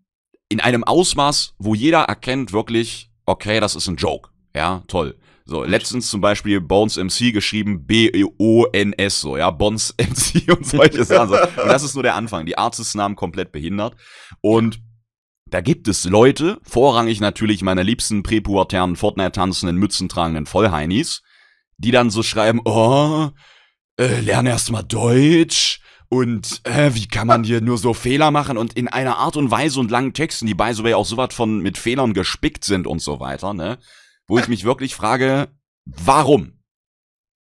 in 0.49 0.61
einem 0.61 0.85
Ausmaß, 0.85 1.55
wo 1.59 1.75
jeder 1.75 2.03
erkennt 2.03 2.53
wirklich, 2.53 3.11
okay, 3.27 3.61
das 3.61 3.75
ist 3.75 3.89
ein 3.89 3.97
Joke. 3.97 4.31
Ja, 4.55 4.83
toll. 4.89 5.19
So, 5.45 5.65
letztens 5.65 6.11
zum 6.11 6.21
Beispiel 6.21 6.61
Bones 6.61 6.97
MC 6.97 7.33
geschrieben 7.33 7.87
B-O-N-S, 7.87 9.21
so, 9.21 9.37
ja, 9.37 9.51
Bones 9.51 9.95
MC 9.99 10.55
und 10.55 10.67
solche 10.67 11.05
Sachen. 11.05 11.29
So. 11.29 11.63
Und 11.63 11.69
das 11.69 11.83
ist 11.83 11.95
nur 11.95 12.03
der 12.03 12.17
Anfang. 12.17 12.45
Die 12.45 12.59
Artist-Namen 12.59 13.17
komplett 13.17 13.51
behindert. 13.51 13.97
Und 14.43 14.81
da 15.47 15.63
gibt 15.63 15.89
es 15.89 16.05
Leute, 16.05 16.59
vorrangig 16.63 17.21
natürlich 17.21 17.63
meine 17.63 17.83
liebsten 17.83 18.23
präpubertären 18.23 18.97
Fortnite-tanzenden, 18.97 19.77
Mützentragenden 19.77 20.45
Vollheinis, 20.45 21.23
die 21.79 21.93
dann 21.93 22.11
so 22.11 22.23
schreiben, 22.23 22.61
oh, 22.67 23.31
äh, 23.99 24.21
lerne 24.21 24.51
erst 24.51 24.71
mal 24.71 24.83
Deutsch 24.83 25.81
und 26.09 26.61
äh, 26.65 26.95
wie 26.95 27.07
kann 27.07 27.27
man 27.27 27.45
hier 27.45 27.61
nur 27.61 27.77
so 27.79 27.93
Fehler 27.93 28.31
machen 28.31 28.57
und 28.57 28.73
in 28.75 28.89
einer 28.89 29.19
Art 29.19 29.37
und 29.37 29.51
Weise 29.51 29.79
und 29.81 29.91
langen 29.91 30.15
Texten, 30.15 30.47
die 30.47 30.55
by 30.55 30.73
the 30.73 30.83
way 30.83 30.95
auch 30.95 31.05
so 31.07 31.17
was 31.17 31.35
von 31.35 31.61
mit 31.61 31.77
Fehlern 31.77 32.15
gespickt 32.15 32.65
sind 32.65 32.87
und 32.87 33.01
so 33.01 33.21
weiter, 33.21 33.53
ne? 33.53 33.79
Wo 34.27 34.39
ich 34.39 34.49
mich 34.49 34.65
wirklich 34.65 34.95
frage, 34.95 35.49
warum? 35.85 36.53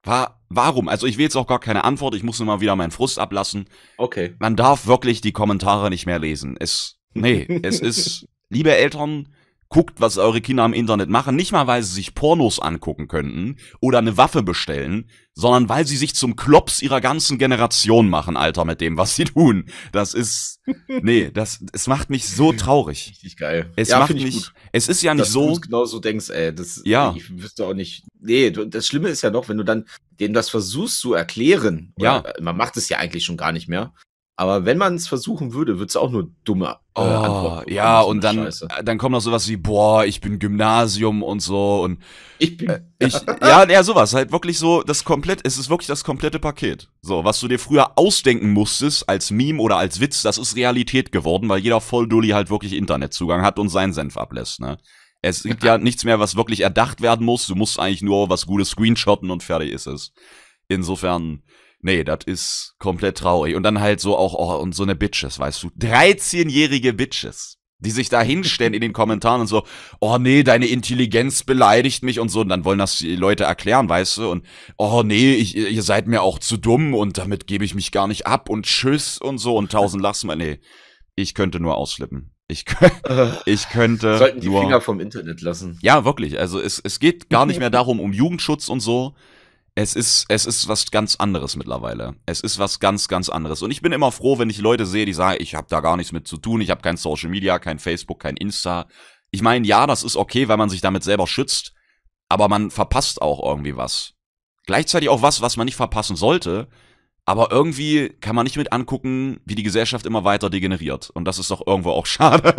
Wa 0.02 0.40
warum? 0.48 0.88
Also 0.88 1.07
ich 1.07 1.16
will 1.16 1.24
jetzt 1.24 1.37
auch 1.37 1.46
gar 1.46 1.61
keine 1.61 1.85
Antwort, 1.85 2.14
ich 2.14 2.22
muss 2.22 2.38
nur 2.38 2.46
mal 2.46 2.61
wieder 2.61 2.76
meinen 2.76 2.92
Frust 2.92 3.18
ablassen 3.18 3.66
Okay. 3.98 4.35
man 4.38 4.57
darf 4.57 4.87
wirklich 4.87 5.20
die 5.20 5.33
Kommentare 5.33 5.90
nicht 5.90 6.07
mehr 6.07 6.18
lesen. 6.18 6.57
Es, 6.59 6.98
nee, 7.14 7.46
es 7.62 7.81
ist, 7.81 8.26
liebe 8.48 8.74
Eltern, 8.74 9.29
guckt, 9.68 10.00
was 10.00 10.18
eure 10.18 10.40
Kinder 10.40 10.64
im 10.64 10.72
Internet 10.72 11.09
machen. 11.09 11.37
Nicht 11.37 11.52
mal, 11.52 11.66
weil 11.66 11.83
sie 11.83 11.94
sich 11.94 12.14
Pornos 12.14 12.59
angucken 12.59 13.09
könnten 13.09 13.57
oder 13.81 13.98
eine 13.98 14.16
Waffe 14.16 14.42
bestellen, 14.42 15.11
sondern 15.35 15.68
weil 15.68 15.87
sie 15.87 15.96
sich 15.96 16.14
zum 16.14 16.37
Klops 16.37 16.81
ihrer 16.83 17.00
ganzen 17.00 17.37
Generation 17.38 18.09
machen, 18.09 18.37
Alter, 18.37 18.64
mit 18.64 18.81
dem, 18.81 18.96
was 18.96 19.16
sie 19.16 19.24
tun. 19.26 19.66
Das 19.92 20.14
ist, 20.14 20.61
nee, 20.88 21.31
das, 21.31 21.64
es 21.72 21.87
macht 21.87 22.11
mich 22.11 22.29
so 22.29 22.52
traurig. 22.55 23.09
Richtig 23.11 23.37
geil. 23.37 23.72
Es 23.76 23.88
ja, 23.88 23.98
macht 23.98 24.14
mich, 24.14 24.50
es 24.72 24.88
ist 24.88 25.02
ja 25.02 25.14
nicht 25.14 25.26
dass 25.26 25.33
so, 25.33 25.55
du 25.55 25.61
genau 25.61 25.85
so 25.85 25.98
denkst, 25.98 26.31
ey. 26.31 26.55
Das, 26.55 26.81
Ja. 26.85 27.14
Ich 27.16 27.31
wüsste 27.31 27.66
auch 27.66 27.74
nicht. 27.74 28.05
Nee, 28.20 28.50
du, 28.50 28.64
das 28.64 28.87
Schlimme 28.87 29.09
ist 29.09 29.22
ja 29.22 29.31
noch, 29.31 29.48
wenn 29.48 29.59
du 29.59 29.64
dann 29.64 29.87
denen 30.20 30.35
das 30.35 30.48
versuchst 30.48 31.00
zu 31.00 31.12
erklären. 31.14 31.92
Ja. 31.98 32.24
Man 32.40 32.57
macht 32.57 32.76
es 32.76 32.88
ja 32.88 32.98
eigentlich 32.98 33.24
schon 33.24 33.37
gar 33.37 33.52
nicht 33.52 33.68
mehr. 33.68 33.92
Aber 34.38 34.66
wenn 34.66 34.77
man 34.77 34.94
es 34.96 35.09
versuchen 35.09 35.55
würde, 35.55 35.79
würde 35.79 35.88
es 35.88 35.96
auch 35.96 36.11
nur 36.11 36.31
dumme 36.44 36.77
äh, 36.94 37.01
Oh, 37.01 37.62
ja, 37.66 38.03
und 38.03 38.22
dann, 38.22 38.37
Scheiße. 38.37 38.68
dann 38.85 38.99
kommt 38.99 39.12
noch 39.12 39.20
sowas 39.20 39.49
wie, 39.49 39.57
boah, 39.57 40.05
ich 40.05 40.20
bin 40.20 40.38
Gymnasium 40.38 41.22
und 41.22 41.40
so 41.40 41.83
und 41.83 42.03
Ich 42.38 42.59
bin. 42.59 42.92
Ich, 42.99 43.14
ja, 43.40 43.66
ja, 43.66 43.83
sowas. 43.83 44.12
Halt 44.12 44.33
wirklich 44.33 44.59
so, 44.59 44.83
das 44.83 45.05
komplett, 45.05 45.40
es 45.44 45.57
ist 45.57 45.70
wirklich 45.70 45.87
das 45.87 46.05
komplette 46.05 46.38
Paket. 46.38 46.90
So, 47.01 47.25
was 47.25 47.40
du 47.40 47.49
dir 47.49 47.59
früher 47.59 47.96
ausdenken 47.99 48.51
musstest 48.51 49.09
als 49.09 49.31
Meme 49.31 49.61
oder 49.62 49.79
als 49.79 50.01
Witz, 50.01 50.20
das 50.20 50.37
ist 50.37 50.55
Realität 50.55 51.12
geworden, 51.12 51.49
weil 51.49 51.61
jeder 51.61 51.81
Volldulli 51.81 52.29
halt 52.29 52.51
wirklich 52.51 52.75
Internetzugang 52.75 53.40
hat 53.40 53.59
und 53.59 53.70
seinen 53.70 53.94
Senf 53.94 54.18
ablässt, 54.18 54.61
ne? 54.61 54.77
Es 55.22 55.44
gibt 55.44 55.64
ja 55.64 55.79
nichts 55.79 56.05
mehr, 56.05 56.20
was 56.20 56.37
wirklich 56.37 56.61
erdacht 56.61 57.01
werden 57.01 57.25
muss. 57.25 57.46
Du 57.46 57.55
musst 57.55 57.81
eigentlich 57.81 58.03
nur 58.03 58.29
was 58.29 58.44
Gutes 58.44 58.68
screenshotten 58.68 59.31
und 59.31 59.42
fertig 59.42 59.72
ist 59.72 59.87
es. 59.87 60.12
Insofern, 60.68 61.42
nee, 61.87 62.05
das 62.05 62.18
ist 62.27 62.75
komplett 62.79 63.16
traurig. 63.18 63.55
Und 63.55 63.62
dann 63.62 63.81
halt 63.81 64.01
so 64.01 64.16
auch, 64.18 64.35
oh, 64.35 64.61
und 64.61 64.75
so 64.75 64.83
eine 64.83 64.94
Bitches, 64.94 65.38
weißt 65.38 65.62
du. 65.62 65.68
13-jährige 65.68 66.92
Bitches, 66.92 67.59
die 67.79 67.90
sich 67.90 68.09
da 68.09 68.20
hinstellen 68.20 68.75
in 68.75 68.81
den 68.81 68.92
Kommentaren 68.92 69.40
und 69.40 69.46
so, 69.46 69.64
oh 70.01 70.18
nee, 70.18 70.42
deine 70.42 70.66
Intelligenz 70.66 71.44
beleidigt 71.44 72.03
mich 72.03 72.20
und 72.20 72.29
so. 72.29 72.40
Und 72.40 72.51
dann 72.51 72.64
wollen 72.64 72.81
das 72.81 72.99
die 72.99 73.16
Leute 73.16 73.44
erklären, 73.44 73.88
weißt 73.88 74.18
du. 74.18 74.31
Und 74.31 74.44
oh 74.77 75.03
nee, 75.05 75.35
ich, 75.35 75.57
ihr 75.57 75.83
seid 75.83 76.09
mir 76.09 76.22
auch 76.22 76.38
zu 76.38 76.57
dumm 76.57 76.92
und 76.92 77.16
damit 77.16 77.46
gebe 77.46 77.64
ich 77.64 77.75
mich 77.75 77.92
gar 77.92 78.09
nicht 78.09 78.27
ab 78.27 78.51
und 78.51 78.66
tschüss 78.66 79.18
und 79.18 79.38
so 79.38 79.57
und 79.57 79.72
tausend 79.72 80.03
mal. 80.03 80.37
Nee, 80.37 80.59
ich 81.14 81.35
könnte 81.35 81.61
nur 81.61 81.77
ausflippen. 81.77 82.33
Ich, 82.49 82.64
ich 83.46 83.68
könnte 83.70 84.18
sollten 84.18 84.40
die 84.40 84.49
nur. 84.49 84.61
Finger 84.61 84.81
vom 84.81 85.01
Internet 85.01 85.40
lassen. 85.40 85.79
Ja, 85.83 86.05
wirklich. 86.05 86.38
Also 86.38 86.61
es, 86.61 86.81
es 86.83 86.99
geht 86.99 87.31
gar 87.31 87.46
nicht 87.46 87.61
mehr 87.61 87.70
darum, 87.70 88.01
um 88.01 88.12
Jugendschutz 88.12 88.68
und 88.68 88.81
so. 88.81 89.14
Es 89.78 89.94
ist, 89.94 90.24
es 90.30 90.46
ist 90.46 90.68
was 90.68 90.90
ganz 90.90 91.16
anderes 91.16 91.54
mittlerweile. 91.54 92.14
Es 92.24 92.40
ist 92.40 92.58
was 92.58 92.80
ganz, 92.80 93.08
ganz 93.08 93.28
anderes. 93.28 93.60
Und 93.60 93.70
ich 93.70 93.82
bin 93.82 93.92
immer 93.92 94.10
froh, 94.10 94.38
wenn 94.38 94.48
ich 94.48 94.56
Leute 94.56 94.86
sehe, 94.86 95.04
die 95.04 95.12
sagen, 95.12 95.36
ich 95.38 95.54
habe 95.54 95.66
da 95.68 95.80
gar 95.80 95.98
nichts 95.98 96.12
mit 96.12 96.26
zu 96.26 96.38
tun, 96.38 96.62
ich 96.62 96.70
habe 96.70 96.80
kein 96.80 96.96
Social 96.96 97.28
Media, 97.28 97.58
kein 97.58 97.78
Facebook, 97.78 98.20
kein 98.20 98.38
Insta. 98.38 98.86
Ich 99.30 99.42
meine, 99.42 99.66
ja, 99.66 99.86
das 99.86 100.02
ist 100.02 100.16
okay, 100.16 100.48
weil 100.48 100.56
man 100.56 100.70
sich 100.70 100.80
damit 100.80 101.04
selber 101.04 101.26
schützt, 101.26 101.74
aber 102.30 102.48
man 102.48 102.70
verpasst 102.70 103.20
auch 103.20 103.46
irgendwie 103.46 103.76
was. 103.76 104.14
Gleichzeitig 104.64 105.10
auch 105.10 105.20
was, 105.20 105.42
was 105.42 105.58
man 105.58 105.66
nicht 105.66 105.76
verpassen 105.76 106.16
sollte, 106.16 106.68
aber 107.26 107.52
irgendwie 107.52 108.08
kann 108.20 108.34
man 108.34 108.44
nicht 108.44 108.56
mit 108.56 108.72
angucken, 108.72 109.40
wie 109.44 109.56
die 109.56 109.62
Gesellschaft 109.62 110.06
immer 110.06 110.24
weiter 110.24 110.48
degeneriert. 110.48 111.10
Und 111.10 111.26
das 111.26 111.38
ist 111.38 111.50
doch 111.50 111.66
irgendwo 111.66 111.90
auch 111.90 112.06
schade. 112.06 112.54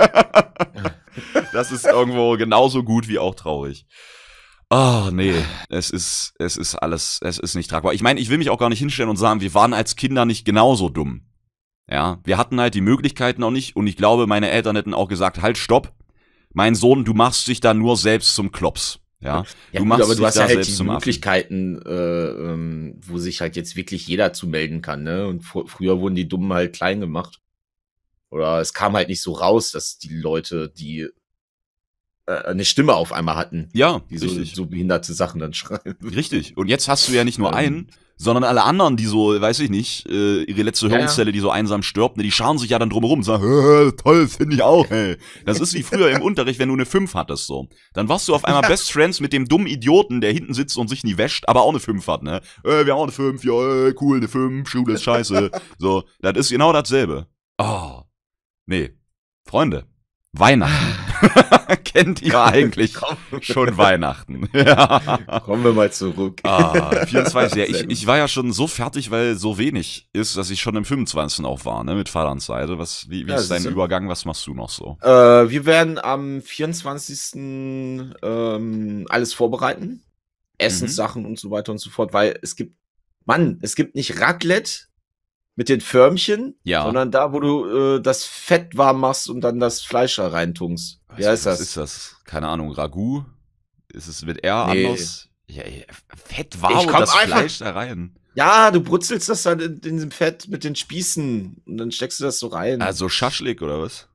das 1.51 1.71
ist 1.71 1.86
irgendwo 1.86 2.38
genauso 2.38 2.84
gut 2.84 3.08
wie 3.08 3.17
auch 3.17 3.34
traurig. 3.34 3.88
Ah, 4.69 5.12
nee, 5.13 5.34
es 5.69 5.89
ist, 5.91 6.34
es 6.39 6.58
ist 6.58 6.75
alles, 6.75 7.19
es 7.21 7.38
ist 7.38 7.56
nicht 7.56 7.69
tragbar. 7.69 7.93
Ich 7.93 8.01
meine, 8.01 8.19
ich 8.19 8.30
will 8.30 8.38
mich 8.38 8.49
auch 8.49 8.60
gar 8.60 8.69
nicht 8.69 8.80
hinstellen 8.80 9.10
und 9.10 9.15
sagen, 9.15 9.39
wir 9.39 9.53
waren 9.53 9.73
als 9.73 9.95
Kinder 9.95 10.25
nicht 10.25 10.43
genauso 10.43 10.89
dumm. 10.89 11.21
Ja, 11.89 12.19
wir 12.25 12.38
hatten 12.38 12.60
halt 12.60 12.73
die 12.73 12.82
Möglichkeiten 12.82 13.43
auch 13.43 13.51
nicht 13.51 13.77
und 13.77 13.88
ich 13.88 13.95
glaube, 13.95 14.27
meine 14.27 14.49
Eltern 14.49 14.75
hätten 14.75 14.93
auch 14.93 15.08
gesagt, 15.08 15.41
halt, 15.41 15.58
stopp. 15.58 15.93
Mein 16.53 16.75
Sohn, 16.75 17.06
du 17.06 17.13
machst 17.13 17.47
dich 17.47 17.62
da 17.62 17.73
nur 17.73 17.95
selbst 17.95 18.36
zum 18.36 18.51
Klops. 18.51 18.99
Ja, 19.19 19.45
Ja, 19.71 19.80
du 19.80 19.86
gut, 19.86 20.01
aber 20.01 20.15
du 20.15 20.25
hast 20.25 20.36
ja 20.36 20.43
halt 20.43 20.67
die 20.67 20.84
Möglichkeiten, 20.84 21.82
äh, 21.84 22.27
ähm, 22.27 22.99
wo 23.06 23.17
sich 23.17 23.41
halt 23.41 23.56
jetzt 23.56 23.75
wirklich 23.75 24.06
jeder 24.06 24.34
zu 24.34 24.47
melden 24.47 24.82
kann, 24.82 25.03
ne? 25.03 25.27
Und 25.27 25.41
vor, 25.41 25.67
früher 25.67 25.99
wurden 25.99 26.15
die 26.15 26.27
Dummen 26.27 26.53
halt 26.53 26.75
klein 26.75 26.99
gemacht. 26.99 27.39
Oder 28.30 28.60
es 28.60 28.73
kam 28.73 28.93
halt 28.93 29.08
nicht 29.08 29.21
so 29.21 29.32
raus, 29.34 29.71
dass 29.71 29.97
die 29.97 30.13
Leute, 30.13 30.69
die 30.69 31.08
eine 32.28 32.66
Stimme 32.66 32.94
auf 32.94 33.13
einmal 33.13 33.36
hatten. 33.36 33.70
Ja, 33.74 34.02
die 34.10 34.18
so, 34.18 34.28
so 34.28 34.66
behinderte 34.66 35.13
Sachen 35.13 35.40
dann 35.40 35.54
schreiben. 35.54 35.96
Richtig. 36.04 36.58
Und 36.58 36.68
jetzt 36.68 36.88
hast 36.88 37.08
du 37.08 37.13
ja 37.13 37.24
nicht 37.24 37.40
nur 37.40 37.56
einen, 37.56 37.90
sondern 38.18 38.44
alle 38.44 38.63
anderen, 38.63 38.98
die 38.98 39.06
so, 39.06 39.40
weiß 39.40 39.60
ich 39.60 39.70
nicht, 39.70 40.08
äh, 40.10 40.44
ihre 40.44 40.63
letzte 40.63 40.90
Hirnzelle, 40.90 41.28
ja, 41.28 41.32
ja. 41.32 41.32
die 41.34 41.40
so 41.40 41.52
einsam 41.52 41.84
stirbt, 41.84 42.18
ne, 42.18 42.24
die 42.24 42.32
scharen 42.32 42.58
sich 42.58 42.72
ja 42.72 42.80
dann 42.80 42.90
drumherum 42.90 43.20
und 43.20 43.24
sagen, 43.24 43.94
toll, 43.98 44.28
finde 44.28 44.56
ich 44.56 44.62
auch, 44.63 44.90
ey. 44.90 45.18
Das 45.46 45.60
ist 45.60 45.74
wie 45.76 45.84
früher 45.84 46.10
im 46.10 46.22
Unterricht, 46.24 46.60
wenn 46.60 46.70
du 46.70 46.74
eine 46.74 46.86
5 46.86 47.13
hattest, 47.13 47.46
so. 47.46 47.68
Dann 47.94 48.10
warst 48.10 48.28
du 48.28 48.36
auf 48.36 48.44
einmal 48.44 48.63
Best 48.63 48.92
Friends 48.92 49.20
mit 49.20 49.34
dem 49.34 49.46
dummen 49.46 49.68
Idioten, 49.68 50.20
der 50.20 50.32
hinten 50.32 50.54
sitzt 50.54 50.78
und 50.78 50.88
sich 50.90 51.04
nie 51.04 51.18
wäscht, 51.18 51.48
aber 51.48 51.62
auch 51.62 51.70
eine 51.70 51.80
5 51.80 52.08
hat, 52.08 52.24
ne? 52.24 52.42
Äh, 52.63 52.86
wir 52.86 52.94
haben 52.94 53.00
auch 53.00 53.04
eine 53.04 53.12
5, 53.12 53.44
ja, 53.44 53.88
äh, 53.88 53.94
cool, 54.02 54.18
eine 54.18 54.28
5, 54.28 54.68
Schule 54.68 54.96
ist 54.96 55.04
scheiße. 55.04 55.52
so, 55.78 56.04
das 56.20 56.38
ist 56.38 56.50
genau 56.50 56.74
dasselbe. 56.74 57.28
Oh. 57.60 58.02
Nee. 58.66 58.92
Freunde, 59.46 59.86
Weihnachten. 60.34 60.98
Kennt 61.98 62.22
ihr 62.22 62.40
eigentlich 62.40 62.94
schon 63.42 63.76
Weihnachten? 63.76 64.48
ja. 64.54 65.20
Kommen 65.44 65.64
wir 65.64 65.74
mal 65.74 65.92
zurück. 65.92 66.42
Ah, 66.44 67.06
24. 67.06 67.58
Ja, 67.58 67.66
ich, 67.68 67.90
ich 67.90 68.06
war 68.06 68.18
ja 68.18 68.28
schon 68.28 68.54
so 68.54 68.68
fertig, 68.68 69.10
weil 69.10 69.36
so 69.36 69.58
wenig 69.58 70.08
ist, 70.14 70.38
dass 70.38 70.52
ich 70.52 70.62
schon 70.62 70.76
im 70.76 70.86
25. 70.86 71.44
auch 71.44 71.66
war, 71.66 71.84
ne, 71.84 71.96
mit 71.96 72.08
Vaterns 72.08 72.46
Seite. 72.46 72.78
Was, 72.78 73.10
wie, 73.10 73.26
wie 73.26 73.32
ja, 73.32 73.38
ist 73.38 73.50
dein 73.50 73.66
Übergang? 73.66 74.10
Was 74.10 74.26
machst 74.26 74.46
du 74.46 74.54
noch 74.54 74.70
so? 74.70 74.98
Äh, 75.02 75.10
wir 75.50 75.66
werden 75.66 75.98
am 75.98 76.42
24. 76.42 77.32
Ähm, 77.36 79.06
alles 79.10 79.34
vorbereiten. 79.34 80.04
Essenssachen 80.60 81.24
mhm. 81.24 81.30
und 81.30 81.40
so 81.40 81.50
weiter 81.50 81.72
und 81.72 81.80
so 81.80 81.90
fort, 81.90 82.14
weil 82.14 82.38
es 82.44 82.56
gibt, 82.56 82.76
Mann, 83.26 83.58
es 83.62 83.76
gibt 83.76 83.96
nicht 83.96 84.20
Raclette, 84.20 84.88
mit 85.58 85.70
den 85.70 85.82
Förmchen, 85.82 86.56
ja. 86.63 86.84
sondern 86.84 87.12
da, 87.12 87.34
wo 87.34 87.39
du 87.39 87.96
äh, 87.96 88.02
das 88.02 88.24
Fett 88.24 88.78
warm 88.78 89.02
machst 89.02 89.28
und 89.28 89.41
dann 89.41 89.60
das 89.60 89.82
Fleisch 89.82 90.15
da 90.15 90.28
reintunkst. 90.28 91.02
Wie 91.15 91.26
heißt 91.26 91.46
was 91.46 91.58
das? 91.58 91.60
Was 91.60 91.67
ist 91.67 91.78
das? 91.78 92.15
Keine 92.26 92.48
Ahnung, 92.48 92.72
Ragout? 92.72 93.26
Ist 93.91 94.08
es 94.08 94.24
mit 94.24 94.43
R 94.43 94.72
nee. 94.72 94.86
anders? 94.86 95.28
Ja, 95.48 95.63
Fett 96.15 96.62
warm 96.62 96.88
und 96.88 96.93
das 96.93 97.12
Fleisch 97.12 97.58
da 97.58 97.72
rein. 97.72 98.15
Ja, 98.36 98.70
du 98.70 98.82
brutzelst 98.82 99.30
das 99.30 99.41
dann 99.43 99.60
in, 99.60 99.80
in 99.80 99.96
diesem 99.96 100.12
Fett 100.12 100.48
mit 100.48 100.63
den 100.63 100.76
Spießen 100.76 101.63
und 101.65 101.78
dann 101.78 101.91
steckst 101.91 102.20
du 102.20 102.24
das 102.24 102.38
so 102.38 102.48
rein. 102.48 102.84
Also 102.84 103.10
Schaschlik 103.10 103.63
oder 103.63 103.82
was? 103.82 104.08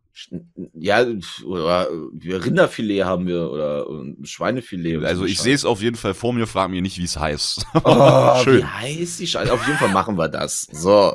Ja, 0.74 1.04
oder 1.44 1.88
Rinderfilet 2.24 3.04
haben 3.04 3.26
wir 3.26 3.50
oder 3.50 3.86
Schweinefilet. 4.22 5.04
Also 5.04 5.24
ich 5.24 5.40
sehe 5.40 5.54
es 5.54 5.64
auf 5.64 5.82
jeden 5.82 5.96
Fall 5.96 6.14
vor 6.14 6.32
mir, 6.32 6.46
frag 6.46 6.70
mir 6.70 6.82
nicht, 6.82 6.98
wie 6.98 7.04
es 7.04 7.18
heißt. 7.18 7.66
Oh, 7.84 8.40
Schön. 8.44 8.58
Wie 8.58 8.64
heißt 8.64 9.20
die 9.20 9.26
Scheiße? 9.26 9.52
Auf 9.52 9.66
jeden 9.66 9.78
Fall 9.78 9.90
machen 9.90 10.16
wir 10.16 10.28
das. 10.28 10.62
So. 10.72 11.12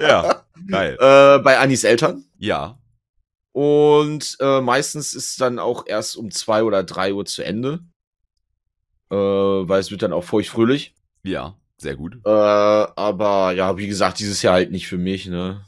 Ja, 0.00 0.42
geil. 0.68 0.96
Äh, 1.00 1.38
bei 1.40 1.58
Anis 1.58 1.84
Eltern. 1.84 2.24
Ja. 2.38 2.78
Und 3.52 4.36
äh, 4.40 4.60
meistens 4.60 5.14
ist 5.14 5.30
es 5.30 5.36
dann 5.36 5.58
auch 5.58 5.84
erst 5.86 6.16
um 6.16 6.30
zwei 6.30 6.62
oder 6.62 6.82
drei 6.82 7.14
Uhr 7.14 7.24
zu 7.24 7.42
Ende. 7.42 7.80
Äh, 9.10 9.16
weil 9.16 9.80
es 9.80 9.90
wird 9.90 10.02
dann 10.02 10.12
auch 10.12 10.24
feuchtfröhlich. 10.24 10.94
Ja, 11.22 11.56
sehr 11.78 11.96
gut. 11.96 12.18
Äh, 12.24 12.28
aber 12.28 13.52
ja, 13.52 13.76
wie 13.78 13.86
gesagt, 13.86 14.18
dieses 14.18 14.42
Jahr 14.42 14.54
halt 14.54 14.70
nicht 14.70 14.88
für 14.88 14.98
mich, 14.98 15.26
ne? 15.26 15.64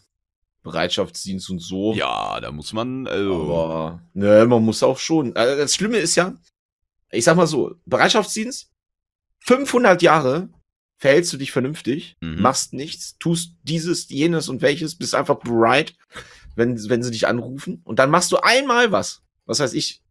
Bereitschaftsdienst 0.69 1.49
und 1.51 1.61
so. 1.61 1.95
Ja, 1.95 2.41
da 2.41 2.53
muss 2.53 2.73
man. 2.73 3.07
Also 3.07 3.35
Aber 3.35 4.03
ne, 4.13 4.47
man 4.47 4.63
muss 4.63 4.83
auch 4.83 4.99
schon. 4.99 5.35
Also 5.35 5.57
das 5.57 5.75
Schlimme 5.75 5.97
ist 5.97 6.15
ja, 6.15 6.35
ich 7.11 7.25
sag 7.25 7.37
mal 7.37 7.47
so, 7.47 7.75
Bereitschaftsdienst, 7.87 8.71
500 9.41 10.03
Jahre 10.03 10.51
verhältst 10.99 11.33
du 11.33 11.39
dich 11.39 11.53
vernünftig, 11.53 12.17
mhm. 12.21 12.43
machst 12.43 12.75
nichts, 12.75 13.17
tust 13.19 13.55
dieses, 13.63 14.11
jenes 14.11 14.49
und 14.49 14.61
welches, 14.61 14.97
bist 14.97 15.15
einfach 15.15 15.39
bereit, 15.39 15.95
wenn, 16.55 16.77
wenn 16.91 17.03
sie 17.03 17.13
dich 17.13 17.27
anrufen. 17.27 17.81
Und 17.85 17.99
dann 17.99 18.11
machst 18.11 18.31
du 18.33 18.37
einmal 18.37 18.93
was. 18.93 19.23
Was 19.47 19.61
heißt 19.61 19.75
ich, 19.75 20.03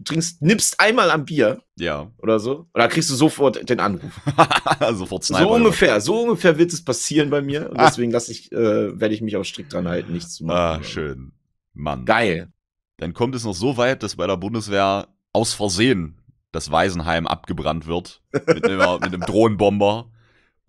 du 0.00 0.04
trinkst, 0.04 0.42
nippst 0.42 0.80
einmal 0.80 1.10
am 1.10 1.24
Bier. 1.24 1.62
Ja. 1.76 2.10
Oder 2.18 2.40
so. 2.40 2.66
Oder 2.74 2.88
kriegst 2.88 3.10
du 3.10 3.14
sofort 3.14 3.68
den 3.68 3.80
Anruf. 3.80 4.20
sofort 4.92 5.24
Sniper. 5.24 5.44
So 5.44 5.54
ungefähr, 5.54 6.00
so 6.00 6.22
ungefähr 6.22 6.58
wird 6.58 6.72
es 6.72 6.84
passieren 6.84 7.30
bei 7.30 7.42
mir. 7.42 7.70
Und 7.70 7.78
ah. 7.78 7.86
deswegen 7.86 8.10
lasse 8.10 8.32
ich, 8.32 8.50
äh, 8.52 8.98
werde 8.98 9.14
ich 9.14 9.20
mich 9.20 9.36
auch 9.36 9.44
strikt 9.44 9.72
dran 9.72 9.88
halten, 9.88 10.12
nichts 10.12 10.34
zu 10.34 10.44
machen. 10.44 10.80
Ah, 10.80 10.82
schön. 10.82 11.32
Mann. 11.74 12.04
Geil. 12.04 12.52
Dann 12.96 13.14
kommt 13.14 13.34
es 13.34 13.44
noch 13.44 13.54
so 13.54 13.76
weit, 13.76 14.02
dass 14.02 14.16
bei 14.16 14.26
der 14.26 14.36
Bundeswehr 14.36 15.08
aus 15.32 15.52
Versehen 15.52 16.18
das 16.52 16.70
Waisenheim 16.70 17.26
abgebrannt 17.26 17.86
wird. 17.86 18.22
Mit, 18.32 18.48
einem, 18.64 19.00
mit 19.00 19.14
einem 19.14 19.20
Drohnenbomber 19.20 20.10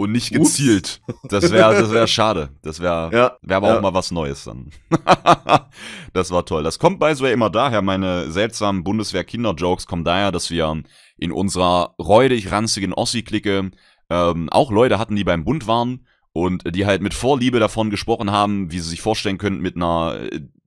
und 0.02 0.12
nicht 0.12 0.32
gezielt. 0.32 1.02
Ups. 1.08 1.20
Das 1.30 1.52
wäre 1.52 1.74
das 1.74 1.92
wär 1.92 2.08
schade. 2.08 2.50
Das 2.62 2.80
wäre 2.80 3.10
ja, 3.14 3.38
wär 3.42 3.58
aber 3.58 3.70
ja. 3.70 3.78
auch 3.78 3.82
mal 3.82 3.94
was 3.94 4.12
Neues 4.12 4.44
dann. 4.44 4.70
das 6.14 6.32
war 6.32 6.46
toll. 6.46 6.64
Das 6.64 6.80
kommt 6.80 7.00
bei 7.00 7.14
so 7.16 7.26
immer 7.26 7.50
daher. 7.50 7.82
Meine 7.82 8.32
seltsamen 8.32 8.84
Bundeswehr-Kinder-Jokes 8.84 9.88
kommen 9.88 10.04
daher, 10.04 10.32
dass 10.32 10.50
wir 10.50 10.84
in 11.18 11.32
unserer 11.32 11.96
räudig 12.00 12.52
ranzigen 12.52 12.94
Ossi-Clique 12.94 13.72
ähm, 14.10 14.50
auch 14.50 14.72
Leute 14.72 15.00
hatten, 15.00 15.16
die 15.16 15.24
beim 15.24 15.46
Bund 15.46 15.68
waren 15.68 16.06
und 16.34 16.76
die 16.76 16.86
halt 16.86 17.02
mit 17.02 17.14
Vorliebe 17.14 17.60
davon 17.60 17.90
gesprochen 17.90 18.32
haben, 18.32 18.72
wie 18.72 18.80
sie 18.80 18.90
sich 18.90 19.02
vorstellen 19.02 19.38
könnten 19.38 19.62
mit 19.62 19.76
einer, 19.76 20.20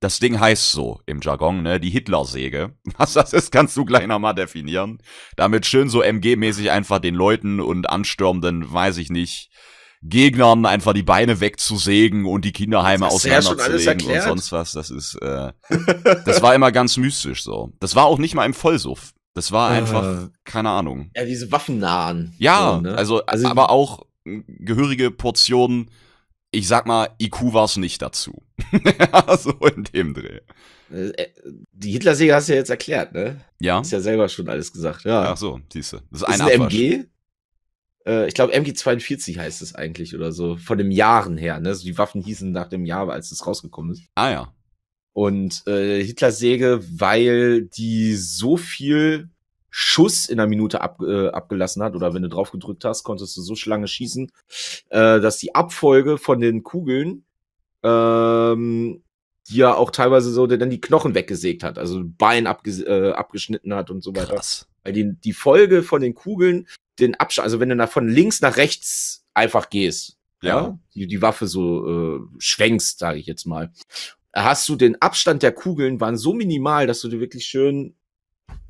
das 0.05 0.19
Ding 0.19 0.39
heißt 0.39 0.73
so 0.73 1.01
im 1.07 1.21
Jargon, 1.23 1.63
ne, 1.63 1.81
die 1.81 1.89
Hitlersäge. 1.89 2.75
Was 2.99 3.15
das 3.15 3.33
ist, 3.33 3.51
kannst 3.51 3.75
du 3.75 3.87
gleich 3.87 4.07
nochmal 4.07 4.35
definieren. 4.35 4.99
Damit 5.35 5.65
schön 5.65 5.89
so 5.89 6.03
MG-mäßig 6.03 6.71
einfach 6.71 6.99
den 6.99 7.15
Leuten 7.15 7.59
und 7.59 7.89
anstürmenden, 7.89 8.71
weiß 8.71 8.99
ich 8.99 9.09
nicht, 9.09 9.51
Gegnern 10.03 10.67
einfach 10.67 10.93
die 10.93 11.03
Beine 11.03 11.41
wegzusägen 11.41 12.27
und 12.27 12.45
die 12.45 12.53
Kinderheime 12.53 13.07
auseinanderzulegen 13.07 14.11
ja 14.11 14.17
und 14.17 14.29
sonst 14.29 14.53
was. 14.53 14.73
Das 14.73 14.91
ist, 14.91 15.15
äh, 15.23 15.53
das 16.27 16.43
war 16.43 16.55
immer 16.55 16.71
ganz 16.71 16.99
mystisch 16.99 17.43
so. 17.43 17.73
Das 17.81 17.97
war 17.97 18.05
auch 18.05 18.19
nicht 18.19 18.35
mal 18.35 18.45
im 18.45 18.53
Vollsuff. 18.53 19.15
Das 19.33 19.53
war 19.53 19.71
einfach, 19.71 20.27
äh, 20.27 20.29
keine 20.45 20.69
Ahnung. 20.69 21.11
Ja, 21.17 21.25
diese 21.25 21.51
Waffennahen. 21.51 22.35
Ja, 22.37 22.75
so, 22.75 22.81
ne? 22.83 22.95
also, 22.95 23.25
also, 23.25 23.49
aber 23.49 23.71
auch 23.71 24.05
gehörige 24.25 25.11
Portionen, 25.11 25.91
ich 26.55 26.69
sag 26.69 26.87
mal, 26.87 27.09
IQ 27.21 27.53
war 27.53 27.65
es 27.65 27.77
nicht 27.77 28.01
dazu. 28.01 28.43
so 29.39 29.53
in 29.67 29.85
dem 29.85 30.15
Dreh. 30.15 30.41
Äh, 30.93 31.11
äh, 31.11 31.29
die 31.73 31.93
Hitlersäge 31.93 32.35
hast 32.35 32.49
du 32.49 32.53
ja 32.53 32.59
jetzt 32.59 32.71
erklärt, 32.71 33.13
ne? 33.13 33.41
Ja. 33.61 33.79
Hast 33.79 33.93
ja 33.93 34.01
selber 34.01 34.29
schon 34.29 34.49
alles 34.49 34.73
gesagt, 34.73 35.05
ja. 35.05 35.33
Ach 35.33 35.37
so, 35.37 35.61
siehst 35.73 35.93
du. 35.93 35.99
Das 36.11 36.23
ist, 36.23 36.29
ist 36.29 36.41
ein, 36.41 36.41
ein 36.41 36.61
MG. 36.63 37.05
Äh, 38.07 38.29
ich 38.29 38.35
glaube, 38.35 38.53
MG 38.53 38.75
42 38.75 39.39
heißt 39.39 39.63
es 39.63 39.75
eigentlich 39.75 40.15
oder 40.15 40.33
so. 40.33 40.57
Von 40.57 40.79
den 40.79 40.91
Jahren 40.91 41.37
her, 41.37 41.61
ne? 41.61 41.75
So 41.75 41.85
die 41.85 41.99
Waffen 41.99 42.23
hießen 42.23 42.53
nach 42.53 42.69
dem 42.69 42.85
Jahr, 42.85 43.09
als 43.11 43.33
es 43.33 43.47
rausgekommen 43.47 43.93
ist. 43.93 44.03
Ah 44.15 44.31
ja. 44.31 44.55
Und 45.13 45.67
äh, 45.67 46.03
Hitlersäge, 46.03 46.83
weil 46.89 47.63
die 47.63 48.15
so 48.15 48.57
viel 48.57 49.31
Schuss 49.77 50.29
in 50.29 50.39
einer 50.39 50.49
Minute 50.49 50.83
ab, 50.83 51.01
äh, 51.01 51.31
abgelassen 51.31 51.83
hat 51.83 51.97
oder 51.97 52.15
wenn 52.15 52.23
du 52.23 52.29
drauf 52.29 52.53
gedrückt 52.53 52.85
hast, 52.85 53.03
konntest 53.03 53.37
du 53.37 53.41
so 53.43 53.55
lange 53.69 53.89
schießen, 53.89 54.31
äh, 54.91 55.21
dass 55.21 55.39
die 55.39 55.57
Abfolge 55.57 56.17
von 56.17 56.39
den 56.39 56.63
Kugeln 56.63 57.25
ähm, 57.83 59.03
die 59.49 59.57
ja 59.57 59.75
auch 59.75 59.91
teilweise 59.91 60.31
so 60.31 60.47
der 60.47 60.59
dann 60.59 60.71
die 60.71 60.81
Knochen 60.81 61.17
weggesägt 61.17 61.65
hat, 61.65 61.77
also 61.77 62.05
Bein 62.05 62.47
abges 62.47 62.83
äh, 62.83 63.11
abgeschnitten 63.17 63.75
hat 63.75 63.91
und 63.91 64.05
so 64.05 64.15
weiter. 64.15 64.37
Krass. 64.37 64.69
Weil 64.85 64.93
die, 64.93 65.13
die 65.13 65.33
Folge 65.33 65.83
von 65.83 66.01
den 66.01 66.15
Kugeln, 66.15 66.69
den 67.01 67.17
Abstand, 67.17 67.43
also 67.43 67.59
wenn 67.59 67.69
du 67.69 67.75
nach 67.75 67.91
von 67.91 68.09
links 68.09 68.41
nach 68.43 68.57
rechts 68.57 69.25
einfach 69.35 69.71
gehst, 69.71 70.19
ja, 70.41 70.49
ja 70.49 70.79
die, 70.95 71.09
die 71.09 71.21
Waffe 71.21 71.49
so 71.49 71.89
äh, 71.89 72.21
schwenkst, 72.39 73.01
sage 73.01 73.19
ich 73.19 73.27
jetzt 73.27 73.45
mal, 73.45 73.73
hast 74.33 74.69
du 74.69 74.77
den 74.77 75.03
Abstand 75.03 75.43
der 75.43 75.51
Kugeln 75.51 76.01
waren 76.01 76.17
so 76.17 76.33
minimal, 76.33 76.87
dass 76.87 77.01
du 77.01 77.09
dir 77.09 77.19
wirklich 77.19 77.47
schön 77.47 77.97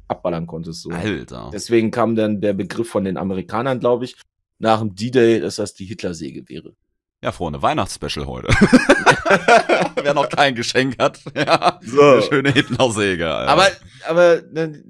abballern 0.08 0.46
konntest. 0.46 0.82
So. 0.82 0.90
Alter. 0.90 1.50
Deswegen 1.52 1.90
kam 1.90 2.16
dann 2.16 2.40
der 2.40 2.52
Begriff 2.52 2.88
von 2.88 3.04
den 3.04 3.16
Amerikanern, 3.16 3.80
glaube 3.80 4.04
ich, 4.04 4.16
nach 4.58 4.80
dem 4.80 4.94
D-Day, 4.94 5.40
dass 5.40 5.56
das 5.56 5.74
die 5.74 5.84
Hitlersäge 5.84 6.48
wäre. 6.48 6.74
Ja, 7.22 7.32
Freunde, 7.32 7.62
Weihnachtsspecial 7.62 8.26
heute. 8.26 8.48
Wer 10.02 10.12
noch 10.12 10.28
kein 10.28 10.54
Geschenk 10.54 10.98
hat, 10.98 11.20
ja, 11.34 11.80
so. 11.82 12.02
eine 12.02 12.22
schöne 12.22 12.52
Hitlersäge. 12.52 13.32
Alter. 13.32 13.50
Aber, 13.50 13.68
aber 14.06 14.42
ne, 14.52 14.84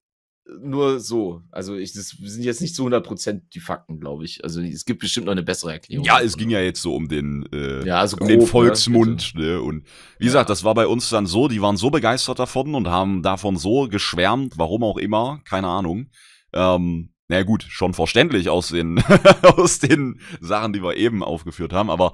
nur 0.60 1.00
so. 1.00 1.42
Also 1.50 1.74
ich, 1.76 1.92
das 1.94 2.10
sind 2.10 2.44
jetzt 2.44 2.60
nicht 2.60 2.74
zu 2.74 2.86
100% 2.86 3.42
die 3.52 3.60
Fakten, 3.60 3.98
glaube 3.98 4.24
ich. 4.24 4.44
Also 4.44 4.60
es 4.60 4.84
gibt 4.84 5.00
bestimmt 5.00 5.26
noch 5.26 5.32
eine 5.32 5.42
bessere 5.42 5.72
Erklärung. 5.72 6.04
Ja, 6.04 6.20
es 6.20 6.36
ging 6.36 6.50
ja 6.50 6.60
jetzt 6.60 6.82
so 6.82 6.94
um 6.94 7.08
den, 7.08 7.46
äh, 7.52 7.86
ja, 7.86 8.00
also 8.00 8.16
um 8.16 8.20
grob, 8.20 8.28
den 8.28 8.46
Volksmund. 8.46 9.34
Ne? 9.34 9.60
Und 9.60 9.84
wie 10.18 10.24
ja. 10.24 10.28
gesagt, 10.28 10.50
das 10.50 10.64
war 10.64 10.74
bei 10.74 10.86
uns 10.86 11.08
dann 11.08 11.26
so, 11.26 11.48
die 11.48 11.62
waren 11.62 11.76
so 11.76 11.90
begeistert 11.90 12.38
davon 12.38 12.74
und 12.74 12.88
haben 12.88 13.22
davon 13.22 13.56
so 13.56 13.88
geschwärmt, 13.88 14.58
warum 14.58 14.84
auch 14.84 14.98
immer, 14.98 15.40
keine 15.44 15.68
Ahnung. 15.68 16.10
Ähm, 16.52 17.10
na 17.28 17.42
gut, 17.42 17.64
schon 17.66 17.94
verständlich 17.94 18.50
aus 18.50 18.68
den, 18.68 19.02
aus 19.42 19.78
den 19.78 20.20
Sachen, 20.40 20.74
die 20.74 20.82
wir 20.82 20.96
eben 20.96 21.22
aufgeführt 21.22 21.72
haben, 21.72 21.88
aber 21.88 22.12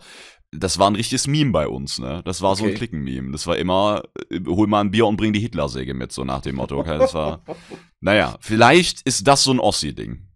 das 0.52 0.78
war 0.78 0.90
ein 0.90 0.96
richtiges 0.96 1.26
Meme 1.26 1.52
bei 1.52 1.68
uns, 1.68 1.98
ne? 1.98 2.22
Das 2.24 2.42
war 2.42 2.56
so 2.56 2.64
ein 2.64 2.70
Okay. 2.70 2.78
Klicken-Meme. 2.78 3.30
Das 3.32 3.46
war 3.46 3.56
immer, 3.56 4.02
äh, 4.30 4.40
hol 4.46 4.66
mal 4.66 4.80
ein 4.80 4.90
Bier 4.90 5.06
und 5.06 5.16
bring 5.16 5.32
die 5.32 5.40
Hitlersäge 5.40 5.94
mit, 5.94 6.10
so 6.12 6.24
nach 6.24 6.42
dem 6.42 6.56
Motto. 6.56 6.78
Okay, 6.78 6.98
das 6.98 7.14
war, 7.14 7.42
naja, 8.00 8.36
vielleicht 8.40 9.02
ist 9.02 9.26
das 9.28 9.44
so 9.44 9.52
ein 9.52 9.60
Ossi-Ding. 9.60 10.26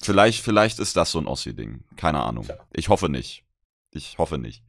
Vielleicht, 0.00 0.42
vielleicht 0.42 0.78
ist 0.78 0.96
das 0.96 1.10
so 1.10 1.18
ein 1.18 1.26
Ossi-Ding. 1.26 1.84
Keine 1.96 2.20
Ahnung. 2.20 2.46
Ich 2.72 2.88
hoffe 2.88 3.08
nicht. 3.08 3.44
Ich 3.92 4.16
hoffe 4.18 4.38
nicht. 4.38 4.62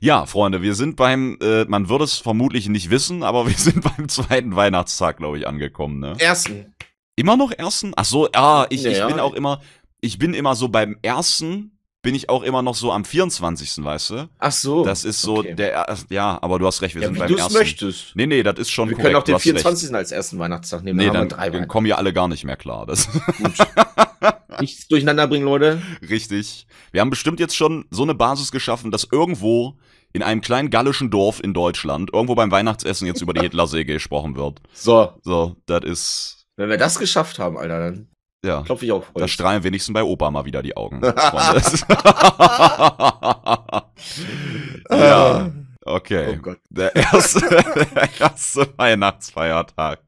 Ja, 0.00 0.26
Freunde, 0.26 0.60
wir 0.60 0.74
sind 0.74 0.96
beim, 0.96 1.38
äh, 1.40 1.64
man 1.64 1.88
würde 1.88 2.04
es 2.04 2.18
vermutlich 2.18 2.68
nicht 2.68 2.90
wissen, 2.90 3.22
aber 3.22 3.46
wir 3.46 3.54
sind 3.56 3.82
beim 3.82 4.08
zweiten 4.08 4.54
Weihnachtstag, 4.56 5.16
glaube 5.16 5.38
ich, 5.38 5.46
angekommen, 5.48 6.00
ne? 6.00 6.14
Ersten. 6.18 6.74
Immer 7.16 7.36
noch 7.36 7.52
ersten? 7.52 7.92
Ach 7.96 8.04
so, 8.04 8.28
ah, 8.32 8.66
ich, 8.70 8.84
ich 8.84 8.98
Ja. 8.98 9.06
bin 9.06 9.20
auch 9.20 9.34
immer, 9.34 9.60
ich 10.00 10.18
bin 10.18 10.34
immer 10.34 10.54
so 10.56 10.68
beim 10.68 10.96
ersten, 11.02 11.73
bin 12.04 12.14
ich 12.14 12.28
auch 12.28 12.44
immer 12.44 12.62
noch 12.62 12.76
so 12.76 12.92
am 12.92 13.04
24. 13.04 13.84
Weißt 13.84 14.10
du? 14.10 14.28
Ach 14.38 14.52
so. 14.52 14.84
Das 14.84 15.04
ist 15.04 15.20
so 15.20 15.38
okay. 15.38 15.54
der, 15.56 15.72
er- 15.74 15.96
ja, 16.10 16.38
aber 16.40 16.60
du 16.60 16.66
hast 16.68 16.80
recht, 16.82 16.94
wir 16.94 17.02
Ja, 17.02 17.08
sind 17.08 17.16
wie 17.16 17.18
beim 17.18 17.28
du 17.28 17.34
es 17.34 17.40
ersten. 17.40 17.58
möchtest. 17.58 18.14
Nee, 18.14 18.26
nee, 18.26 18.44
das 18.44 18.58
ist 18.60 18.70
schon 18.70 18.88
Wir 18.88 18.94
korrekt. 18.94 19.06
können 19.08 19.16
auch 19.16 19.24
den 19.24 19.34
hast 19.34 19.40
recht. 19.46 19.56
24. 19.56 19.92
als 19.94 20.12
ersten 20.12 20.38
Weihnachtstag 20.38 20.84
nehmen. 20.84 20.98
Nee, 20.98 21.10
dann, 21.10 21.28
dann, 21.28 21.52
dann 21.52 21.66
kommen 21.66 21.88
ja 21.88 21.96
alle 21.96 22.12
gar 22.12 22.28
nicht 22.28 22.44
mehr 22.44 22.56
klar. 22.56 22.86
Das 22.86 23.08
Gut. 23.38 23.52
Nichts 24.60 24.86
durcheinander 24.86 25.26
bringen, 25.26 25.44
Leute. 25.46 25.82
richtig. 26.08 26.66
Wir 26.92 27.00
haben 27.00 27.10
bestimmt 27.10 27.40
jetzt 27.40 27.56
schon 27.56 27.86
so 27.90 28.04
eine 28.04 28.14
Basis 28.14 28.52
geschaffen, 28.52 28.90
dass 28.92 29.08
irgendwo 29.10 29.74
in 30.12 30.22
einem 30.22 30.40
kleinen 30.42 30.70
gallischen 30.70 31.10
Dorf 31.10 31.40
in 31.42 31.54
Deutschland 31.54 32.10
irgendwo 32.12 32.36
beim 32.36 32.52
Weihnachtsessen 32.52 33.06
jetzt 33.08 33.20
über 33.20 33.34
die 33.34 33.40
Hitlersäge 33.42 33.94
gesprochen 33.94 34.36
wird. 34.36 34.60
So, 34.72 35.12
So, 35.22 35.56
das 35.66 35.82
ist, 35.84 36.46
wenn 36.56 36.68
wir 36.70 36.78
das 36.78 37.00
geschafft 37.00 37.40
haben, 37.40 37.58
Alter, 37.58 37.80
dann 37.80 38.08
ja. 38.44 38.62
klopfe 38.62 38.84
ich 38.84 38.92
auf 38.92 39.10
Da 39.14 39.22
Holz. 39.22 39.30
strahlen 39.30 39.64
wenigstens 39.64 39.92
bei 39.92 40.02
Opa 40.02 40.30
mal 40.30 40.44
wieder 40.44 40.62
die 40.62 40.76
Augen. 40.76 41.00
Ja, 44.90 45.50
okay. 45.84 46.34
Oh 46.36 46.42
Gott. 46.42 46.58
Der 46.70 46.94
erste, 46.94 47.40
der 47.40 48.10
erste 48.20 48.68
Weihnachtsfeiertag. 48.76 50.00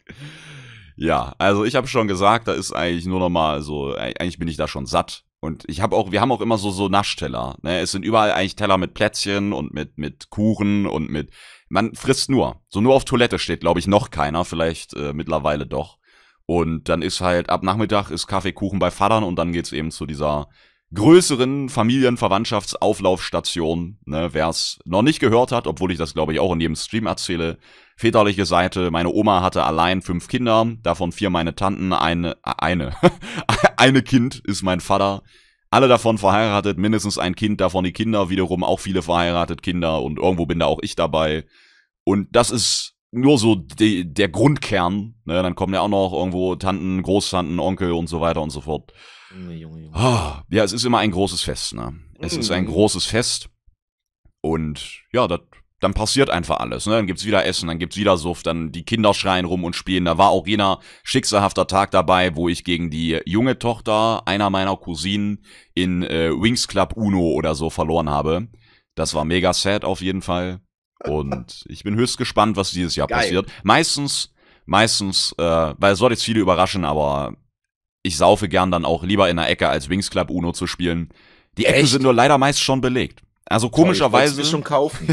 Ja, 0.97 1.35
also 1.39 1.65
ich 1.65 1.75
habe 1.77 1.87
schon 1.89 2.09
gesagt, 2.09 2.49
da 2.49 2.53
ist 2.53 2.73
eigentlich 2.73 3.07
nur 3.07 3.21
noch 3.21 3.29
mal 3.29 3.61
so, 3.63 3.95
eigentlich 3.95 4.39
bin 4.39 4.49
ich 4.49 4.57
da 4.57 4.69
schon 4.69 4.87
satt. 4.87 5.25
Und 5.41 5.65
ich 5.69 5.81
habe 5.83 5.95
auch, 5.95 6.11
wir 6.11 6.21
haben 6.21 6.33
auch 6.33 6.41
immer 6.41 6.57
so 6.59 6.71
so 6.71 6.89
Naschteller. 6.89 7.57
Ne? 7.63 7.81
Es 7.81 7.93
sind 7.93 8.05
überall 8.05 8.33
eigentlich 8.33 8.57
Teller 8.57 8.79
mit 8.79 8.95
Plätzchen 8.95 9.53
und 9.53 9.75
mit 9.75 9.99
mit 9.99 10.31
Kuchen 10.31 10.87
und 10.87 11.11
mit. 11.11 11.31
Man 11.69 11.95
frisst 11.95 12.31
nur. 12.31 12.63
So 12.69 12.81
nur 12.81 12.95
auf 12.95 13.05
Toilette 13.05 13.39
steht, 13.39 13.61
glaube 13.61 13.79
ich, 13.79 13.87
noch 13.87 14.11
keiner. 14.11 14.45
Vielleicht 14.45 14.95
äh, 14.95 15.13
mittlerweile 15.13 15.67
doch. 15.67 15.99
Und 16.47 16.89
dann 16.89 17.03
ist 17.03 17.21
halt 17.21 17.51
ab 17.51 17.65
Nachmittag 17.65 18.11
ist 18.11 18.29
Kaffeekuchen 18.29 18.79
bei 18.79 18.91
Vatern 18.91 19.25
und 19.25 19.37
dann 19.37 19.53
geht's 19.53 19.73
eben 19.73 19.91
zu 19.91 20.07
dieser 20.07 20.49
größeren 20.95 21.69
Familienverwandtschaftsauflaufstation, 21.69 23.99
ne, 24.05 24.29
wer 24.33 24.49
es 24.49 24.79
noch 24.85 25.03
nicht 25.03 25.19
gehört 25.19 25.51
hat, 25.51 25.67
obwohl 25.67 25.91
ich 25.91 25.99
das 25.99 26.15
glaube 26.15 26.33
ich 26.33 26.39
auch 26.41 26.53
in 26.53 26.61
jedem 26.61 26.77
Stream 26.77 27.07
erzähle. 27.07 27.59
Väterliche 27.97 28.47
Seite, 28.47 28.93
meine 28.93 29.11
Oma 29.11 29.43
hatte 29.43 29.65
allein 29.65 30.03
fünf 30.03 30.29
Kinder, 30.29 30.65
davon 30.83 31.11
vier 31.13 31.31
meine 31.31 31.57
Tanten, 31.57 31.93
eine, 31.93 32.37
eine, 32.43 32.95
eine 33.77 34.03
Kind 34.03 34.41
ist 34.45 34.63
mein 34.63 34.81
Vater. 34.81 35.23
Alle 35.71 35.89
davon 35.89 36.19
verheiratet, 36.19 36.79
mindestens 36.79 37.19
ein 37.19 37.35
Kind, 37.35 37.61
davon 37.61 37.83
die 37.85 37.93
Kinder, 37.93 38.31
wiederum 38.31 38.63
auch 38.63 38.79
viele 38.79 39.03
verheiratet 39.03 39.63
Kinder 39.63 40.01
und 40.03 40.19
irgendwo 40.19 40.47
bin 40.47 40.61
da 40.61 40.67
auch 40.67 40.79
ich 40.83 40.95
dabei. 40.95 41.45
Und 42.05 42.29
das 42.31 42.53
ist 42.53 42.96
nur 43.13 43.39
so 43.39 43.55
die, 43.55 44.13
der 44.13 44.29
Grundkern. 44.29 45.15
Ne? 45.25 45.43
Dann 45.43 45.55
kommen 45.55 45.75
ja 45.75 45.81
auch 45.81 45.89
noch 45.89 46.13
irgendwo 46.13 46.57
Tanten, 46.57 47.03
Großtanten, 47.03 47.59
Onkel 47.61 47.93
und 47.93 48.09
so 48.09 48.21
weiter 48.21 48.43
und 48.43 48.51
so 48.51 48.61
fort. 48.61 48.93
Junge, 49.33 49.55
Junge, 49.55 49.81
Junge. 49.83 49.97
Ah, 49.97 50.45
ja, 50.51 50.65
es 50.65 50.73
ist 50.73 50.85
immer 50.85 50.99
ein 50.99 51.11
großes 51.11 51.43
Fest, 51.43 51.75
ne? 51.75 51.95
Es 52.21 52.37
ist 52.37 52.51
ein 52.51 52.65
Mhm. 52.65 52.69
großes 52.69 53.05
Fest. 53.07 53.51
Und 54.41 55.03
ja, 55.13 55.27
das, 55.27 55.41
dann 55.81 55.93
passiert 55.95 56.31
einfach 56.31 56.59
alles, 56.61 56.87
ne? 56.87 56.93
Dann 56.95 57.07
gibt's 57.07 57.25
wieder 57.27 57.45
Essen, 57.45 57.69
dann 57.69 57.79
gibt's 57.79 57.97
wieder 57.97 58.17
Suff, 58.17 58.43
dann 58.43 58.73
die 58.73 58.85
Kinder 58.85 59.13
schreien 59.15 59.45
rum 59.45 59.65
und 59.65 59.77
spielen. 59.77 60.05
Da 60.05 60.17
war 60.19 60.31
auch 60.31 60.47
jener 60.47 60.81
schicksalhafter 61.03 61.67
Tag 61.67 61.91
dabei, 61.91 62.35
wo 62.37 62.49
ich 62.49 62.65
gegen 62.65 62.91
die 62.91 63.21
junge 63.27 63.59
Tochter 63.59 64.27
einer 64.27 64.49
meiner 64.51 64.77
Cousinen 64.77 65.45
in 65.75 66.03
äh, 66.03 66.31
Wings 66.31 66.69
Club 66.69 66.95
Uno 66.97 67.33
oder 67.33 67.55
so 67.55 67.69
verloren 67.71 68.09
habe. 68.09 68.49
Das 68.95 69.13
war 69.15 69.25
mega 69.25 69.53
sad 69.53 69.85
auf 69.85 70.01
jeden 70.01 70.23
Fall. 70.23 70.61
Und 71.05 71.65
ich 71.69 71.85
bin 71.85 71.95
höchst 71.97 72.19
gespannt, 72.19 72.57
was 72.57 72.71
dieses 72.71 72.97
Jahr 72.97 73.07
Geil. 73.07 73.19
passiert. 73.21 73.51
Meistens, 73.63 74.33
meistens, 74.65 75.35
äh, 75.39 75.43
weil 75.79 75.93
es 75.93 75.99
soll 75.99 76.11
jetzt 76.11 76.25
viele 76.25 76.41
überraschen, 76.41 76.85
aber 76.85 77.35
ich 78.03 78.17
saufe 78.17 78.49
gern 78.49 78.71
dann 78.71 78.85
auch 78.85 79.03
lieber 79.03 79.29
in 79.29 79.37
der 79.37 79.49
Ecke, 79.49 79.69
als 79.69 79.89
Wings 79.89 80.11
Club 80.11 80.31
Uno 80.31 80.53
zu 80.53 80.67
spielen. 80.67 81.11
Die 81.59 81.67
Ecken 81.67 81.83
Echt? 81.83 81.91
sind 81.93 82.03
nur 82.03 82.15
leider 82.15 82.39
meist 82.39 82.63
schon 82.63 82.81
belegt. 82.81 83.23
Also 83.45 83.67
Ich 83.67 83.73
komischerweise 83.73 84.37
mir 84.37 84.45
schon 84.45 84.65
kaufen. 84.65 85.09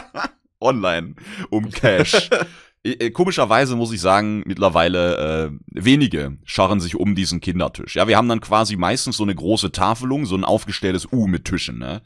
online 0.60 1.14
um 1.50 1.70
Cash. 1.70 2.30
Äh, 2.84 3.10
Komischerweise 3.10 3.74
muss 3.74 3.90
ich 3.92 4.00
sagen, 4.00 4.44
mittlerweile 4.46 5.50
äh, 5.50 5.50
wenige 5.72 6.38
scharren 6.44 6.78
sich 6.78 6.94
um 6.94 7.16
diesen 7.16 7.40
Kindertisch. 7.40 7.96
Ja, 7.96 8.06
wir 8.06 8.16
haben 8.16 8.28
dann 8.28 8.40
quasi 8.40 8.76
meistens 8.76 9.16
so 9.16 9.24
eine 9.24 9.34
große 9.34 9.72
Tafelung, 9.72 10.24
so 10.24 10.36
ein 10.36 10.44
aufgestelltes 10.44 11.08
U 11.10 11.26
mit 11.26 11.46
Tischen, 11.46 11.78
ne? 11.78 12.02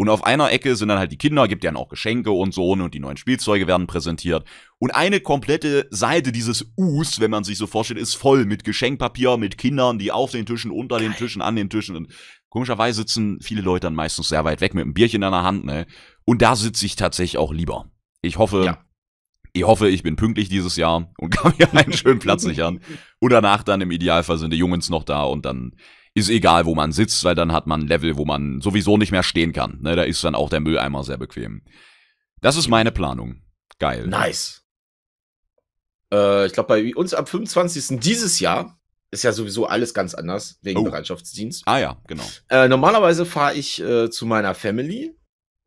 Und 0.00 0.08
auf 0.08 0.24
einer 0.24 0.50
Ecke 0.50 0.76
sind 0.76 0.88
dann 0.88 0.98
halt 0.98 1.12
die 1.12 1.18
Kinder, 1.18 1.46
gibt 1.46 1.62
ja 1.62 1.74
auch 1.76 1.90
Geschenke 1.90 2.30
und 2.30 2.54
so, 2.54 2.74
ne, 2.74 2.84
und 2.84 2.94
die 2.94 3.00
neuen 3.00 3.18
Spielzeuge 3.18 3.66
werden 3.66 3.86
präsentiert. 3.86 4.48
Und 4.78 4.92
eine 4.92 5.20
komplette 5.20 5.88
Seite 5.90 6.32
dieses 6.32 6.72
Us, 6.78 7.20
wenn 7.20 7.30
man 7.30 7.44
sich 7.44 7.58
so 7.58 7.66
vorstellt, 7.66 8.00
ist 8.00 8.14
voll 8.14 8.46
mit 8.46 8.64
Geschenkpapier, 8.64 9.36
mit 9.36 9.58
Kindern, 9.58 9.98
die 9.98 10.10
auf 10.10 10.30
den 10.30 10.46
Tischen, 10.46 10.70
unter 10.70 10.98
den. 10.98 11.12
Tischen, 11.12 11.42
an 11.42 11.54
den 11.54 11.68
Tischen. 11.68 11.96
Und 11.96 12.08
komischerweise 12.48 13.00
sitzen 13.02 13.40
viele 13.42 13.60
Leute 13.60 13.88
dann 13.88 13.94
meistens 13.94 14.30
sehr 14.30 14.42
weit 14.46 14.62
weg 14.62 14.72
mit 14.72 14.84
einem 14.84 14.94
Bierchen 14.94 15.22
in 15.22 15.32
der 15.32 15.42
Hand, 15.42 15.66
ne? 15.66 15.86
Und 16.24 16.40
da 16.40 16.56
sitze 16.56 16.86
ich 16.86 16.96
tatsächlich 16.96 17.36
auch 17.36 17.52
lieber. 17.52 17.90
Ich 18.22 18.38
hoffe, 18.38 18.64
Ja. 18.64 18.82
ich 19.52 19.64
hoffe, 19.64 19.90
ich 19.90 20.02
bin 20.02 20.16
pünktlich 20.16 20.48
dieses 20.48 20.76
Jahr 20.76 21.12
und 21.18 21.28
kann 21.36 21.52
mir 21.58 21.70
einen 21.74 21.92
schönen 21.92 22.20
Platz 22.20 22.40
sichern. 22.40 22.80
Und 23.18 23.32
danach 23.32 23.64
dann 23.64 23.82
im 23.82 23.90
Idealfall 23.90 24.38
sind 24.38 24.54
die 24.54 24.56
Jungs 24.56 24.88
noch 24.88 25.04
da 25.04 25.24
und 25.24 25.44
dann 25.44 25.72
ist 26.14 26.28
egal, 26.28 26.66
wo 26.66 26.74
man 26.74 26.92
sitzt, 26.92 27.22
weil 27.24 27.34
dann 27.34 27.52
hat 27.52 27.66
man 27.66 27.82
ein 27.82 27.86
Level, 27.86 28.16
wo 28.16 28.24
man 28.24 28.60
sowieso 28.60 28.96
nicht 28.98 29.12
mehr 29.12 29.22
stehen 29.22 29.52
kann. 29.52 29.78
Ne, 29.80 29.96
da 29.96 30.02
ist 30.02 30.22
dann 30.24 30.34
auch 30.34 30.50
der 30.50 30.60
Mülleimer 30.60 31.04
sehr 31.04 31.18
bequem. 31.18 31.62
Das 32.40 32.56
ist 32.56 32.68
meine 32.68 32.90
Planung. 32.90 33.42
Geil. 33.78 34.06
Nice. 34.06 34.62
Äh, 36.12 36.46
ich 36.46 36.52
glaube, 36.52 36.68
bei 36.68 36.94
uns 36.94 37.14
am 37.14 37.26
25. 37.26 38.00
dieses 38.00 38.40
Jahr 38.40 38.78
ist 39.10 39.24
ja 39.24 39.32
sowieso 39.32 39.66
alles 39.66 39.94
ganz 39.94 40.14
anders 40.14 40.58
wegen 40.62 40.80
Oh. 40.80 40.84
Bereitschaftsdienst. 40.84 41.62
Ah 41.66 41.78
ja, 41.78 42.00
genau. 42.06 42.24
Äh, 42.48 42.68
normalerweise 42.68 43.26
fahre 43.26 43.54
ich 43.54 43.80
äh, 43.80 44.10
zu 44.10 44.26
meiner 44.26 44.54
Family. 44.54 45.16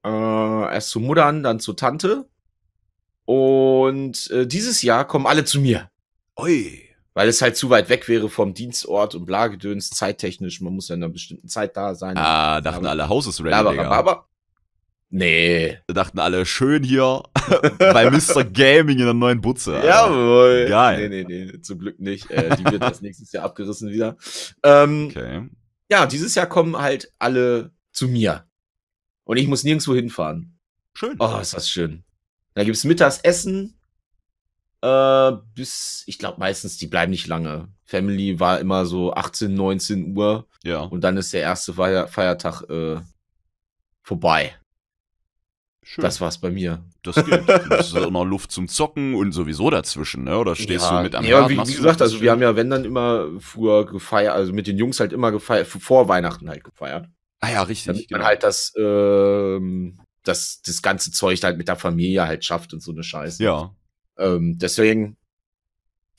Äh, 0.05 0.09
erst 0.09 0.89
zu 0.89 0.99
Muttern, 0.99 1.43
dann 1.43 1.59
zu 1.59 1.73
Tante. 1.73 2.29
Und 3.25 4.29
äh, 4.31 4.45
dieses 4.47 4.81
Jahr 4.81 5.07
kommen 5.07 5.25
alle 5.25 5.45
zu 5.45 5.59
mir. 5.61 5.89
Ui. 6.39 6.82
Weil 7.15 7.27
es 7.27 7.41
halt 7.41 7.55
zu 7.55 7.69
weit 7.69 7.89
weg 7.89 8.07
wäre 8.07 8.27
vom 8.29 8.53
Dienstort 8.55 9.13
und 9.13 9.25
Blagedöns, 9.25 9.91
zeittechnisch. 9.91 10.61
Man 10.61 10.73
muss 10.73 10.87
ja 10.89 10.95
in 10.95 11.03
einer 11.03 11.13
bestimmten 11.13 11.47
Zeit 11.47 11.77
da 11.77 11.93
sein. 11.93 12.17
Ah, 12.17 12.59
dachten 12.61 12.79
Aber- 12.85 12.89
alle, 12.89 13.09
Haus 13.09 13.27
ist 13.27 13.39
ready, 13.41 13.53
aber, 13.53 13.71
Digga. 13.71 13.83
aber, 13.91 13.95
aber. 14.11 14.27
Nee. 15.09 15.77
Dachten 15.87 16.17
alle, 16.17 16.43
schön 16.45 16.81
hier 16.83 17.21
bei 17.77 18.09
Mr. 18.09 18.43
Gaming 18.45 18.97
in 18.97 19.05
der 19.05 19.13
neuen 19.13 19.41
Butze. 19.41 19.75
Alter. 19.75 19.87
Jawohl. 19.87 20.65
Geil. 20.67 21.07
Nee, 21.09 21.23
nee, 21.23 21.45
nee, 21.51 21.61
zum 21.61 21.77
Glück 21.77 21.99
nicht. 21.99 22.31
Äh, 22.31 22.55
die 22.57 22.65
wird 22.65 22.81
das 22.81 23.01
nächstes 23.01 23.31
Jahr 23.31 23.43
abgerissen 23.45 23.91
wieder. 23.91 24.17
Ähm, 24.63 25.07
Okay. 25.11 25.49
Ja, 25.91 26.07
dieses 26.07 26.33
Jahr 26.33 26.47
kommen 26.47 26.77
halt 26.77 27.11
alle 27.19 27.71
zu 27.91 28.07
mir. 28.07 28.45
Und 29.25 29.37
ich 29.37 29.47
muss 29.47 29.63
nirgendwo 29.63 29.93
hinfahren. 29.93 30.57
Schön. 30.95 31.15
Oh, 31.19 31.37
ist 31.39 31.53
das 31.53 31.69
schön. 31.69 32.03
Da 32.55 32.63
gibt's 32.63 32.83
Mittagsessen. 32.83 33.77
Äh, 34.83 35.37
bis, 35.55 36.03
ich 36.07 36.19
glaube 36.19 36.39
meistens, 36.39 36.77
die 36.77 36.87
bleiben 36.87 37.11
nicht 37.11 37.27
lange. 37.27 37.69
Family 37.85 38.41
war 38.41 38.59
immer 38.59 38.85
so 38.85 39.13
18, 39.13 39.53
19 39.53 40.17
Uhr 40.17 40.45
Ja. 40.63 40.81
und 40.81 41.05
dann 41.05 41.15
ist 41.15 41.31
der 41.31 41.41
erste 41.41 41.73
Feier 41.73 42.09
Feiertag 42.09 42.63
äh, 42.69 42.99
vorbei. 44.01 44.53
Schön. 45.83 46.01
Das 46.01 46.19
war's 46.19 46.37
bei 46.37 46.49
mir. 46.49 46.83
Das 47.01 47.15
geht. 47.15 47.47
Das 47.69 47.87
ist 47.87 47.97
auch 47.97 48.11
noch 48.11 48.25
Luft 48.25 48.51
zum 48.51 48.67
Zocken 48.67 49.15
und 49.15 49.31
sowieso 49.31 49.69
dazwischen, 49.69 50.25
ne? 50.25 50.37
Oder 50.37 50.55
stehst 50.55 50.89
du 50.89 51.01
mit 51.01 51.15
am 51.15 51.23
ja, 51.23 51.47
wie, 51.49 51.57
wie 51.57 51.75
gesagt, 51.75 52.01
also 52.01 52.19
wir 52.19 52.31
haben 52.31 52.41
ja, 52.41 52.57
wenn 52.57 52.69
dann 52.69 52.83
immer 52.83 53.27
früher 53.39 53.85
gefeiert, 53.85 54.33
also 54.33 54.51
mit 54.51 54.67
den 54.67 54.77
Jungs 54.77 54.99
halt 54.99 55.13
immer 55.13 55.31
gefeiert, 55.31 55.67
vor 55.67 56.09
Weihnachten 56.09 56.49
halt 56.49 56.63
gefeiert. 56.65 57.07
Ah 57.39 57.51
ja, 57.51 57.63
richtig. 57.63 57.87
Damit 57.87 58.11
man 58.11 58.19
genau. 58.19 58.27
halt 58.27 58.43
das, 58.43 58.73
ähm, 58.77 59.99
das, 60.23 60.61
das 60.65 60.81
ganze 60.81 61.11
Zeug 61.11 61.41
halt 61.41 61.57
mit 61.57 61.69
der 61.69 61.77
Familie 61.77 62.27
halt 62.27 62.43
schafft 62.43 62.73
und 62.73 62.81
so 62.81 62.91
eine 62.91 63.03
Scheiße. 63.03 63.41
Ja. 63.43 63.73
Ähm, 64.17 64.57
deswegen, 64.59 65.17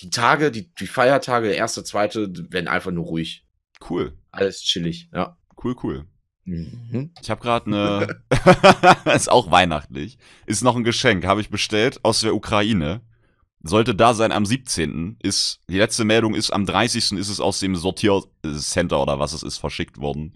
die 0.00 0.10
Tage, 0.10 0.50
die, 0.50 0.72
die 0.74 0.86
Feiertage, 0.86 1.50
erste, 1.50 1.84
zweite, 1.84 2.32
werden 2.50 2.68
einfach 2.68 2.90
nur 2.90 3.04
ruhig. 3.04 3.46
Cool. 3.88 4.16
Alles 4.30 4.62
chillig, 4.62 5.08
ja. 5.12 5.36
Cool, 5.62 5.76
cool. 5.82 6.06
Mhm. 6.44 7.12
Ich 7.22 7.30
habe 7.30 7.40
gerade 7.40 7.66
eine. 7.66 8.22
ist 9.14 9.30
auch 9.30 9.50
weihnachtlich. 9.50 10.18
Ist 10.46 10.62
noch 10.62 10.76
ein 10.76 10.84
Geschenk, 10.84 11.24
habe 11.24 11.40
ich 11.40 11.50
bestellt 11.50 12.00
aus 12.02 12.20
der 12.20 12.34
Ukraine. 12.34 13.00
Sollte 13.62 13.94
da 13.94 14.12
sein 14.12 14.30
am 14.30 14.44
17. 14.44 15.16
Ist, 15.22 15.60
die 15.70 15.78
letzte 15.78 16.04
Meldung 16.04 16.34
ist, 16.34 16.50
am 16.50 16.66
30. 16.66 17.12
ist 17.12 17.30
es 17.30 17.40
aus 17.40 17.60
dem 17.60 17.76
Sortiercenter 17.76 19.00
oder 19.00 19.18
was 19.18 19.32
es 19.32 19.42
ist, 19.42 19.56
verschickt 19.56 19.98
worden. 19.98 20.34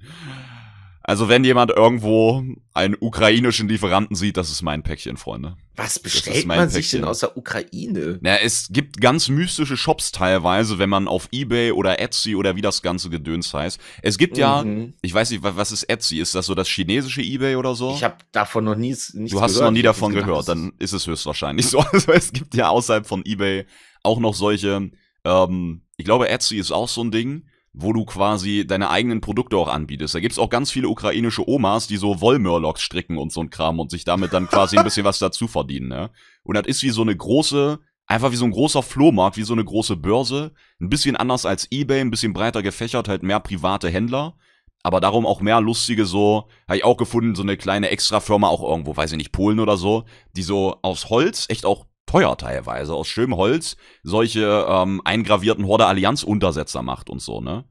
Also 1.09 1.31
wenn 1.31 1.43
jemand 1.43 1.71
irgendwo 1.71 2.45
einen 2.75 2.95
ukrainischen 3.01 3.67
Lieferanten 3.67 4.15
sieht, 4.15 4.37
das 4.37 4.51
ist 4.51 4.61
mein 4.61 4.83
Päckchen, 4.83 5.17
Freunde. 5.17 5.57
Was 5.75 5.99
bestellt 5.99 6.45
man 6.45 6.69
sich 6.69 6.85
Päckchen. 6.85 7.01
denn 7.01 7.09
aus 7.09 7.21
der 7.21 7.35
Ukraine? 7.35 8.19
Na, 8.21 8.37
es 8.37 8.69
gibt 8.71 9.01
ganz 9.01 9.31
mystische 9.31 9.79
Shops 9.79 10.13
teilweise, 10.13 10.79
wenn 10.79 10.91
man 10.91 11.09
auf 11.09 11.29
Ebay 11.33 11.73
oder 11.73 11.99
Etsy 11.99 12.35
oder 12.37 12.57
wie 12.57 12.61
das 12.61 12.83
ganze 12.83 13.09
Gedöns 13.09 13.55
heißt. 13.55 13.81
Es 14.03 14.19
gibt 14.19 14.37
ja, 14.37 14.63
Mhm. 14.63 14.93
ich 15.01 15.15
weiß 15.15 15.31
nicht, 15.31 15.43
wa- 15.43 15.55
was 15.57 15.73
ist 15.73 15.85
Etsy? 15.85 16.19
Ist 16.19 16.35
das 16.35 16.45
so 16.45 16.55
das 16.55 16.69
chinesische 16.69 17.23
Ebay 17.23 17.57
oder 17.57 17.75
so? 17.75 17.95
Ich 17.95 18.05
habe 18.05 18.17
davon 18.33 18.65
noch 18.65 18.77
nie 18.77 18.89
nichts 18.89 19.15
Du 19.15 19.41
hast 19.41 19.55
gehört. 19.55 19.65
noch 19.71 19.73
nie 19.73 19.83
davon 19.83 20.13
gedacht, 20.13 20.29
gehört, 20.29 20.49
dann 20.49 20.73
ist 20.79 20.93
es 20.93 21.07
höchstwahrscheinlich 21.07 21.67
so. 21.71 21.79
Also 21.79 22.13
es 22.13 22.33
gibt 22.35 22.55
ja 22.55 22.69
außerhalb 22.69 23.07
von 23.07 23.23
eBay 23.25 23.65
auch 24.03 24.21
noch 24.21 24.35
solche, 24.35 24.91
ähm, 25.25 25.81
ich 25.97 26.05
glaube 26.05 26.29
Etsy 26.29 26.59
ist 26.59 26.71
auch 26.71 26.89
so 26.89 27.01
ein 27.03 27.11
Ding, 27.11 27.45
wo 27.73 27.93
du 27.93 28.05
quasi 28.05 28.67
deine 28.67 28.91
eigenen 28.91 29.21
Produkte 29.21 29.57
auch 29.57 29.69
anbietest. 29.69 30.15
Da 30.15 30.21
gibt's 30.21 30.39
auch 30.39 30.51
ganz 30.51 30.71
viele 30.71 30.89
ukrainische 30.89 31.49
Omas, 31.49 31.87
die 31.87 31.97
so 31.97 32.21
Wollmörlocks 32.21 32.83
stricken 32.83 33.19
und 33.19 33.33
so 33.33 33.41
ein 33.41 33.51
Kram 33.51 33.79
und 33.79 33.91
sich 33.91 34.05
damit 34.05 34.33
dann 34.33 34.49
quasi 34.49 34.79
ein 34.79 34.85
bisschen 34.85 35.05
was 35.05 35.19
dazu 35.19 35.49
verdienen. 35.49 35.89
Ne? 35.89 36.11
Und 36.43 36.57
das 36.57 36.67
ist 36.67 36.83
wie 36.83 36.91
so 36.91 37.03
eine 37.03 37.17
große, 37.17 37.79
einfach 38.07 38.33
wie 38.33 38.37
so 38.37 38.45
ein 38.45 38.51
großer 38.51 38.83
Flohmarkt, 38.83 39.37
wie 39.37 39.43
so 39.43 39.53
eine 39.53 39.65
große 39.65 39.97
Börse. 39.97 40.53
Ein 40.81 40.89
bisschen 40.89 41.17
anders 41.17 41.47
als 41.47 41.69
eBay, 41.71 42.01
ein 42.01 42.11
bisschen 42.11 42.33
breiter 42.33 42.63
gefächert, 42.63 43.09
halt 43.09 43.23
mehr 43.23 43.41
private 43.41 43.89
Händler. 43.91 44.35
Aber 44.83 45.01
darum 45.01 45.27
auch 45.27 45.41
mehr 45.41 45.61
lustige 45.61 46.07
so, 46.07 46.49
habe 46.67 46.79
ich 46.79 46.85
auch 46.85 46.97
gefunden, 46.97 47.35
so 47.35 47.43
eine 47.43 47.57
kleine 47.57 47.91
Extrafirma 47.91 48.49
auch 48.49 48.63
irgendwo, 48.63 48.97
weiß 48.97 49.11
ich 49.13 49.19
nicht, 49.19 49.33
Polen 49.33 49.61
oder 49.61 49.77
so, 49.77 50.05
die 50.37 50.43
so 50.43 50.79
aus 50.83 51.11
Holz, 51.11 51.47
echt 51.49 51.67
auch 51.67 51.87
teuer 52.09 52.37
teilweise, 52.37 52.95
aus 52.95 53.07
schönem 53.07 53.37
Holz, 53.37 53.77
solche 54.03 54.67
ähm, 54.69 55.01
eingravierten 55.05 55.67
Horde-Allianz-Untersetzer 55.67 56.83
macht 56.83 57.11
und 57.11 57.21
so, 57.21 57.41
ne? 57.41 57.65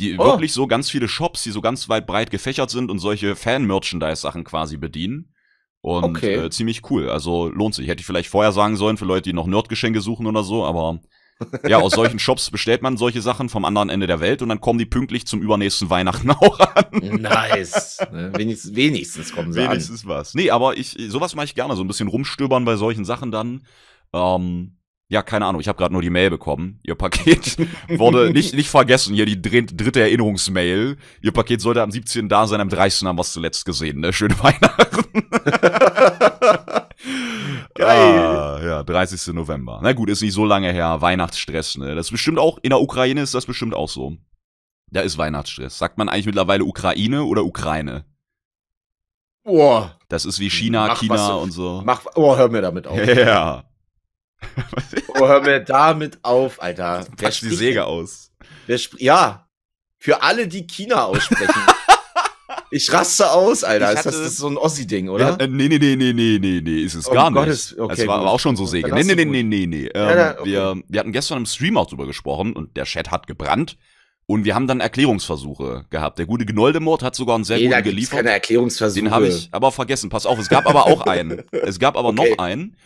Die 0.00 0.18
Oh. 0.18 0.24
wirklich 0.24 0.52
so 0.52 0.66
ganz 0.66 0.90
viele 0.90 1.06
Shops, 1.06 1.44
die 1.44 1.52
so 1.52 1.60
ganz 1.60 1.88
weit 1.88 2.06
breit 2.06 2.32
gefächert 2.32 2.70
sind 2.70 2.90
und 2.90 2.98
solche 2.98 3.36
Fan-Merchandise-Sachen 3.36 4.42
quasi 4.42 4.76
bedienen. 4.76 5.32
Und 5.80 6.16
Okay. 6.16 6.34
äh, 6.34 6.50
ziemlich 6.50 6.90
cool. 6.90 7.10
Also 7.10 7.48
lohnt 7.48 7.74
sich. 7.74 7.86
Hätte 7.86 8.00
ich 8.00 8.06
vielleicht 8.06 8.30
vorher 8.30 8.52
sagen 8.52 8.74
sollen 8.76 8.96
für 8.96 9.04
Leute, 9.04 9.28
die 9.28 9.34
noch 9.34 9.46
Nerdgeschenke 9.46 10.00
suchen 10.00 10.26
oder 10.26 10.42
so, 10.42 10.64
aber 10.64 10.98
ja, 11.66 11.78
aus 11.78 11.92
solchen 11.92 12.18
Shops 12.18 12.50
bestellt 12.50 12.82
man 12.82 12.96
solche 12.96 13.20
Sachen 13.20 13.48
vom 13.48 13.64
anderen 13.64 13.88
Ende 13.88 14.06
der 14.06 14.20
Welt 14.20 14.42
und 14.42 14.48
dann 14.48 14.60
kommen 14.60 14.78
die 14.78 14.86
pünktlich 14.86 15.26
zum 15.26 15.42
übernächsten 15.42 15.90
Weihnachten 15.90 16.30
auch 16.30 16.60
an. 16.60 16.86
Nice. 16.92 17.98
Ne, 18.12 18.32
wenigstens, 18.36 18.74
wenigstens 18.74 19.32
kommen 19.32 19.52
sie 19.52 19.62
an. 19.62 19.70
Wenigstens 19.70 20.06
was. 20.06 20.34
Nee, 20.34 20.50
aber 20.50 20.76
ich, 20.76 20.96
sowas 21.08 21.34
mache 21.34 21.46
ich 21.46 21.54
gerne, 21.54 21.76
so 21.76 21.82
ein 21.82 21.88
bisschen 21.88 22.08
rumstöbern 22.08 22.64
bei 22.64 22.76
solchen 22.76 23.04
Sachen 23.04 23.30
dann. 23.30 23.62
Ähm, 24.12 24.76
ja, 25.08 25.22
keine 25.22 25.44
Ahnung, 25.44 25.60
ich 25.60 25.68
habe 25.68 25.76
gerade 25.76 25.92
nur 25.92 26.02
die 26.02 26.10
Mail 26.10 26.30
bekommen. 26.30 26.80
Ihr 26.82 26.94
Paket 26.94 27.56
wurde 27.88 28.32
nicht, 28.32 28.54
nicht 28.54 28.70
vergessen, 28.70 29.14
hier 29.14 29.26
die 29.26 29.40
dr 29.40 29.62
dritte 29.62 30.00
Erinnerungsmail. 30.00 30.96
Ihr 31.20 31.32
Paket 31.32 31.60
sollte 31.60 31.82
am 31.82 31.90
17. 31.90 32.28
da 32.28 32.46
sein, 32.46 32.60
am 32.60 32.68
30. 32.68 33.06
haben 33.06 33.16
wir 33.16 33.22
es 33.22 33.32
zuletzt 33.32 33.64
gesehen, 33.64 34.00
ne? 34.00 34.12
Schöne 34.12 34.34
Weihnachten. 34.40 35.04
Geil. 37.74 38.18
Ah, 38.18 38.60
ja, 38.62 38.82
30. 38.84 39.34
November. 39.34 39.80
Na 39.82 39.92
gut, 39.92 40.08
ist 40.08 40.22
nicht 40.22 40.32
so 40.34 40.44
lange 40.44 40.72
her. 40.72 41.00
Weihnachtsstress, 41.00 41.76
ne? 41.76 41.94
Das 41.94 42.06
ist 42.06 42.12
bestimmt 42.12 42.38
auch, 42.38 42.58
in 42.62 42.70
der 42.70 42.80
Ukraine 42.80 43.20
ist 43.22 43.34
das 43.34 43.46
bestimmt 43.46 43.74
auch 43.74 43.88
so. 43.88 44.16
Da 44.90 45.00
ist 45.00 45.18
Weihnachtsstress. 45.18 45.76
Sagt 45.78 45.98
man 45.98 46.08
eigentlich 46.08 46.26
mittlerweile 46.26 46.64
Ukraine 46.64 47.24
oder 47.24 47.44
Ukraine? 47.44 48.04
Boah, 49.42 49.98
Das 50.08 50.24
ist 50.24 50.38
wie 50.38 50.48
China, 50.50 50.86
Mach, 50.86 50.98
China 51.00 51.28
du- 51.28 51.38
und 51.38 51.50
so. 51.50 51.82
mach, 51.84 52.02
oh, 52.14 52.36
hör 52.36 52.48
mir 52.48 52.62
damit 52.62 52.86
auf. 52.86 52.96
Ja. 53.06 53.64
Oh, 55.08 55.26
hör 55.26 55.40
mir 55.42 55.60
damit 55.60 56.18
auf, 56.22 56.62
Alter. 56.62 57.04
Wer 57.16 57.28
Patsch 57.28 57.42
die 57.42 57.48
Säge 57.54 57.84
aus. 57.86 58.30
Ja, 58.98 59.48
für 59.98 60.22
alle, 60.22 60.48
die 60.48 60.66
China 60.66 61.04
aussprechen. 61.04 61.62
ich 62.74 62.92
raste 62.92 63.30
aus, 63.32 63.64
Alter. 63.64 63.86
Das, 63.94 63.98
hatte- 64.06 64.18
das 64.18 64.26
ist 64.26 64.36
so 64.38 64.48
ein 64.48 64.56
Ossi-Ding, 64.56 65.06
Ja, 65.06 65.12
oder? 65.12 65.40
äh, 65.40 65.46
nee, 65.48 65.68
nee, 65.68 65.78
nee, 65.78 65.96
nee, 65.96 66.12
nee, 66.12 66.38
nee, 66.40 66.60
nee, 66.62 66.80
ist 66.82 66.94
es 66.94 67.06
Um 67.06 67.14
gar 67.14 67.30
nicht. 67.30 67.38
Gottes- 67.38 67.78
okay, 67.78 68.02
es 68.02 68.06
war 68.06 68.18
aber 68.20 68.30
auch 68.30 68.40
schon 68.40 68.56
so 68.56 68.66
Säge. 68.66 68.92
Nee, 68.94 69.04
nee, 69.04 69.14
nee, 69.14 69.24
nee, 69.24 69.42
nee, 69.42 69.66
nee. 69.66 69.86
Ähm, 69.86 69.90
Ja, 69.94 70.16
ja, 70.16 70.40
okay. 70.40 70.50
wir, 70.50 70.82
wir 70.88 71.00
hatten 71.00 71.12
gestern 71.12 71.38
im 71.38 71.46
Stream 71.46 71.76
auch 71.76 71.86
drüber 71.86 72.06
gesprochen 72.06 72.52
und 72.54 72.76
der 72.76 72.84
Chat 72.84 73.10
hat 73.10 73.26
gebrannt. 73.26 73.76
Und 74.26 74.44
wir 74.46 74.54
haben 74.54 74.66
dann 74.66 74.80
Erklärungsversuche 74.80 75.84
gehabt. 75.90 76.18
Der 76.18 76.24
gute 76.26 76.46
Gnoldemort 76.46 77.02
hat 77.02 77.14
sogar 77.14 77.34
einen 77.34 77.44
sehr 77.44 77.58
nee, 77.58 77.64
da 77.68 77.76
guten 77.76 77.84
gibt's 77.84 77.94
geliefert. 78.10 78.16
keine 78.20 78.30
Erklärungsversuche. 78.30 79.02
Den 79.04 79.10
habe 79.10 79.28
ich 79.28 79.48
aber 79.52 79.70
vergessen. 79.70 80.08
Pass 80.08 80.24
auf, 80.26 80.38
es 80.38 80.48
gab 80.48 80.66
aber 80.66 80.86
auch 80.86 81.02
einen. 81.06 81.42
Es 81.52 81.78
gab 81.78 81.96
aber 81.96 82.08
Okay. 82.08 82.30
noch 82.30 82.38
einen. 82.42 82.76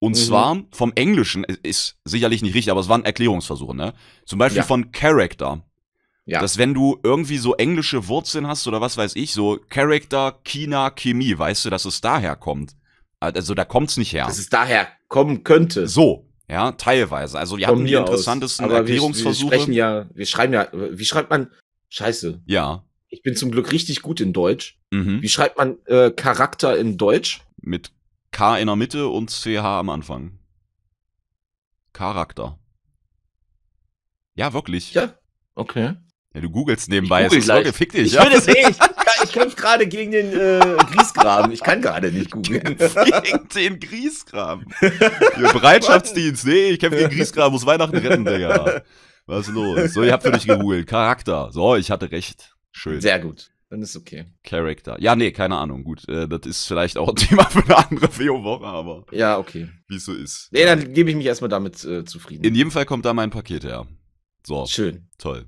Und 0.00 0.12
Mhm. 0.12 0.14
zwar 0.16 0.62
vom 0.72 0.92
Englischen, 0.94 1.44
ist- 1.44 1.60
ist 1.64 1.96
sicherlich 2.04 2.42
nicht 2.42 2.54
richtig, 2.54 2.70
aber 2.70 2.80
es 2.80 2.88
waren 2.88 3.04
Erklärungsversuche, 3.04 3.76
ne? 3.76 3.94
Zum 4.26 4.38
Beispiel 4.38 4.58
Ja. 4.58 4.62
von 4.64 4.90
Character. 4.92 5.62
Ja. 6.30 6.40
Dass 6.40 6.58
wenn 6.58 6.74
du 6.74 7.00
irgendwie 7.02 7.38
so 7.38 7.54
englische 7.54 8.06
Wurzeln 8.06 8.46
hast 8.46 8.66
oder 8.68 8.82
was 8.82 8.98
weiß 8.98 9.16
ich, 9.16 9.32
so 9.32 9.58
Character, 9.70 10.38
China, 10.44 10.90
Chemie, 10.90 11.38
weißt 11.38 11.64
du, 11.64 11.70
dass 11.70 11.86
es 11.86 12.02
daher 12.02 12.36
kommt. 12.36 12.76
Also 13.18 13.54
da 13.54 13.64
kommt's 13.64 13.96
nicht 13.96 14.12
her. 14.12 14.26
Dass 14.26 14.38
es 14.38 14.50
daher 14.50 14.88
kommen 15.08 15.42
könnte. 15.42 15.88
So, 15.88 16.28
ja, 16.46 16.72
teilweise. 16.72 17.38
Also 17.38 17.56
wir 17.56 17.66
Von 17.66 17.76
hatten 17.76 17.86
die 17.86 17.92
mir 17.92 18.02
aus. 18.02 18.08
interessantesten 18.10 18.66
Aber 18.66 18.74
wir- 18.74 18.78
Erklärungsversuche. 18.80 19.50
Wir 19.52 19.56
sprechen 19.58 19.72
ja, 19.72 20.06
wir 20.12 20.26
schreiben 20.26 20.52
ja, 20.52 20.68
wie 20.72 21.04
schreibt 21.06 21.30
man, 21.30 21.50
scheiße, 21.88 22.42
ja. 22.44 22.84
ich 23.08 23.22
bin 23.22 23.34
zum 23.34 23.50
Glück 23.50 23.72
richtig 23.72 24.02
gut 24.02 24.20
in 24.20 24.34
Deutsch. 24.34 24.78
Mhm. 24.90 25.22
Wie 25.22 25.28
schreibt 25.30 25.56
man 25.56 25.78
äh, 25.86 26.10
Charakter 26.10 26.76
in 26.78 26.98
Deutsch? 26.98 27.40
Mit 27.62 27.90
K 28.32 28.58
in 28.58 28.66
der 28.66 28.76
Mitte 28.76 29.08
und 29.08 29.30
CH 29.30 29.64
am 29.64 29.88
Anfang. 29.88 30.38
Charakter. 31.94 32.58
Ja, 34.34 34.52
wirklich. 34.52 34.92
Ja. 34.92 35.14
Okay. 35.54 35.94
Ja, 36.34 36.40
du 36.42 36.50
googelst 36.50 36.88
nebenbei. 36.88 37.24
google 37.24 37.38
Es 37.38 37.44
ist 37.44 37.50
gleich. 37.50 37.74
Fick 37.74 37.92
dich. 37.92 38.06
Ich 38.08 38.12
ja. 38.12 38.24
will 38.26 38.32
es 38.36 38.46
nicht. 38.46 38.78
Ich, 39.20 39.24
ich 39.24 39.32
kämpfe 39.32 39.56
gerade 39.56 39.86
gegen 39.88 40.12
den 40.12 40.32
äh, 40.32 40.76
Griesgraben. 40.92 41.50
Ich 41.50 41.60
kann 41.60 41.80
gerade 41.82 42.12
nicht 42.12 42.30
googeln. 42.30 42.76
Gegen 43.24 43.48
den 43.48 43.80
Griesgram. 43.80 44.64
Ihr 44.80 45.48
Bereitschaftsdienst. 45.52 46.46
Nee, 46.46 46.70
ich 46.70 46.78
kämpfe 46.78 46.98
gegen 46.98 47.10
Griesgram, 47.10 47.50
muss 47.50 47.66
Weihnachten 47.66 47.96
retten, 47.96 48.24
Digga. 48.24 48.82
Was 49.26 49.48
ist 49.48 49.54
los? 49.54 49.92
So, 49.94 50.04
ihr 50.04 50.12
habt 50.12 50.22
für 50.22 50.30
dich 50.30 50.46
gegoogelt. 50.46 50.86
Charakter. 50.86 51.50
So, 51.50 51.74
ich 51.74 51.90
hatte 51.90 52.12
recht. 52.12 52.54
Schön. 52.70 53.00
Sehr 53.00 53.18
gut. 53.18 53.50
Dann 53.70 53.82
ist 53.82 53.96
okay. 53.96 54.26
Charakter. 54.44 54.96
Ja, 55.00 55.16
nee, 55.16 55.32
keine 55.32 55.56
Ahnung. 55.56 55.82
Gut, 55.84 56.08
äh, 56.08 56.28
das 56.28 56.46
ist 56.46 56.66
vielleicht 56.68 56.96
auch 56.96 57.08
ein 57.08 57.16
Thema 57.16 57.44
für 57.46 57.64
eine 57.64 57.76
andere 57.76 58.08
VO-Woche, 58.08 58.66
aber 58.66 59.04
Ja, 59.10 59.38
okay. 59.38 59.68
wie 59.88 59.96
es 59.96 60.04
so 60.04 60.14
ist. 60.14 60.48
Nee, 60.52 60.64
dann 60.64 60.92
gebe 60.94 61.10
ich 61.10 61.16
mich 61.16 61.26
erstmal 61.26 61.48
damit 61.48 61.82
äh, 61.84 62.04
zufrieden. 62.04 62.44
In 62.44 62.54
jedem 62.54 62.70
Fall 62.70 62.86
kommt 62.86 63.04
da 63.04 63.14
mein 63.14 63.30
Paket 63.30 63.64
her. 63.64 63.86
So, 64.46 64.64
Schön. 64.66 65.08
toll. 65.18 65.46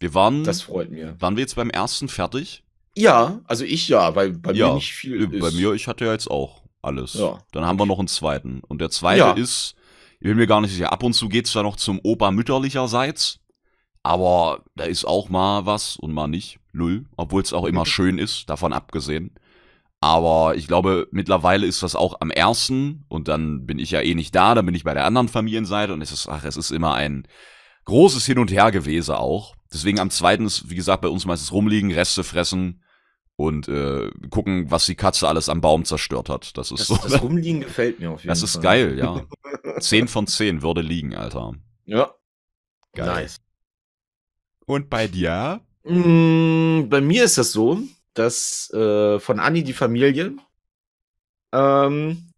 Wir 0.00 0.14
waren, 0.14 0.42
Das 0.44 0.62
freut 0.62 0.90
mir. 0.90 1.14
waren 1.20 1.36
wir 1.36 1.42
jetzt 1.42 1.54
beim 1.56 1.70
ersten 1.70 2.08
fertig? 2.08 2.64
Ja, 2.96 3.40
also 3.44 3.64
ich 3.64 3.86
ja, 3.88 4.14
weil 4.16 4.32
bei 4.32 4.52
Ja, 4.52 4.68
mir 4.70 4.74
nicht 4.74 4.92
viel 4.92 5.22
Äh, 5.22 5.26
Bei 5.38 5.48
ist. 5.48 5.54
mir, 5.54 5.72
ich 5.74 5.86
hatte 5.86 6.06
ja 6.06 6.12
jetzt 6.12 6.28
auch 6.30 6.62
alles. 6.82 7.14
Ja. 7.14 7.38
Dann 7.52 7.64
haben 7.64 7.78
wir 7.78 7.86
noch 7.86 7.98
einen 7.98 8.08
zweiten. 8.08 8.62
Und 8.66 8.80
der 8.80 8.90
zweite 8.90 9.18
Ja. 9.20 9.32
ist, 9.32 9.74
ich 10.18 10.26
bin 10.26 10.36
mir 10.36 10.46
gar 10.46 10.60
nicht 10.60 10.72
sicher, 10.72 10.92
ab 10.92 11.02
und 11.02 11.12
zu 11.12 11.28
geht's 11.28 11.52
da 11.52 11.62
noch 11.62 11.76
zum 11.76 12.00
Opa 12.02 12.30
mütterlicherseits. 12.30 13.38
Aber 14.02 14.64
da 14.76 14.84
ist 14.84 15.04
auch 15.04 15.28
mal 15.28 15.66
was 15.66 15.96
und 15.96 16.12
mal 16.12 16.26
nicht. 16.26 16.58
Null. 16.72 17.04
Obwohl 17.16 17.42
es 17.42 17.52
auch 17.52 17.66
immer 17.66 17.84
schön 17.84 18.16
ist, 18.18 18.48
davon 18.48 18.72
abgesehen. 18.72 19.34
Aber 20.00 20.54
ich 20.56 20.66
glaube, 20.66 21.08
mittlerweile 21.10 21.66
ist 21.66 21.82
das 21.82 21.94
auch 21.94 22.16
am 22.20 22.30
ersten 22.30 23.04
und 23.08 23.28
dann 23.28 23.66
bin 23.66 23.78
ich 23.78 23.90
ja 23.90 24.00
eh 24.00 24.14
nicht 24.14 24.34
da, 24.34 24.54
dann 24.54 24.64
bin 24.64 24.74
ich 24.74 24.84
bei 24.84 24.94
der 24.94 25.04
anderen 25.04 25.28
Familienseite 25.28 25.92
und 25.92 26.00
es 26.00 26.10
ist, 26.10 26.26
ach, 26.26 26.42
es 26.44 26.56
ist 26.56 26.70
immer 26.70 26.94
ein 26.94 27.28
großes 27.84 28.24
Hin 28.24 28.38
und 28.38 28.50
Her 28.50 28.70
gewesen 28.70 29.14
auch. 29.16 29.54
Deswegen 29.72 30.00
am 30.00 30.10
zweiten 30.10 30.46
ist, 30.46 30.68
wie 30.70 30.74
gesagt, 30.74 31.02
bei 31.02 31.08
uns 31.08 31.24
meistens 31.26 31.52
rumliegen, 31.52 31.92
Reste 31.92 32.24
fressen 32.24 32.82
und 33.36 33.68
äh, 33.68 34.10
gucken, 34.30 34.70
was 34.70 34.86
die 34.86 34.96
Katze 34.96 35.28
alles 35.28 35.48
am 35.48 35.60
Baum 35.60 35.84
zerstört 35.84 36.28
hat. 36.28 36.56
Das 36.58 36.70
ist 36.72 36.80
Das, 36.80 36.88
so. 36.88 36.96
das 37.08 37.22
Rumliegen 37.22 37.60
gefällt 37.60 38.00
mir 38.00 38.10
auf 38.10 38.20
jeden 38.22 38.28
Das 38.28 38.40
Fall. 38.40 38.44
ist 38.46 38.60
geil, 38.62 38.98
ja. 38.98 39.24
Zehn 39.80 40.08
von 40.08 40.26
zehn 40.26 40.62
würde 40.62 40.82
liegen, 40.82 41.14
Alter. 41.14 41.54
Ja. 41.86 42.12
Geil. 42.92 43.06
Nice. 43.06 43.40
Und 44.66 44.90
bei 44.90 45.06
dir? 45.08 45.60
Mm, 45.84 46.88
bei 46.88 47.00
mir 47.00 47.24
ist 47.24 47.38
das 47.38 47.52
so, 47.52 47.80
dass 48.14 48.70
äh, 48.74 49.18
von 49.20 49.38
Anni 49.40 49.62
die 49.64 49.72
Familie 49.72 50.36
ähm, 51.52 52.32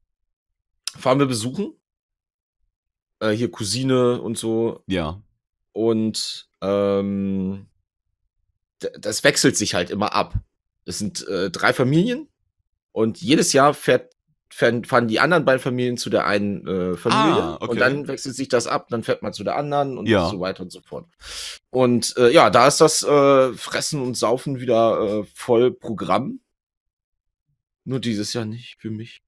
fahren 0.96 1.18
wir 1.18 1.26
besuchen. 1.26 1.72
Äh, 3.20 3.30
hier 3.30 3.50
Cousine 3.50 4.20
und 4.20 4.38
so. 4.38 4.82
Ja. 4.86 5.20
Und 5.72 6.48
ähm, 6.62 7.66
das 8.98 9.22
wechselt 9.24 9.56
sich 9.56 9.74
halt 9.74 9.90
immer 9.90 10.14
ab. 10.14 10.34
Es 10.84 10.98
sind 10.98 11.26
äh, 11.28 11.50
drei 11.50 11.72
Familien 11.72 12.28
und 12.92 13.20
jedes 13.20 13.52
Jahr 13.52 13.74
fährt, 13.74 14.12
fahren 14.50 14.84
fahren 14.84 15.06
die 15.08 15.20
anderen 15.20 15.44
beiden 15.44 15.60
Familien 15.60 15.96
zu 15.96 16.10
der 16.10 16.26
einen 16.26 16.66
äh, 16.66 16.96
Familie 16.96 17.42
Ah, 17.42 17.54
okay. 17.60 17.70
und 17.70 17.80
dann 17.80 18.08
wechselt 18.08 18.34
sich 18.34 18.48
das 18.48 18.66
ab, 18.66 18.88
dann 18.90 19.02
fährt 19.02 19.22
man 19.22 19.32
zu 19.32 19.44
der 19.44 19.56
anderen 19.56 19.96
und 19.98 20.08
Ja. 20.08 20.28
so 20.28 20.40
weiter 20.40 20.62
und 20.64 20.72
so 20.72 20.80
fort. 20.80 21.06
Und 21.70 22.14
äh, 22.16 22.30
ja, 22.30 22.50
da 22.50 22.66
ist 22.66 22.80
das 22.80 23.02
äh, 23.02 23.52
Fressen 23.54 24.02
und 24.02 24.16
Saufen 24.16 24.60
wieder 24.60 25.20
äh, 25.20 25.24
voll 25.34 25.72
Programm. 25.72 26.40
Nur 27.84 27.98
dieses 28.00 28.32
Jahr 28.32 28.44
nicht 28.44 28.76
für 28.80 28.90
mich. 28.90 29.22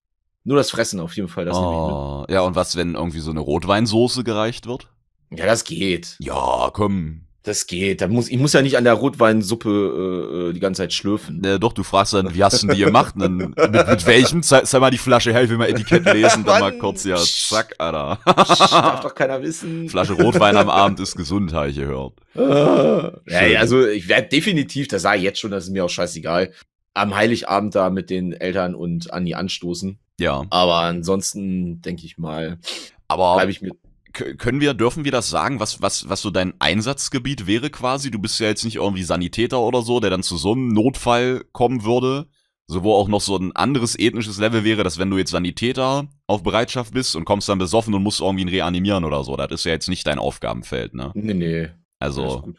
Nur 0.44 0.56
das 0.58 0.70
Fressen 0.70 1.00
auf 1.00 1.16
jeden 1.16 1.28
Fall. 1.28 1.44
Das 1.46 1.56
Oh, 1.56 2.26
ja, 2.28 2.42
und 2.42 2.54
was, 2.54 2.76
wenn 2.76 2.94
irgendwie 2.94 3.20
so 3.20 3.30
eine 3.30 3.40
Rotweinsoße 3.40 4.24
gereicht 4.24 4.66
wird? 4.66 4.90
Ja, 5.36 5.46
das 5.46 5.64
geht. 5.64 6.16
Ja, 6.18 6.70
komm. 6.72 7.22
Das 7.44 7.66
geht. 7.66 8.00
Da 8.00 8.08
muss, 8.08 8.30
ich 8.30 8.38
muss 8.38 8.54
ja 8.54 8.62
nicht 8.62 8.78
an 8.78 8.84
der 8.84 8.94
Rotweinsuppe 8.94 9.68
äh, 9.68 10.48
äh 10.48 10.52
die 10.54 10.60
ganze 10.60 10.80
Zeit 10.80 10.94
schlürfen. 10.94 11.44
Äh, 11.44 11.58
doch, 11.58 11.74
du 11.74 11.82
fragst 11.82 12.14
dann, 12.14 12.34
wie 12.34 12.42
hast 12.42 12.62
du 12.62 12.68
die 12.68 12.80
gemacht? 12.80 13.14
Dann, 13.18 13.36
mit, 13.36 13.56
mit 13.56 14.06
welchem? 14.06 14.42
Zeig, 14.42 14.66
zeig 14.66 14.80
mal 14.80 14.90
die 14.90 14.96
Flasche 14.96 15.30
her, 15.30 15.42
ich 15.42 15.50
will 15.50 15.58
mal 15.58 15.68
Etikett 15.68 16.06
lesen, 16.06 16.44
dann 16.44 16.60
mal 16.62 16.78
kurz 16.78 17.04
ja, 17.04 17.16
zack, 17.16 17.74
Alter. 17.76 18.18
Darf 18.24 19.00
doch 19.00 19.14
keiner 19.14 19.42
wissen. 19.42 19.90
Flasche 19.90 20.14
Rotwein 20.14 20.56
am 20.56 20.70
Abend 20.70 21.00
ist 21.00 21.16
gesund, 21.16 21.52
habe 21.52 21.68
ich 21.68 21.76
gehört. 21.76 22.14
ja, 22.34 23.46
ja, 23.46 23.60
also 23.60 23.86
ich 23.86 24.08
werde 24.08 24.28
definitiv, 24.28 24.88
das 24.88 25.02
sage 25.02 25.18
ich 25.18 25.24
jetzt 25.24 25.38
schon, 25.38 25.50
das 25.50 25.64
ist 25.64 25.70
mir 25.70 25.84
auch 25.84 25.90
scheißegal, 25.90 26.50
am 26.94 27.14
Heiligabend 27.14 27.74
da 27.74 27.90
mit 27.90 28.08
den 28.08 28.32
Eltern 28.32 28.74
und 28.74 29.12
Anni 29.12 29.34
anstoßen. 29.34 29.98
Ja. 30.18 30.46
Aber 30.48 30.76
ansonsten 30.76 31.82
denke 31.82 32.06
ich 32.06 32.16
mal, 32.16 32.58
aber 33.06 33.34
bleibe 33.34 33.50
ich 33.50 33.60
mit 33.60 33.74
können 34.14 34.60
wir, 34.60 34.74
dürfen 34.74 35.04
wir 35.04 35.12
das 35.12 35.28
sagen, 35.28 35.60
was, 35.60 35.82
was, 35.82 36.08
was 36.08 36.22
so 36.22 36.30
dein 36.30 36.54
Einsatzgebiet 36.60 37.46
wäre 37.46 37.70
quasi? 37.70 38.10
Du 38.10 38.18
bist 38.18 38.40
ja 38.40 38.46
jetzt 38.46 38.64
nicht 38.64 38.76
irgendwie 38.76 39.02
Sanitäter 39.02 39.60
oder 39.60 39.82
so, 39.82 40.00
der 40.00 40.10
dann 40.10 40.22
zu 40.22 40.36
so 40.36 40.52
einem 40.52 40.68
Notfall 40.68 41.44
kommen 41.52 41.84
würde. 41.84 42.26
So, 42.66 42.82
wo 42.82 42.94
auch 42.94 43.08
noch 43.08 43.20
so 43.20 43.36
ein 43.36 43.54
anderes 43.54 43.98
ethnisches 43.98 44.38
Level 44.38 44.64
wäre, 44.64 44.84
dass 44.84 44.98
wenn 44.98 45.10
du 45.10 45.18
jetzt 45.18 45.32
Sanitäter 45.32 46.08
auf 46.26 46.42
Bereitschaft 46.42 46.94
bist 46.94 47.14
und 47.14 47.26
kommst 47.26 47.46
dann 47.46 47.58
besoffen 47.58 47.92
und 47.92 48.02
musst 48.02 48.22
irgendwie 48.22 48.42
ihn 48.42 48.48
reanimieren 48.48 49.04
oder 49.04 49.22
so, 49.22 49.36
das 49.36 49.50
ist 49.50 49.64
ja 49.64 49.72
jetzt 49.72 49.90
nicht 49.90 50.06
dein 50.06 50.18
Aufgabenfeld, 50.18 50.94
ne? 50.94 51.12
Nee, 51.14 51.34
nee. 51.34 51.68
Also, 51.98 52.54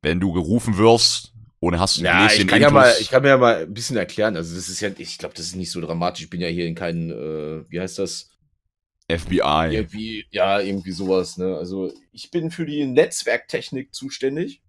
wenn 0.00 0.20
du 0.20 0.32
gerufen 0.32 0.78
wirst, 0.78 1.32
ohne 1.58 1.80
hast 1.80 1.98
du 1.98 2.04
ja, 2.04 2.26
ich 2.26 2.46
kann 2.46 2.62
ja 2.62 2.70
mal, 2.70 2.94
ich 3.00 3.10
kann 3.10 3.22
mir 3.22 3.30
ja 3.30 3.36
mal 3.36 3.62
ein 3.62 3.74
bisschen 3.74 3.96
erklären. 3.96 4.36
Also, 4.36 4.54
das 4.54 4.68
ist 4.68 4.78
ja, 4.78 4.90
ich 4.96 5.18
glaube, 5.18 5.34
das 5.34 5.46
ist 5.46 5.56
nicht 5.56 5.72
so 5.72 5.80
dramatisch. 5.80 6.22
Ich 6.22 6.30
bin 6.30 6.40
ja 6.40 6.46
hier 6.46 6.66
in 6.66 6.76
keinem, 6.76 7.10
äh, 7.10 7.68
wie 7.68 7.80
heißt 7.80 7.98
das? 7.98 8.30
FBI. 9.10 9.70
Irgendwie, 9.72 10.26
ja, 10.30 10.60
irgendwie 10.60 10.92
sowas, 10.92 11.38
ne? 11.38 11.56
Also 11.56 11.92
ich 12.12 12.30
bin 12.30 12.50
für 12.50 12.66
die 12.66 12.84
Netzwerktechnik 12.86 13.94
zuständig. 13.94 14.62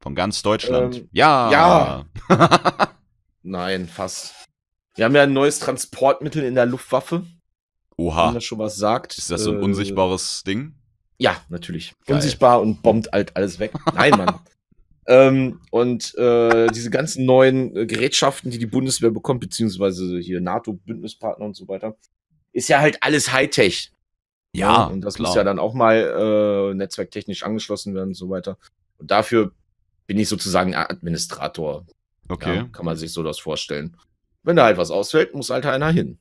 Von 0.00 0.14
ganz 0.14 0.42
Deutschland. 0.42 0.96
Ähm, 0.96 1.08
ja. 1.12 1.50
Ja. 1.50 2.06
Nein, 3.42 3.86
fast. 3.88 4.34
Wir 4.96 5.04
haben 5.04 5.14
ja 5.14 5.22
ein 5.22 5.32
neues 5.32 5.60
Transportmittel 5.60 6.44
in 6.44 6.54
der 6.54 6.66
Luftwaffe. 6.66 7.24
Oha. 7.96 8.28
Wenn 8.28 8.34
das 8.34 8.44
schon 8.44 8.58
was 8.58 8.76
sagt. 8.76 9.16
Ist 9.16 9.30
das 9.30 9.42
so 9.42 9.52
ein 9.52 9.60
äh, 9.60 9.64
unsichtbares 9.64 10.42
Ding? 10.44 10.74
Ja, 11.18 11.36
natürlich. 11.48 11.94
Geil. 12.06 12.16
Unsichtbar 12.16 12.60
und 12.60 12.82
bombt 12.82 13.10
halt 13.12 13.36
alles 13.36 13.58
weg. 13.58 13.72
Nein, 13.94 14.12
Mann. 14.12 14.40
ähm, 15.06 15.60
und 15.70 16.14
äh, 16.16 16.66
diese 16.68 16.90
ganzen 16.90 17.24
neuen 17.24 17.76
äh, 17.76 17.86
Gerätschaften, 17.86 18.50
die 18.50 18.58
die 18.58 18.66
Bundeswehr 18.66 19.10
bekommt, 19.10 19.40
beziehungsweise 19.40 20.18
hier 20.18 20.40
NATO-Bündnispartner 20.40 21.44
und 21.44 21.54
so 21.54 21.68
weiter, 21.68 21.96
ist 22.54 22.68
ja 22.68 22.80
halt 22.80 23.02
alles 23.02 23.32
Hightech. 23.32 23.90
Ja. 24.52 24.84
Und 24.84 25.02
das 25.02 25.16
klar. 25.16 25.28
muss 25.28 25.36
ja 25.36 25.44
dann 25.44 25.58
auch 25.58 25.74
mal 25.74 26.70
äh, 26.70 26.74
netzwerktechnisch 26.74 27.42
angeschlossen 27.42 27.94
werden 27.94 28.10
und 28.10 28.14
so 28.14 28.30
weiter. 28.30 28.56
Und 28.98 29.10
dafür 29.10 29.52
bin 30.06 30.18
ich 30.18 30.28
sozusagen 30.28 30.74
Administrator. 30.74 31.84
Okay. 32.28 32.56
Ja, 32.56 32.68
kann 32.72 32.84
man 32.84 32.96
sich 32.96 33.12
so 33.12 33.22
das 33.22 33.38
vorstellen. 33.38 33.96
Wenn 34.44 34.56
da 34.56 34.64
halt 34.64 34.78
was 34.78 34.90
ausfällt, 34.90 35.34
muss 35.34 35.50
halt 35.50 35.66
einer 35.66 35.90
hin. 35.90 36.18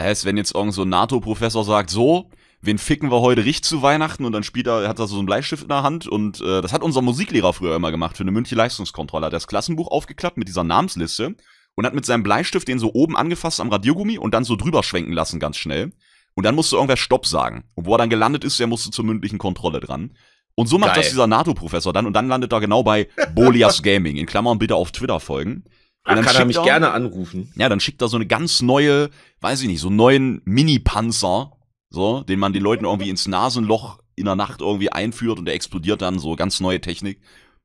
Heißt, 0.00 0.24
wenn 0.24 0.36
jetzt 0.36 0.54
irgend 0.54 0.74
so 0.74 0.82
ein 0.82 0.88
NATO-Professor 0.88 1.64
sagt, 1.64 1.90
so, 1.90 2.30
wen 2.60 2.78
ficken 2.78 3.10
wir 3.10 3.20
heute 3.20 3.44
richtig 3.44 3.64
zu 3.64 3.82
Weihnachten 3.82 4.24
und 4.24 4.32
dann 4.32 4.42
spielt 4.42 4.66
er, 4.66 4.88
hat 4.88 4.98
er 4.98 5.06
so 5.06 5.18
einen 5.18 5.26
Bleistift 5.26 5.62
in 5.62 5.68
der 5.68 5.82
Hand 5.84 6.08
und 6.08 6.40
äh, 6.40 6.60
das 6.60 6.72
hat 6.72 6.82
unser 6.82 7.02
Musiklehrer 7.02 7.52
früher 7.52 7.76
immer 7.76 7.92
gemacht 7.92 8.16
für 8.16 8.24
eine 8.24 8.32
mündliche 8.32 8.56
Leistungskontrolle. 8.56 9.26
Hat 9.26 9.32
das 9.32 9.46
Klassenbuch 9.46 9.88
aufgeklappt 9.88 10.38
mit 10.38 10.48
dieser 10.48 10.64
Namensliste 10.64 11.36
und 11.74 11.86
hat 11.86 11.94
mit 11.94 12.04
seinem 12.04 12.22
Bleistift 12.22 12.68
den 12.68 12.78
so 12.78 12.92
oben 12.92 13.16
angefasst 13.16 13.60
am 13.60 13.70
Radiogummi 13.70 14.18
und 14.18 14.34
dann 14.34 14.44
so 14.44 14.56
drüber 14.56 14.82
schwenken 14.82 15.12
lassen, 15.12 15.40
ganz 15.40 15.56
schnell. 15.56 15.92
Und 16.34 16.44
dann 16.44 16.54
musste 16.54 16.76
irgendwer 16.76 16.96
Stopp 16.96 17.26
sagen. 17.26 17.64
Und 17.74 17.86
wo 17.86 17.94
er 17.94 17.98
dann 17.98 18.10
gelandet 18.10 18.44
ist, 18.44 18.58
der 18.58 18.66
musste 18.66 18.90
zur 18.90 19.04
mündlichen 19.04 19.38
Kontrolle 19.38 19.80
dran. 19.80 20.16
Und 20.54 20.66
so 20.66 20.78
macht 20.78 20.94
Geil. 20.94 21.02
das 21.02 21.10
dieser 21.10 21.26
NATO-Professor 21.26 21.92
dann 21.92 22.06
und 22.06 22.12
dann 22.12 22.28
landet 22.28 22.52
er 22.52 22.60
genau 22.60 22.82
bei 22.82 23.08
Bolias 23.34 23.82
Gaming. 23.82 24.16
In 24.16 24.26
Klammern 24.26 24.58
bitte 24.58 24.76
auf 24.76 24.92
Twitter 24.92 25.20
folgen. 25.20 25.64
Und 26.04 26.16
dann 26.16 26.24
kann 26.24 26.36
er 26.36 26.44
mich 26.44 26.56
er, 26.56 26.64
gerne 26.64 26.90
anrufen. 26.90 27.52
Ja, 27.56 27.68
dann 27.68 27.80
schickt 27.80 28.02
er 28.02 28.08
so 28.08 28.16
eine 28.16 28.26
ganz 28.26 28.60
neue, 28.60 29.10
weiß 29.40 29.62
ich 29.62 29.68
nicht, 29.68 29.80
so 29.80 29.88
einen 29.88 29.96
neuen 29.96 30.42
Mini-Panzer, 30.44 31.52
so, 31.90 32.22
den 32.22 32.38
man 32.38 32.52
den 32.52 32.62
Leuten 32.62 32.84
irgendwie 32.84 33.10
ins 33.10 33.28
Nasenloch 33.28 33.98
in 34.16 34.24
der 34.24 34.36
Nacht 34.36 34.60
irgendwie 34.60 34.90
einführt 34.90 35.38
und 35.38 35.44
der 35.44 35.54
explodiert 35.54 36.02
dann 36.02 36.18
so 36.18 36.34
ganz 36.34 36.60
neue 36.60 36.80
Technik. 36.80 37.20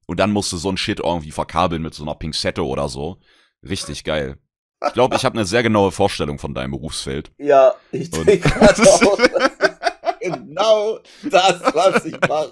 Und 0.06 0.20
dann 0.20 0.32
musste 0.32 0.58
so 0.58 0.70
ein 0.70 0.78
Shit 0.78 1.00
irgendwie 1.00 1.32
verkabeln 1.32 1.82
mit 1.82 1.94
so 1.94 2.04
einer 2.04 2.16
Pinzette 2.16 2.66
oder 2.66 2.88
so. 2.90 3.18
Richtig 3.64 4.04
geil. 4.04 4.38
Ich 4.86 4.94
glaube, 4.94 5.16
ich 5.16 5.26
habe 5.26 5.36
eine 5.36 5.46
sehr 5.46 5.64
genaue 5.64 5.92
Vorstellung 5.92 6.38
von 6.38 6.54
deinem 6.54 6.72
Berufsfeld. 6.72 7.32
Ja, 7.40 7.74
ich 7.92 8.12
denke 8.12 8.50
auch. 8.62 9.18
genau 10.22 11.00
das, 11.24 11.62
was 11.74 12.06
ich 12.06 12.20
mache. 12.22 12.52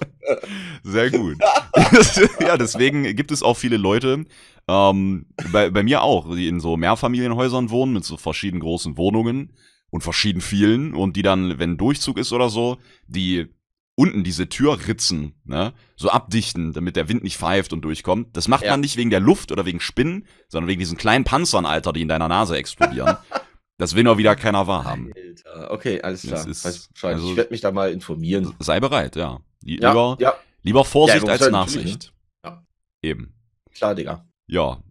Sehr 0.84 1.12
gut. 1.12 1.38
ja, 2.40 2.58
deswegen 2.58 3.16
gibt 3.16 3.32
es 3.32 3.44
auch 3.44 3.56
viele 3.58 3.78
Leute, 3.78 4.26
ähm, 4.68 5.28
bei, 5.52 5.70
bei 5.70 5.84
mir 5.84 6.02
auch, 6.02 6.34
die 6.36 6.48
in 6.48 6.60
so 6.60 6.78
Mehrfamilienhäusern 6.78 7.70
wohnen 7.70 7.94
mit 7.94 8.06
so 8.06 8.18
verschiedenen 8.18 8.62
großen 8.62 8.98
Wohnungen 8.98 9.54
und 9.92 10.02
verschieden 10.02 10.42
vielen 10.42 10.94
und 10.94 11.16
die 11.16 11.22
dann, 11.22 11.60
wenn 11.60 11.78
Durchzug 11.78 12.18
ist 12.18 12.34
oder 12.34 12.50
so, 12.50 12.78
die 13.08 13.48
unten 13.96 14.24
diese 14.24 14.48
Türritzen, 14.50 15.36
ne, 15.46 15.74
so 15.96 16.10
abdichten, 16.10 16.74
damit 16.74 16.96
der 16.96 17.10
Wind 17.10 17.24
nicht 17.24 17.38
pfeift 17.38 17.74
und 17.74 17.82
durchkommt. 17.82 18.36
Das 18.36 18.48
macht 18.48 18.66
ja. 18.66 18.72
man 18.72 18.82
nicht 18.82 18.98
wegen 18.98 19.10
der 19.10 19.22
Luft 19.22 19.52
oder 19.52 19.66
wegen 19.66 19.80
Spinnen, 19.80 20.28
sondern 20.50 20.68
wegen 20.68 20.80
diesen 20.80 20.98
kleinen 20.98 21.24
Panzern, 21.24 21.66
Alter, 21.66 21.94
die 21.94 22.02
in 22.02 22.08
deiner 22.08 22.28
Nase 22.28 22.58
explodieren. 22.58 23.18
das 23.78 23.96
will 23.96 24.04
nur 24.04 24.18
wieder 24.18 24.36
keiner 24.36 24.68
wahrhaben. 24.68 25.14
Alter. 25.16 25.72
Okay, 25.72 26.02
alles 26.02 26.24
klar. 26.24 26.46
Ist, 26.46 26.66
also, 27.02 27.32
ich 27.32 27.38
werde 27.38 27.52
mich 27.52 27.62
da 27.62 27.72
mal 27.72 27.92
informieren. 27.92 28.54
Sei 28.60 28.80
bereit, 28.80 29.16
ja. 29.16 29.40
ja 29.64 29.90
lieber, 29.90 30.18
ja. 30.20 30.34
lieber 30.64 30.84
Vorsicht 30.84 31.28
als 31.28 31.50
Nachsicht. 31.50 32.14
Ne? 32.44 32.50
Ja. 32.50 32.66
Eben. 33.02 33.34
Klar, 33.74 33.96
Digga. 33.96 34.26
Ja. 34.48 34.82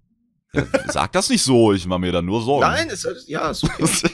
Sag 0.89 1.13
das 1.13 1.29
nicht 1.31 1.43
so, 1.43 1.73
ich 1.73 1.87
mache 1.87 2.01
mir 2.01 2.13
da 2.13 2.23
nur 2.23 2.41
Sorgen. 2.43 2.63
Nein, 2.63 2.89
ist, 2.89 3.07
ja, 3.27 3.51
ist 3.51 3.65
okay. 3.65 4.11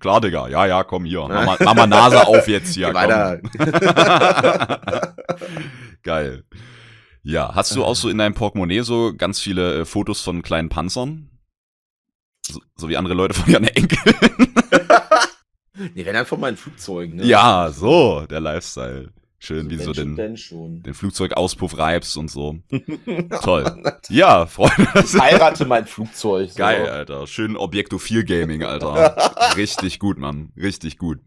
Klar, 0.00 0.22
Digga. 0.22 0.48
Ja, 0.48 0.66
ja, 0.66 0.82
komm 0.82 1.04
hier. 1.04 1.28
Mach 1.28 1.74
mal, 1.74 1.86
Nase 1.86 2.26
auf 2.26 2.48
jetzt 2.48 2.74
hier. 2.74 2.92
Weiter. 2.94 3.40
Geil. 6.02 6.44
Ja, 7.22 7.54
hast 7.54 7.76
du 7.76 7.84
auch 7.84 7.94
so 7.94 8.08
in 8.08 8.16
deinem 8.16 8.32
Portemonnaie 8.32 8.80
so 8.80 9.12
ganz 9.14 9.40
viele 9.40 9.80
äh, 9.80 9.84
Fotos 9.84 10.22
von 10.22 10.40
kleinen 10.40 10.70
Panzern? 10.70 11.28
So, 12.40 12.60
so, 12.74 12.88
wie 12.88 12.96
andere 12.96 13.12
Leute 13.12 13.34
von 13.34 13.52
ihren 13.52 13.64
Enkeln. 13.64 14.16
nee, 15.94 16.04
wenn 16.06 16.14
dann 16.14 16.24
von 16.24 16.40
meinen 16.40 16.56
Flugzeugen, 16.56 17.16
ne? 17.16 17.26
Ja, 17.26 17.70
so, 17.70 18.26
der 18.26 18.40
Lifestyle. 18.40 19.12
Schön, 19.42 19.64
so 19.64 19.70
wie 19.70 19.82
so 19.82 19.92
den, 19.94 20.16
den 20.82 20.92
Flugzeugauspuff 20.92 21.78
reibst 21.78 22.18
und 22.18 22.30
so. 22.30 22.58
Toll. 23.42 23.82
Ja, 24.10 24.44
Freunde. 24.44 24.86
Ich 25.02 25.18
heirate 25.18 25.64
mein 25.64 25.86
Flugzeug. 25.86 26.50
So. 26.50 26.58
Geil, 26.58 26.86
Alter. 26.86 27.26
Schön 27.26 27.56
Objektophil 27.56 28.24
Gaming, 28.24 28.64
Alter. 28.64 29.16
Richtig 29.56 29.98
gut, 29.98 30.18
Mann. 30.18 30.52
Richtig 30.58 30.98
gut. 30.98 31.20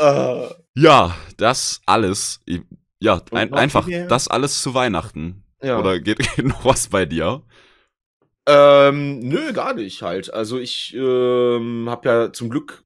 Uh. 0.00 0.46
Ja, 0.76 1.16
das 1.36 1.80
alles. 1.84 2.40
Ja, 3.00 3.22
ein, 3.32 3.52
einfach 3.52 3.88
das 4.08 4.28
alles 4.28 4.62
zu 4.62 4.74
Weihnachten. 4.74 5.42
Ja. 5.60 5.80
Oder 5.80 5.98
geht, 5.98 6.18
geht 6.36 6.46
noch 6.46 6.64
was 6.64 6.86
bei 6.86 7.06
dir? 7.06 7.42
Ähm, 8.46 9.18
nö, 9.18 9.52
gar 9.52 9.74
nicht 9.74 10.00
halt. 10.02 10.32
Also 10.32 10.60
ich 10.60 10.94
ähm, 10.94 11.86
habe 11.90 12.08
ja 12.08 12.32
zum 12.32 12.50
Glück 12.50 12.84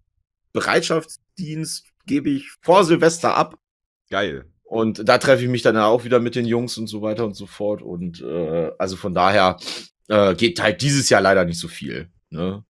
Bereitschaftsdienst 0.54 1.88
gebe 2.06 2.30
ich 2.30 2.50
vor 2.62 2.84
Silvester 2.84 3.36
ab. 3.36 3.58
Geil. 4.08 4.51
Und 4.72 5.06
da 5.06 5.18
treffe 5.18 5.42
ich 5.42 5.50
mich 5.50 5.60
dann 5.60 5.76
auch 5.76 6.04
wieder 6.04 6.18
mit 6.18 6.34
den 6.34 6.46
Jungs 6.46 6.78
und 6.78 6.86
so 6.86 7.02
weiter 7.02 7.26
und 7.26 7.34
so 7.34 7.44
fort. 7.44 7.82
Und 7.82 8.22
äh, 8.22 8.70
also 8.78 8.96
von 8.96 9.12
daher 9.12 9.58
äh, 10.08 10.34
geht 10.34 10.62
halt 10.62 10.80
dieses 10.80 11.10
Jahr 11.10 11.20
leider 11.20 11.44
nicht 11.44 11.60
so 11.60 11.68
viel. 11.68 12.08
Ne? 12.30 12.64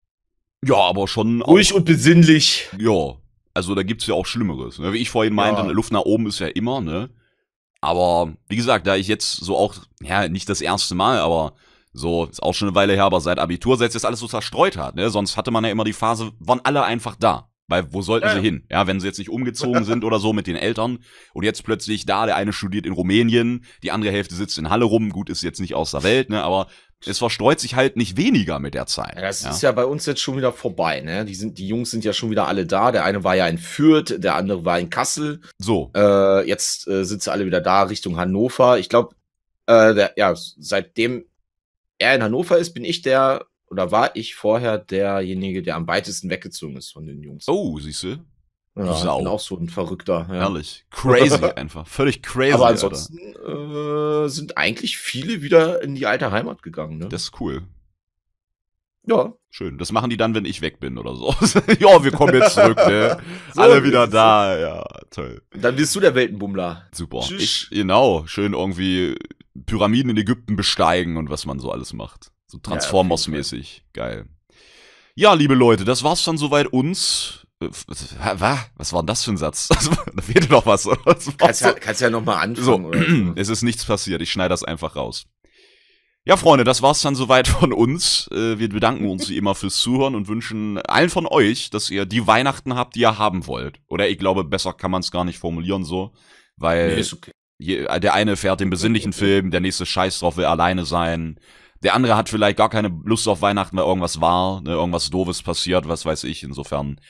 Ja, 0.67 0.79
aber 0.79 1.07
schon. 1.07 1.43
Ruhig 1.43 1.73
und 1.73 1.85
besinnlich. 1.85 2.69
Ja. 2.77 3.15
Also 3.55 3.77
da 3.77 3.85
gibt's 3.85 4.09
ja 4.09 4.15
auch 4.15 4.27
Schlimmeres. 4.27 4.81
Ne? 4.81 4.93
Wie 4.93 4.99
ich 4.99 5.11
vorhin 5.11 5.33
meinte, 5.33 5.63
ja. 5.63 5.69
Luft 5.69 5.93
nach 5.93 6.01
oben 6.01 6.27
ist 6.27 6.41
ja 6.41 6.49
immer, 6.49 6.81
ne? 6.81 7.09
Aber 7.81 8.33
wie 8.49 8.57
gesagt, 8.57 8.89
da 8.89 8.97
ich 8.97 9.07
jetzt 9.07 9.37
so 9.37 9.57
auch, 9.57 9.77
ja, 10.03 10.27
nicht 10.27 10.49
das 10.49 10.61
erste 10.61 10.97
Mal, 10.97 11.19
aber 11.19 11.53
so, 11.93 12.25
ist 12.25 12.43
auch 12.43 12.53
schon 12.53 12.67
eine 12.67 12.75
Weile 12.75 12.95
her, 12.95 13.05
aber 13.05 13.21
seit 13.21 13.39
Abitur, 13.39 13.77
seit 13.77 13.95
jetzt 13.95 14.05
alles 14.05 14.19
so 14.19 14.27
zerstreut 14.27 14.77
hat, 14.77 14.97
ne? 14.97 15.09
Sonst 15.09 15.37
hatte 15.37 15.53
man 15.53 15.65
ja 15.65 15.71
immer 15.71 15.85
die 15.85 15.93
Phase, 15.93 16.33
waren 16.41 16.63
alle 16.65 16.83
einfach 16.83 17.15
da. 17.15 17.52
Weil 17.73 17.91
wo 17.91 18.03
sollten 18.03 18.27
ja. 18.27 18.35
sie 18.35 18.43
hin? 18.43 18.67
Ja, 18.71 18.87
wenn 18.87 19.01
sie 19.01 19.07
jetzt 19.07 19.19
nicht 19.19 19.31
umgezogen 19.31 19.85
sind 19.85 20.05
oder 20.05 20.19
so 20.19 20.35
mit 20.35 20.47
den 20.47 20.57
Eltern 20.57 20.99
und 21.33 21.43
jetzt 21.43 21.65
plötzlich 21.65 22.05
da, 22.05 22.27
der 22.27 22.37
eine 22.37 22.53
studiert 22.53 22.85
in 22.85 22.93
Rumänien, 22.93 23.65
die 23.83 23.91
andere 23.93 24.13
Hälfte 24.13 24.35
sitzt 24.35 24.59
in 24.59 24.69
Halle 24.69 24.85
rum, 24.85 25.09
gut, 25.09 25.31
ist 25.31 25.43
jetzt 25.43 25.59
nicht 25.59 25.75
aus 25.75 25.93
der 25.93 26.03
Welt, 26.03 26.29
ne, 26.29 26.43
aber 26.43 26.67
es 27.07 27.19
verstreut 27.19 27.61
sich 27.61 27.75
halt 27.75 27.97
nicht 27.97 28.19
weniger 28.19 28.59
mit 28.59 28.75
der 28.75 28.85
Zeit. 28.85 29.15
Ja, 29.17 29.23
das 29.23 29.43
ja. 29.43 29.51
ist 29.51 29.63
ja 29.63 29.73
bei 29.73 29.87
uns 29.87 30.05
jetzt 30.05 30.21
schon 30.21 30.37
wieder 30.37 30.53
vorbei, 30.53 31.01
ne? 31.01 31.25
Die 31.25 31.35
sind, 31.35 31.57
die 31.57 31.67
Jungs 31.67 31.91
sind 31.91 32.05
ja 32.05 32.13
schon 32.13 32.31
wieder 32.31 32.47
alle 32.47 32.67
da. 32.67 32.93
Der 32.93 33.07
eine 33.07 33.25
war 33.25 33.35
ja 33.35 33.47
in 33.47 33.57
Fürth, 33.57 34.23
der 34.23 34.35
andere 34.35 34.67
war 34.67 34.79
in 34.79 34.91
Kassel. 34.91 35.41
So. 35.57 35.91
Äh, 35.97 36.47
jetzt 36.47 36.87
äh, 36.89 37.07
sind 37.07 37.23
sie 37.23 37.33
alle 37.33 37.47
wieder 37.47 37.63
da 37.63 37.85
Richtung 37.85 38.19
Hannover. 38.19 38.79
Ich 38.79 38.91
glaube, 38.91 39.15
äh, 39.67 40.11
ja, 40.17 40.35
seitdem 40.37 41.25
er 41.99 42.15
in 42.15 42.23
Hannover 42.23 42.59
ist, 42.59 42.75
bin 42.75 42.85
ich 42.85 43.01
der 43.01 43.47
oder 43.73 43.91
war 43.91 44.15
ich 44.15 44.35
vorher 44.35 44.77
derjenige, 44.77 45.63
der 45.63 45.77
am 45.77 45.89
weitesten 45.89 46.29
weggezogen 46.29 46.77
ist 46.77 46.93
von 46.93 47.07
den 47.07 47.23
Jungs? 47.23 47.49
Oh, 47.49 47.79
siehst 47.79 48.03
du? 48.03 48.19
Ja, 48.77 48.95
Sau. 48.95 49.17
bin 49.19 49.27
auch 49.27 49.41
so 49.41 49.57
ein 49.57 49.71
Verrückter. 49.71 50.27
Ja. 50.29 50.35
Herrlich. 50.35 50.85
Crazy 50.91 51.43
einfach. 51.57 51.87
Völlig 51.87 52.23
crazy. 52.23 52.53
Aber 52.53 52.67
ansonsten 52.67 53.17
äh, 53.19 54.29
sind 54.29 54.59
eigentlich 54.59 54.99
viele 54.99 55.41
wieder 55.41 55.83
in 55.83 55.95
die 55.95 56.05
alte 56.07 56.31
Heimat 56.31 56.63
gegangen. 56.63 56.99
Ne? 56.99 57.09
Das 57.09 57.23
ist 57.23 57.41
cool. 57.41 57.63
ja. 59.07 59.33
Schön. 59.49 59.79
Das 59.79 59.91
machen 59.91 60.11
die 60.11 60.19
dann, 60.19 60.35
wenn 60.35 60.45
ich 60.45 60.61
weg 60.61 60.79
bin 60.79 60.99
oder 60.99 61.17
so. 61.17 61.29
ja, 61.79 62.05
wir 62.05 62.13
kommen 62.13 62.35
jetzt 62.35 62.55
zurück, 62.55 62.77
ne? 62.77 63.19
So 63.55 63.63
Alle 63.63 63.85
wieder 63.85 64.07
da. 64.07 64.59
Ja, 64.59 64.85
toll. 65.11 65.41
Dann 65.51 65.77
bist 65.77 65.97
du 65.97 66.01
der 66.01 66.15
Weltenbummler. 66.15 66.89
Super. 66.93 67.21
Tschüss. 67.21 67.43
Ich, 67.43 67.71
genau. 67.71 68.27
Schön 68.27 68.53
irgendwie 68.53 69.17
Pyramiden 69.65 70.11
in 70.11 70.19
Ägypten 70.19 70.57
besteigen 70.57 71.17
und 71.17 71.31
was 71.31 71.47
man 71.47 71.59
so 71.59 71.71
alles 71.71 71.95
macht. 71.95 72.33
So 72.53 72.59
Transformers-mäßig. 72.59 73.83
Geil. 73.95 74.27
Ja, 75.15 75.33
liebe 75.35 75.55
Leute, 75.55 75.85
das 75.85 76.03
war's 76.03 76.23
dann 76.25 76.37
soweit 76.37 76.67
uns. 76.67 77.47
Äh, 77.63 77.69
wa- 78.19 78.41
wa? 78.41 78.65
Was 78.77 78.93
war 78.93 79.03
denn 79.03 79.07
das 79.07 79.25
für 79.25 79.31
ein 79.33 79.37
Satz? 79.39 79.69
da 80.15 80.23
fehlte 80.23 80.49
doch 80.49 80.67
was. 80.67 80.89
Kannst 81.39 81.63
ja, 81.63 81.73
kannst 81.73 82.01
ja 82.01 82.11
noch 82.11 82.25
mal 82.25 82.35
So, 82.57 82.75
anfangen. 82.75 82.85
oder 82.87 82.99
so. 83.27 83.33
es 83.37 83.49
ist 83.49 83.63
nichts 83.63 83.85
passiert. 83.85 84.21
Ich 84.23 84.31
schneide 84.31 84.51
das 84.51 84.65
einfach 84.65 84.97
raus. 84.97 85.25
Ja, 86.25 86.37
Freunde, 86.37 86.65
das 86.65 86.83
war's 86.83 87.01
dann 87.03 87.15
soweit 87.17 87.49
von 87.49 87.73
uns. 87.73 88.29
Äh, 88.33 88.59
Wir 88.59 88.69
bedanken 88.69 89.09
uns 89.11 89.29
wie 89.29 89.37
immer 89.37 89.55
fürs 89.55 89.79
Zuhören 89.79 90.15
und 90.15 90.29
wünschen 90.29 90.79
allen 90.83 91.11
von 91.11 91.27
euch, 91.27 91.71
dass 91.71 91.91
ihr 91.91 92.05
die 92.07 92.27
Weihnachten 92.27 92.75
habt, 92.77 92.95
die 92.97 93.01
ihr 93.01 93.19
haben 93.19 93.47
wollt. 93.47 93.81
Oder 93.89 94.09
ich 94.09 94.19
glaube, 94.19 94.45
besser 94.45 94.73
kann 94.75 94.91
man 94.91 95.01
es 95.01 95.11
gar 95.11 95.25
nicht 95.25 95.39
formulieren 95.39 95.85
so, 95.85 96.13
weil 96.57 96.95
Nee, 96.97 97.05
okay. 97.13 97.99
der 98.01 98.15
eine 98.15 98.37
fährt 98.37 98.61
den 98.61 98.71
besinnlichen 98.71 99.13
Film, 99.13 99.51
der 99.51 99.61
nächste 99.61 99.85
scheiß 99.87 100.21
drauf, 100.21 100.37
will 100.37 100.45
alleine 100.45 100.85
sein. 100.85 101.41
Der 101.83 101.95
andere 101.95 102.17
hat 102.17 102.29
vielleicht 102.29 102.57
gar 102.57 102.69
keine 102.69 102.93
Lust 103.05 103.27
auf 103.29 103.43
Weihnachten, 103.43 103.77
weil 103.77 103.85
irgendwas 103.85 104.21
war, 104.21 104.61
ne, 104.61 104.71
irgendwas 104.71 105.11
doofes 105.11 105.43
passiert, 105.43 105.89
was 105.89 106.05
weiß 106.05 106.25
ich. 106.25 106.43
Insofern 106.43 107.01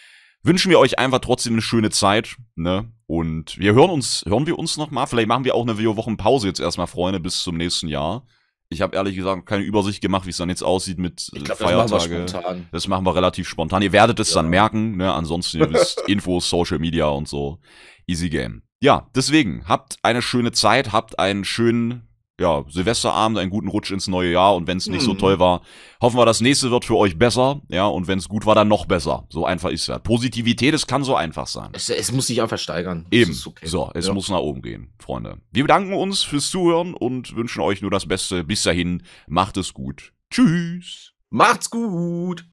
wünschen 0.43 0.70
wir 0.70 0.79
euch 0.79 0.99
einfach 0.99 1.20
trotzdem 1.20 1.55
eine 1.55 1.62
schöne 1.62 1.91
Zeit, 1.91 2.37
ne? 2.57 2.91
Und 3.07 3.59
wir 3.59 3.75
hören 3.75 3.91
uns, 3.91 4.25
hören 4.27 4.47
wir 4.47 4.59
uns 4.59 4.77
noch 4.79 4.91
mal. 4.91 5.07
Vielleicht 5.07 5.29
machen 5.29 5.45
wir 5.45 5.55
auch 5.55 5.62
eine 5.68 5.79
Wochen 5.97 6.16
Pause 6.16 6.49
jetzt 6.49 6.61
erstmal, 6.61 6.87
Freunde, 6.87 7.20
bis 7.20 7.43
zum 7.43 7.57
nächsten 7.57 7.89
Jahr. 7.89 8.25
Ich 8.70 8.81
habe 8.81 8.97
ehrlich 8.97 9.14
gesagt 9.16 9.45
keine 9.45 9.64
Übersicht 9.64 10.01
gemacht, 10.01 10.25
wie 10.25 10.31
es 10.31 10.39
dann 10.39 10.49
jetzt 10.49 10.62
aussieht 10.64 10.99
mit 10.99 11.29
äh, 11.35 11.39
Ich 11.39 11.45
glaube, 11.45 11.62
das 11.62 11.91
machen 11.91 12.09
Feiertage. 12.09 12.66
Das 12.73 12.89
machen 12.89 13.05
wir 13.05 13.14
relativ 13.14 13.47
spontan. 13.47 13.83
Ihr 13.83 13.93
werdet 13.93 14.18
es 14.18 14.31
Ja. 14.31 14.37
dann 14.37 14.49
merken, 14.51 14.97
ne? 14.97 15.12
Ansonsten, 15.12 15.59
ihr 15.59 15.70
wisst, 15.70 16.01
Infos, 16.09 16.49
Social 16.49 16.79
Media 16.79 17.07
und 17.07 17.29
so. 17.29 17.59
Easy 18.07 18.31
Game. 18.31 18.62
Ja, 18.81 19.11
deswegen, 19.14 19.68
habt 19.68 19.97
eine 20.03 20.23
schöne 20.23 20.53
Zeit, 20.53 20.91
habt 20.91 21.18
einen 21.18 21.45
schönen, 21.45 22.09
ja, 22.41 22.64
Silvesterabend, 22.68 23.39
einen 23.39 23.51
guten 23.51 23.68
Rutsch 23.68 23.91
ins 23.93 24.09
neue 24.09 24.33
Jahr 24.33 24.55
und 24.57 24.66
wenn 24.66 24.78
es 24.78 24.89
nicht 24.89 25.03
so 25.03 25.12
Mhm. 25.14 25.18
toll 25.18 25.39
war, 25.39 25.62
hoffen 26.01 26.16
wir, 26.18 26.26
das 26.26 26.41
nächste 26.41 26.70
wird 26.70 26.85
für 26.85 26.97
euch 26.97 27.16
besser, 27.18 27.61
ja, 27.68 27.87
und 27.87 28.09
wenn 28.09 28.18
es 28.18 28.28
gut 28.28 28.47
war, 28.47 28.55
dann 28.55 28.68
noch 28.68 28.87
besser. 28.87 29.26
So 29.28 29.45
einfach 29.47 29.70
ist 29.70 29.89
es. 29.89 29.99
Positivität, 30.03 30.74
es 30.74 30.87
kann 30.87 31.05
so 31.05 31.14
einfach 31.14 31.47
sein. 31.47 31.70
Es, 31.72 31.89
es 31.91 32.11
muss 32.11 32.26
sich 32.26 32.41
einfach 32.43 32.59
steigern. 32.59 33.07
Eben. 33.11 33.37
okay. 33.47 33.66
So, 33.66 33.91
es 33.95 34.07
Ja. 34.07 34.14
muss 34.14 34.28
nach 34.30 34.39
oben 34.41 34.62
gehen, 34.62 34.93
Freunde. 34.99 35.39
Wir 35.53 35.64
bedanken 35.64 35.93
uns 35.95 36.22
fürs 36.22 36.51
Zuhören 36.51 36.95
und 36.95 37.37
wünschen 37.37 37.61
euch 37.61 37.83
nur 37.83 37.91
das 37.91 38.07
Beste. 38.07 38.43
Bis 38.45 38.62
dahin, 38.62 39.03
macht 39.28 39.57
es 39.57 39.72
gut. 39.74 40.12
Tschüss. 40.30 41.12
Macht's 41.30 41.70
gut. 41.70 42.45